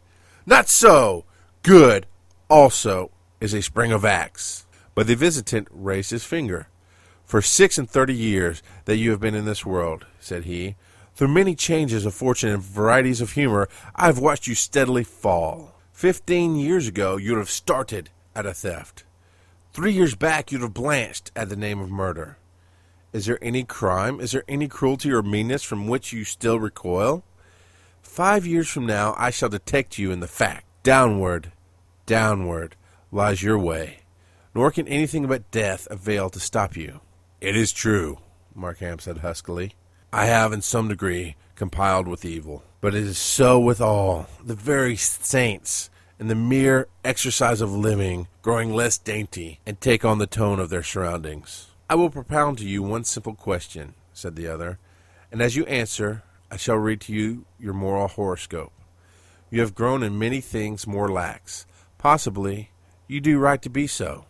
Not 0.47 0.69
so. 0.69 1.25
Good, 1.63 2.07
also, 2.51 3.13
is 3.41 3.55
a 3.55 3.63
spring 3.63 3.93
of 3.93 4.05
acts. 4.05 4.67
But 4.97 5.07
the 5.07 5.15
visitant 5.15 5.69
raised 5.71 6.11
his 6.11 6.25
finger. 6.25 6.67
For 7.25 7.41
six 7.41 7.79
and 7.79 7.89
thirty 7.89 8.15
years 8.15 8.65
that 8.85 8.97
you 8.97 9.13
have 9.13 9.21
been 9.21 9.37
in 9.37 9.45
this 9.45 9.65
world, 9.65 10.05
said 10.19 10.45
he, 10.45 10.75
Through 11.15 11.29
many 11.29 11.55
changes 11.55 12.05
of 12.05 12.15
fortune 12.15 12.51
and 12.51 12.63
varieties 12.63 13.21
of 13.21 13.33
humor, 13.33 13.69
I 13.95 14.07
have 14.07 14.19
watched 14.19 14.49
you 14.49 14.57
steadily 14.57 15.05
fall. 15.05 15.77
Fifteen 15.93 16.57
years 16.57 16.89
ago, 16.89 17.17
you'd 17.17 17.39
have 17.39 17.49
started 17.49 18.11
at 18.35 18.45
a 18.45 18.53
theft. 18.53 19.05
Three 19.73 19.93
years 19.93 20.17
back, 20.17 20.51
you'd 20.51 20.63
have 20.63 20.75
blanched 20.75 21.31
at 21.37 21.49
the 21.49 21.57
name 21.57 21.79
of 21.79 21.91
murder. 21.91 22.39
Is 23.13 23.27
there 23.27 23.39
any 23.41 23.63
crime? 23.63 24.21
Is 24.21 24.33
there 24.33 24.45
any 24.49 24.67
cruelty 24.67 25.13
or 25.13 25.23
meanness 25.23 25.63
from 25.63 25.87
which 25.87 26.13
you 26.13 26.25
still 26.25 26.59
recoil? 26.59 27.23
Five 28.03 28.47
years 28.47 28.69
from 28.69 28.85
now, 28.85 29.15
I 29.17 29.31
shall 29.31 29.49
detect 29.49 29.97
you 29.97 30.11
in 30.11 30.19
the 30.19 30.27
fact. 30.27 30.67
Downward, 30.83 31.53
downward 32.07 32.75
lies 33.13 33.41
your 33.41 33.57
way, 33.57 33.99
nor 34.53 34.73
can 34.73 34.89
anything 34.89 35.29
but 35.29 35.49
death 35.53 35.87
avail 35.93 36.29
to 36.31 36.41
stop 36.41 36.77
you. 36.77 37.01
It 37.41 37.55
is 37.55 37.71
true, 37.71 38.19
Markheim 38.59 39.01
said 39.01 39.19
huskily. 39.19 39.75
I 40.13 40.27
have, 40.27 40.53
in 40.53 40.61
some 40.61 40.89
degree, 40.89 41.37
compiled 41.55 42.09
with 42.09 42.25
evil. 42.25 42.65
But 42.81 42.97
it 42.97 43.05
is 43.05 43.17
so 43.17 43.61
with 43.61 43.81
all, 43.81 44.27
the 44.45 44.57
very 44.57 44.97
saints, 44.97 45.89
in 46.19 46.27
the 46.27 46.35
mere 46.35 46.89
exercise 47.05 47.61
of 47.61 47.73
living, 47.73 48.27
growing 48.43 48.75
less 48.75 48.99
dainty, 48.99 49.61
and 49.65 49.81
take 49.81 50.05
on 50.05 50.19
the 50.19 50.27
tone 50.27 50.59
of 50.59 50.69
their 50.69 50.83
surroundings. 50.83 51.69
I 51.89 51.95
will 51.95 52.11
propound 52.11 52.59
to 52.59 52.69
you 52.69 52.83
one 52.83 53.05
simple 53.05 53.37
question, 53.37 53.95
said 54.13 54.35
the 54.35 54.49
other, 54.49 54.81
and 55.31 55.41
as 55.41 55.55
you 55.55 55.65
answer, 55.67 56.25
I 56.51 56.57
shall 56.57 56.77
read 56.77 57.01
to 57.03 57.13
you 57.13 57.45
your 57.61 57.73
moral 57.73 58.09
horoscope. 58.09 58.73
You 59.53 59.61
have 59.61 59.75
grown 59.75 60.03
in 60.03 60.19
many 60.19 60.41
things 60.41 60.87
more 60.87 61.11
lax. 61.11 61.67
Possibly 61.99 62.71
you 63.07 63.21
do 63.21 63.39
right 63.39 63.61
to 63.61 63.69
be 63.69 63.87
so. 63.87 64.25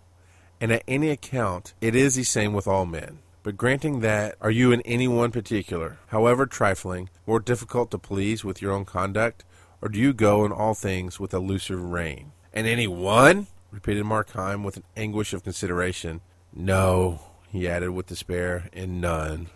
And 0.60 0.72
at 0.72 0.82
any 0.88 1.10
account, 1.10 1.74
it 1.80 1.94
is 1.94 2.16
the 2.16 2.24
same 2.24 2.52
with 2.52 2.66
all 2.66 2.86
men. 2.86 3.20
But 3.44 3.56
granting 3.56 4.00
that, 4.00 4.34
are 4.40 4.50
you 4.50 4.72
in 4.72 4.80
any 4.80 5.06
one 5.06 5.30
particular, 5.30 6.00
however 6.08 6.44
trifling, 6.44 7.08
more 7.24 7.38
difficult 7.38 7.92
to 7.92 7.98
please 7.98 8.42
with 8.42 8.60
your 8.60 8.72
own 8.72 8.84
conduct, 8.84 9.44
or 9.80 9.88
do 9.88 10.00
you 10.00 10.12
go 10.12 10.44
in 10.44 10.50
all 10.50 10.74
things 10.74 11.20
with 11.20 11.32
a 11.32 11.38
looser 11.38 11.76
rein? 11.76 12.32
And 12.52 12.66
any 12.66 12.88
one? 12.88 13.46
repeated 13.70 14.04
Markheim 14.04 14.64
with 14.64 14.76
an 14.76 14.84
anguish 14.96 15.32
of 15.32 15.44
consideration. 15.44 16.20
No, 16.52 17.20
he 17.48 17.68
added 17.68 17.90
with 17.90 18.06
despair, 18.06 18.68
in 18.72 19.00
none. 19.00 19.50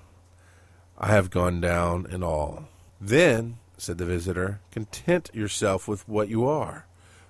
I 0.96 1.08
have 1.08 1.28
gone 1.28 1.60
down 1.60 2.06
in 2.08 2.22
all. 2.22 2.68
Then, 3.00 3.58
said 3.78 3.98
the 3.98 4.04
visitor, 4.04 4.60
content 4.70 5.30
yourself 5.32 5.86
with 5.86 6.08
what 6.08 6.28
you 6.28 6.46
are 6.46 6.86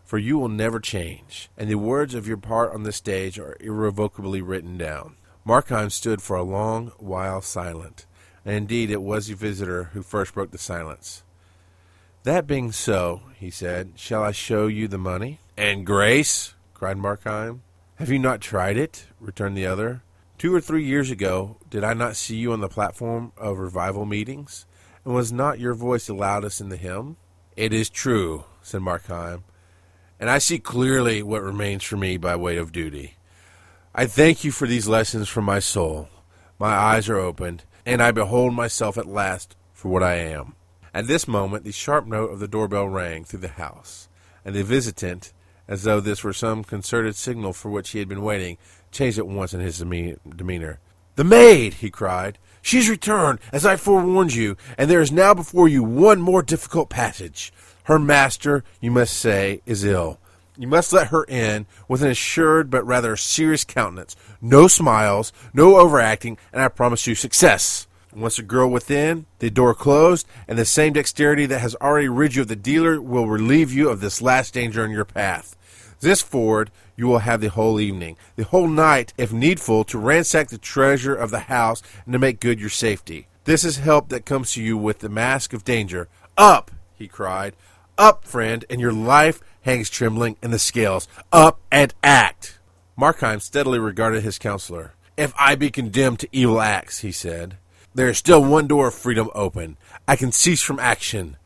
for 0.06 0.18
you 0.18 0.38
will 0.38 0.48
never 0.48 0.78
change, 0.78 1.50
and 1.58 1.68
the 1.68 1.74
words 1.74 2.14
of 2.14 2.28
your 2.28 2.36
part 2.36 2.72
on 2.72 2.84
the 2.84 2.92
stage 2.92 3.40
are 3.40 3.56
irrevocably 3.58 4.40
written 4.40 4.78
down. 4.78 5.16
Markheim 5.44 5.90
stood 5.90 6.22
for 6.22 6.36
a 6.36 6.44
long 6.44 6.92
while 6.98 7.42
silent, 7.42 8.06
and 8.44 8.54
indeed 8.54 8.88
it 8.88 9.02
was 9.02 9.26
the 9.26 9.34
visitor 9.34 9.90
who 9.92 10.02
first 10.02 10.32
broke 10.32 10.52
the 10.52 10.58
silence. 10.58 11.24
That 12.22 12.46
being 12.46 12.70
so, 12.70 13.22
he 13.36 13.50
said, 13.50 13.94
shall 13.96 14.22
I 14.22 14.30
show 14.30 14.68
you 14.68 14.86
the 14.86 14.98
money? 14.98 15.40
And 15.56 15.84
grace? 15.84 16.54
cried 16.72 16.98
Markheim. 16.98 17.60
Have 17.96 18.10
you 18.10 18.20
not 18.20 18.40
tried 18.40 18.76
it? 18.76 19.06
returned 19.20 19.56
the 19.56 19.66
other. 19.66 20.02
Two 20.38 20.54
or 20.54 20.60
three 20.60 20.84
years 20.84 21.10
ago, 21.10 21.56
did 21.68 21.82
I 21.82 21.94
not 21.94 22.14
see 22.14 22.36
you 22.36 22.52
on 22.52 22.60
the 22.60 22.68
platform 22.68 23.32
of 23.36 23.58
revival 23.58 24.06
meetings? 24.06 24.66
And 25.06 25.14
was 25.14 25.32
not 25.32 25.58
your 25.58 25.72
voice 25.72 26.06
the 26.08 26.12
loudest 26.12 26.60
in 26.60 26.68
the 26.68 26.76
hymn? 26.76 27.16
It 27.56 27.72
is 27.72 27.88
true, 27.88 28.44
said 28.60 28.82
Markheim 28.82 29.44
and 30.18 30.30
I 30.30 30.38
see 30.38 30.58
clearly 30.58 31.22
what 31.22 31.42
remains 31.42 31.84
for 31.84 31.96
me 31.96 32.16
by 32.16 32.36
way 32.36 32.56
of 32.56 32.72
duty. 32.72 33.14
I 33.94 34.06
thank 34.06 34.44
you 34.44 34.50
for 34.50 34.66
these 34.66 34.88
lessons 34.88 35.28
from 35.28 35.44
my 35.44 35.58
soul. 35.58 36.08
My 36.58 36.72
eyes 36.72 37.08
are 37.08 37.18
opened, 37.18 37.64
and 37.84 38.02
I 38.02 38.10
behold 38.12 38.54
myself 38.54 38.96
at 38.96 39.06
last 39.06 39.56
for 39.72 39.88
what 39.90 40.02
I 40.02 40.14
am. 40.14 40.54
At 40.94 41.06
this 41.06 41.28
moment, 41.28 41.64
the 41.64 41.72
sharp 41.72 42.06
note 42.06 42.30
of 42.30 42.38
the 42.38 42.48
doorbell 42.48 42.88
rang 42.88 43.24
through 43.24 43.40
the 43.40 43.48
house, 43.48 44.08
and 44.44 44.54
the 44.54 44.64
visitant, 44.64 45.32
as 45.68 45.82
though 45.82 46.00
this 46.00 46.24
were 46.24 46.32
some 46.32 46.64
concerted 46.64 47.16
signal 47.16 47.52
for 47.52 47.70
which 47.70 47.90
he 47.90 47.98
had 47.98 48.08
been 48.08 48.22
waiting, 48.22 48.56
changed 48.90 49.18
at 49.18 49.26
once 49.26 49.52
in 49.52 49.60
his 49.60 49.78
demeanor. 49.78 50.80
The 51.16 51.24
maid! 51.24 51.74
he 51.74 51.90
cried. 51.90 52.38
She's 52.66 52.90
returned, 52.90 53.38
as 53.52 53.64
I 53.64 53.76
forewarned 53.76 54.34
you, 54.34 54.56
and 54.76 54.90
there 54.90 55.00
is 55.00 55.12
now 55.12 55.34
before 55.34 55.68
you 55.68 55.84
one 55.84 56.20
more 56.20 56.42
difficult 56.42 56.88
passage. 56.88 57.52
Her 57.84 57.96
master, 57.96 58.64
you 58.80 58.90
must 58.90 59.16
say, 59.16 59.62
is 59.66 59.84
ill. 59.84 60.18
You 60.56 60.66
must 60.66 60.92
let 60.92 61.06
her 61.08 61.22
in 61.28 61.66
with 61.86 62.02
an 62.02 62.10
assured 62.10 62.68
but 62.68 62.84
rather 62.84 63.16
serious 63.16 63.62
countenance. 63.62 64.16
No 64.40 64.66
smiles, 64.66 65.32
no 65.54 65.76
overacting, 65.76 66.38
and 66.52 66.60
I 66.60 66.66
promise 66.66 67.06
you 67.06 67.14
success. 67.14 67.86
Once 68.12 68.34
the 68.34 68.42
girl 68.42 68.68
within, 68.68 69.26
the 69.38 69.48
door 69.48 69.72
closed, 69.72 70.26
and 70.48 70.58
the 70.58 70.64
same 70.64 70.92
dexterity 70.92 71.46
that 71.46 71.60
has 71.60 71.76
already 71.76 72.08
rid 72.08 72.34
you 72.34 72.42
of 72.42 72.48
the 72.48 72.56
dealer 72.56 73.00
will 73.00 73.28
relieve 73.28 73.72
you 73.72 73.88
of 73.88 74.00
this 74.00 74.20
last 74.20 74.54
danger 74.54 74.84
in 74.84 74.90
your 74.90 75.04
path. 75.04 75.56
This 76.00 76.22
forward, 76.22 76.70
you 76.96 77.06
will 77.06 77.20
have 77.20 77.40
the 77.40 77.48
whole 77.48 77.80
evening, 77.80 78.16
the 78.36 78.44
whole 78.44 78.68
night, 78.68 79.12
if 79.16 79.32
needful, 79.32 79.84
to 79.84 79.98
ransack 79.98 80.48
the 80.48 80.58
treasure 80.58 81.14
of 81.14 81.30
the 81.30 81.40
house 81.40 81.82
and 82.04 82.12
to 82.12 82.18
make 82.18 82.40
good 82.40 82.60
your 82.60 82.70
safety. 82.70 83.28
This 83.44 83.64
is 83.64 83.78
help 83.78 84.08
that 84.08 84.26
comes 84.26 84.52
to 84.52 84.62
you 84.62 84.76
with 84.76 84.98
the 84.98 85.08
mask 85.08 85.52
of 85.52 85.64
danger. 85.64 86.08
Up! 86.36 86.70
he 86.94 87.08
cried. 87.08 87.54
Up, 87.98 88.24
friend, 88.24 88.64
and 88.68 88.80
your 88.80 88.92
life 88.92 89.40
hangs 89.62 89.88
trembling 89.88 90.36
in 90.42 90.50
the 90.50 90.58
scales. 90.58 91.08
Up 91.32 91.60
and 91.70 91.94
act. 92.02 92.58
Markheim 92.98 93.40
steadily 93.40 93.78
regarded 93.78 94.22
his 94.22 94.38
counselor. 94.38 94.94
If 95.16 95.32
I 95.38 95.54
be 95.54 95.70
condemned 95.70 96.20
to 96.20 96.28
evil 96.30 96.60
acts, 96.60 97.00
he 97.00 97.12
said, 97.12 97.56
there 97.96 98.08
is 98.08 98.18
still 98.18 98.44
one 98.44 98.66
door 98.66 98.88
of 98.88 98.94
freedom 98.94 99.30
open. 99.34 99.78
I 100.06 100.16
can 100.16 100.30
cease 100.30 100.60
from 100.60 100.78
action. 100.78 101.38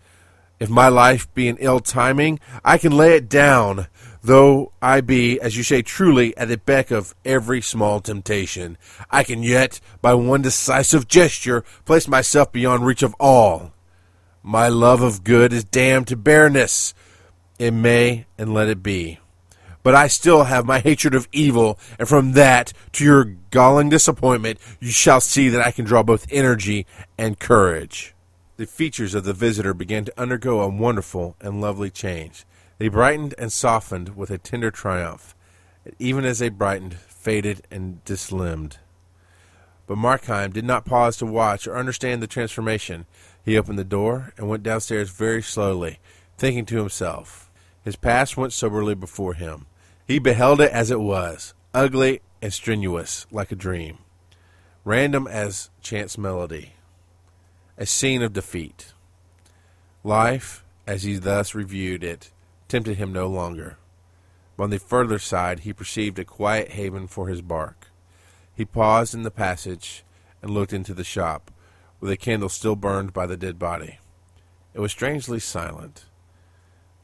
If 0.59 0.69
my 0.69 0.89
life 0.89 1.33
be 1.33 1.47
in 1.47 1.57
ill 1.59 1.79
timing, 1.79 2.41
I 2.65 2.77
can 2.77 2.91
lay 2.91 3.15
it 3.15 3.29
down, 3.29 3.87
though 4.23 4.73
I 4.83 5.01
be, 5.01 5.41
as 5.41 5.57
you 5.57 5.63
say 5.63 5.83
truly, 5.83 6.37
at 6.37 6.49
the 6.49 6.57
beck 6.57 6.91
of 6.91 7.15
every 7.25 7.61
small 7.61 8.01
temptation. 8.01 8.77
I 9.11 9.25
can 9.25 9.43
yet, 9.43 9.81
by 10.03 10.15
one 10.15 10.43
decisive 10.43 11.09
gesture, 11.09 11.65
place 11.85 12.09
myself 12.09 12.53
beyond 12.53 12.87
reach 12.87 13.03
of 13.03 13.15
all. 13.19 13.73
My 14.43 14.69
love 14.69 15.03
of 15.03 15.25
good 15.25 15.53
is 15.53 15.65
damned 15.65 16.09
to 16.09 16.17
bareness. 16.17 16.95
It 17.59 17.73
may, 17.73 18.27
and 18.39 18.55
let 18.55 18.69
it 18.69 18.83
be. 18.83 19.19
But 19.83 19.95
I 19.95 20.09
still 20.09 20.45
have 20.45 20.67
my 20.67 20.81
hatred 20.81 21.15
of 21.15 21.29
evil, 21.33 21.79
and 21.99 22.09
from 22.09 22.33
that 22.33 22.73
to 22.93 23.05
your 23.05 23.25
galling 23.51 23.89
disappointment, 23.89 24.59
you 24.79 24.91
shall 24.91 25.21
see 25.21 25.49
that 25.49 25.65
I 25.65 25.71
can 25.71 25.85
draw 25.85 26.03
both 26.03 26.27
energy 26.31 26.87
and 27.17 27.39
courage. 27.39 28.15
The 28.57 28.67
features 28.67 29.15
of 29.15 29.25
the 29.25 29.33
visitor 29.33 29.73
began 29.73 30.05
to 30.05 30.21
undergo 30.21 30.61
a 30.61 30.69
wonderful 30.69 31.35
and 31.41 31.63
lovely 31.63 31.91
change. 31.91 32.45
They 32.81 32.89
brightened 32.89 33.35
and 33.37 33.53
softened 33.53 34.17
with 34.17 34.31
a 34.31 34.39
tender 34.39 34.71
triumph, 34.71 35.35
even 35.99 36.25
as 36.25 36.39
they 36.39 36.49
brightened, 36.49 36.95
faded 36.95 37.67
and 37.71 38.03
dislimned. 38.07 38.79
But 39.87 39.99
Markheim 39.99 40.55
did 40.55 40.65
not 40.65 40.87
pause 40.87 41.19
to 41.19 41.27
watch 41.27 41.67
or 41.67 41.77
understand 41.77 42.23
the 42.23 42.27
transformation. 42.27 43.05
He 43.45 43.59
opened 43.59 43.79
the 43.79 43.85
door 43.85 44.33
and 44.39 44.49
went 44.49 44.63
downstairs 44.63 45.11
very 45.11 45.43
slowly, 45.43 45.99
thinking 46.39 46.65
to 46.67 46.79
himself. 46.79 47.51
His 47.85 47.97
past 47.97 48.39
went 48.39 48.55
soberly 48.55 48.95
before 48.95 49.35
him. 49.35 49.67
He 50.09 50.19
beheld 50.19 50.63
it 50.63 50.73
as 50.73 50.91
it 50.91 51.01
was, 51.01 51.53
ugly 51.75 52.23
and 52.41 52.51
strenuous, 52.51 53.27
like 53.31 53.53
a 53.53 53.57
dream, 53.57 53.99
random 54.87 55.27
as 55.27 55.69
chance 55.83 56.17
melody, 56.17 56.73
a 57.77 57.85
scene 57.85 58.23
of 58.23 58.33
defeat. 58.33 58.95
Life, 60.03 60.65
as 60.87 61.03
he 61.03 61.17
thus 61.17 61.55
reviewed 61.55 62.03
it, 62.03 62.31
tempted 62.71 62.97
him 62.97 63.13
no 63.13 63.27
longer. 63.27 63.77
On 64.59 64.71
the 64.71 64.79
further 64.79 65.19
side, 65.19 65.61
he 65.61 65.73
perceived 65.73 66.19
a 66.19 66.25
quiet 66.25 66.73
haven 66.73 67.07
for 67.07 67.29
his 67.29 67.43
bark. 67.43 67.89
He 68.55 68.65
paused 68.65 69.15
in 69.15 69.23
the 69.23 69.31
passage 69.31 70.05
and 70.43 70.51
looked 70.51 70.73
into 70.73 70.95
the 70.95 71.05
shop 71.05 71.51
with 72.01 72.11
a 72.11 72.17
candle 72.17 72.49
still 72.49 72.77
burned 72.77 73.13
by 73.13 73.27
the 73.27 73.37
dead 73.37 73.59
body. 73.59 73.99
It 74.73 74.81
was 74.81 74.93
strangely 74.93 75.41
silent. 75.41 76.07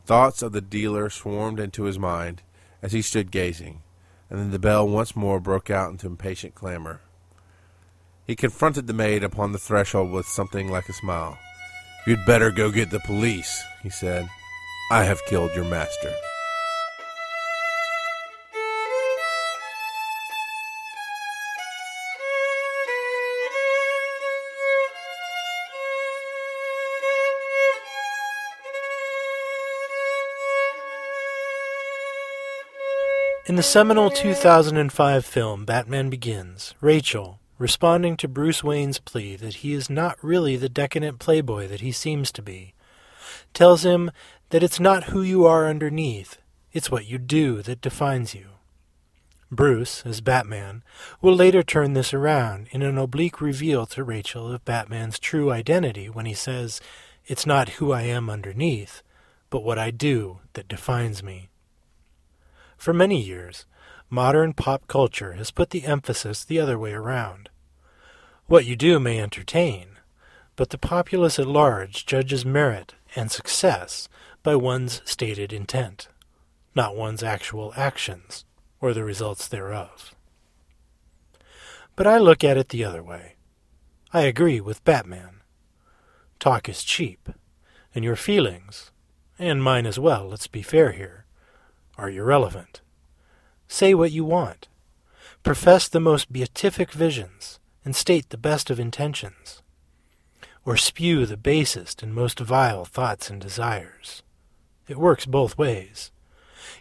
Thoughts 0.04 0.42
of 0.42 0.52
the 0.52 0.60
dealer 0.60 1.10
swarmed 1.10 1.58
into 1.58 1.84
his 1.84 1.98
mind 1.98 2.42
as 2.80 2.92
he 2.92 3.02
stood 3.02 3.30
gazing, 3.30 3.82
and 4.30 4.38
then 4.38 4.50
the 4.50 4.58
bell 4.58 4.88
once 4.88 5.16
more 5.16 5.40
broke 5.40 5.70
out 5.70 5.90
into 5.90 6.06
impatient 6.06 6.54
clamor. 6.54 7.00
He 8.26 8.36
confronted 8.36 8.86
the 8.86 8.92
maid 8.92 9.22
upon 9.22 9.52
the 9.52 9.58
threshold 9.58 10.10
with 10.10 10.26
something 10.26 10.68
like 10.68 10.88
a 10.88 10.92
smile. 10.92 11.38
You'd 12.06 12.24
better 12.24 12.50
go 12.50 12.70
get 12.70 12.90
the 12.90 13.00
police, 13.00 13.62
he 13.82 13.90
said. 13.90 14.28
I 14.88 15.02
have 15.02 15.24
killed 15.26 15.52
your 15.52 15.64
master. 15.64 16.14
In 33.48 33.56
the 33.56 33.62
seminal 33.62 34.10
2005 34.10 35.24
film 35.24 35.64
Batman 35.64 36.10
Begins, 36.10 36.74
Rachel, 36.80 37.40
responding 37.58 38.16
to 38.18 38.28
Bruce 38.28 38.62
Wayne's 38.62 39.00
plea 39.00 39.34
that 39.34 39.56
he 39.56 39.72
is 39.72 39.90
not 39.90 40.22
really 40.22 40.56
the 40.56 40.68
decadent 40.68 41.18
playboy 41.18 41.66
that 41.66 41.80
he 41.80 41.90
seems 41.90 42.30
to 42.32 42.42
be, 42.42 42.74
tells 43.54 43.84
him 43.84 44.10
that 44.50 44.62
it's 44.62 44.80
not 44.80 45.04
who 45.04 45.22
you 45.22 45.44
are 45.44 45.68
underneath, 45.68 46.38
it's 46.72 46.90
what 46.90 47.06
you 47.06 47.18
do 47.18 47.62
that 47.62 47.80
defines 47.80 48.34
you. 48.34 48.46
Bruce, 49.50 50.02
as 50.04 50.20
Batman, 50.20 50.82
will 51.22 51.34
later 51.34 51.62
turn 51.62 51.92
this 51.92 52.12
around 52.12 52.66
in 52.72 52.82
an 52.82 52.98
oblique 52.98 53.40
reveal 53.40 53.86
to 53.86 54.02
Rachel 54.02 54.52
of 54.52 54.64
Batman's 54.64 55.18
true 55.18 55.52
identity 55.52 56.08
when 56.08 56.26
he 56.26 56.34
says, 56.34 56.80
It's 57.26 57.46
not 57.46 57.70
who 57.70 57.92
I 57.92 58.02
am 58.02 58.28
underneath, 58.28 59.02
but 59.48 59.62
what 59.62 59.78
I 59.78 59.90
do 59.92 60.40
that 60.54 60.68
defines 60.68 61.22
me. 61.22 61.48
For 62.76 62.92
many 62.92 63.22
years, 63.22 63.66
modern 64.10 64.52
pop 64.52 64.88
culture 64.88 65.32
has 65.32 65.50
put 65.50 65.70
the 65.70 65.84
emphasis 65.84 66.44
the 66.44 66.58
other 66.58 66.78
way 66.78 66.92
around. 66.92 67.48
What 68.46 68.64
you 68.64 68.76
do 68.76 68.98
may 68.98 69.20
entertain, 69.20 69.98
but 70.56 70.70
the 70.70 70.78
populace 70.78 71.38
at 71.38 71.46
large 71.46 72.04
judges 72.04 72.44
merit 72.44 72.94
and 73.14 73.30
success 73.30 74.08
by 74.46 74.54
one's 74.54 75.02
stated 75.04 75.52
intent, 75.52 76.06
not 76.72 76.94
one's 76.94 77.20
actual 77.20 77.74
actions 77.76 78.44
or 78.80 78.94
the 78.94 79.02
results 79.02 79.48
thereof. 79.48 80.14
But 81.96 82.06
I 82.06 82.18
look 82.18 82.44
at 82.44 82.56
it 82.56 82.68
the 82.68 82.84
other 82.84 83.02
way. 83.02 83.34
I 84.12 84.20
agree 84.20 84.60
with 84.60 84.84
Batman. 84.84 85.40
Talk 86.38 86.68
is 86.68 86.84
cheap, 86.84 87.28
and 87.92 88.04
your 88.04 88.14
feelings, 88.14 88.92
and 89.36 89.64
mine 89.64 89.84
as 89.84 89.98
well, 89.98 90.28
let's 90.28 90.46
be 90.46 90.62
fair 90.62 90.92
here, 90.92 91.24
are 91.98 92.08
irrelevant. 92.08 92.82
Say 93.66 93.94
what 93.94 94.12
you 94.12 94.24
want. 94.24 94.68
Profess 95.42 95.88
the 95.88 95.98
most 95.98 96.32
beatific 96.32 96.92
visions, 96.92 97.58
and 97.84 97.96
state 97.96 98.30
the 98.30 98.38
best 98.38 98.70
of 98.70 98.78
intentions. 98.78 99.60
Or 100.64 100.76
spew 100.76 101.26
the 101.26 101.36
basest 101.36 102.00
and 102.00 102.14
most 102.14 102.38
vile 102.38 102.84
thoughts 102.84 103.28
and 103.28 103.40
desires. 103.40 104.22
It 104.88 104.98
works 104.98 105.26
both 105.26 105.58
ways. 105.58 106.10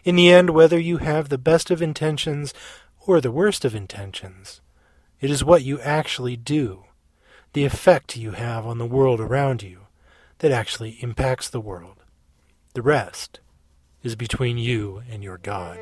In 0.04 0.16
the 0.16 0.30
end, 0.30 0.50
whether 0.50 0.78
you 0.78 0.98
have 0.98 1.28
the 1.28 1.38
best 1.38 1.70
of 1.70 1.82
intentions 1.82 2.54
or 3.06 3.20
the 3.20 3.32
worst 3.32 3.64
of 3.64 3.74
intentions, 3.74 4.60
it 5.20 5.30
is 5.30 5.44
what 5.44 5.64
you 5.64 5.80
actually 5.80 6.36
do, 6.36 6.84
the 7.52 7.64
effect 7.64 8.16
you 8.16 8.32
have 8.32 8.66
on 8.66 8.78
the 8.78 8.86
world 8.86 9.20
around 9.20 9.62
you, 9.62 9.86
that 10.38 10.52
actually 10.52 10.98
impacts 11.00 11.48
the 11.48 11.60
world. 11.60 12.04
The 12.74 12.82
rest 12.82 13.40
is 14.02 14.14
between 14.14 14.58
you 14.58 15.02
and 15.10 15.24
your 15.24 15.38
God. 15.38 15.78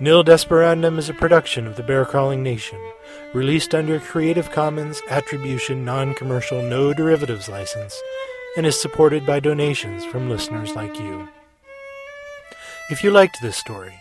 Nil 0.00 0.24
Desperandum 0.24 0.98
is 0.98 1.08
a 1.08 1.14
production 1.14 1.68
of 1.68 1.76
the 1.76 1.82
Bear 1.84 2.04
Crawling 2.04 2.42
Nation, 2.42 2.80
released 3.32 3.76
under 3.76 3.94
a 3.94 4.00
Creative 4.00 4.50
Commons 4.50 5.00
Attribution 5.08 5.84
Non 5.84 6.14
Commercial 6.14 6.60
No 6.62 6.92
Derivatives 6.92 7.48
license, 7.48 7.96
and 8.56 8.66
is 8.66 8.80
supported 8.80 9.24
by 9.24 9.38
donations 9.38 10.04
from 10.04 10.28
listeners 10.28 10.74
like 10.74 10.98
you. 10.98 11.28
If 12.90 13.04
you 13.04 13.12
liked 13.12 13.40
this 13.40 13.56
story, 13.56 13.94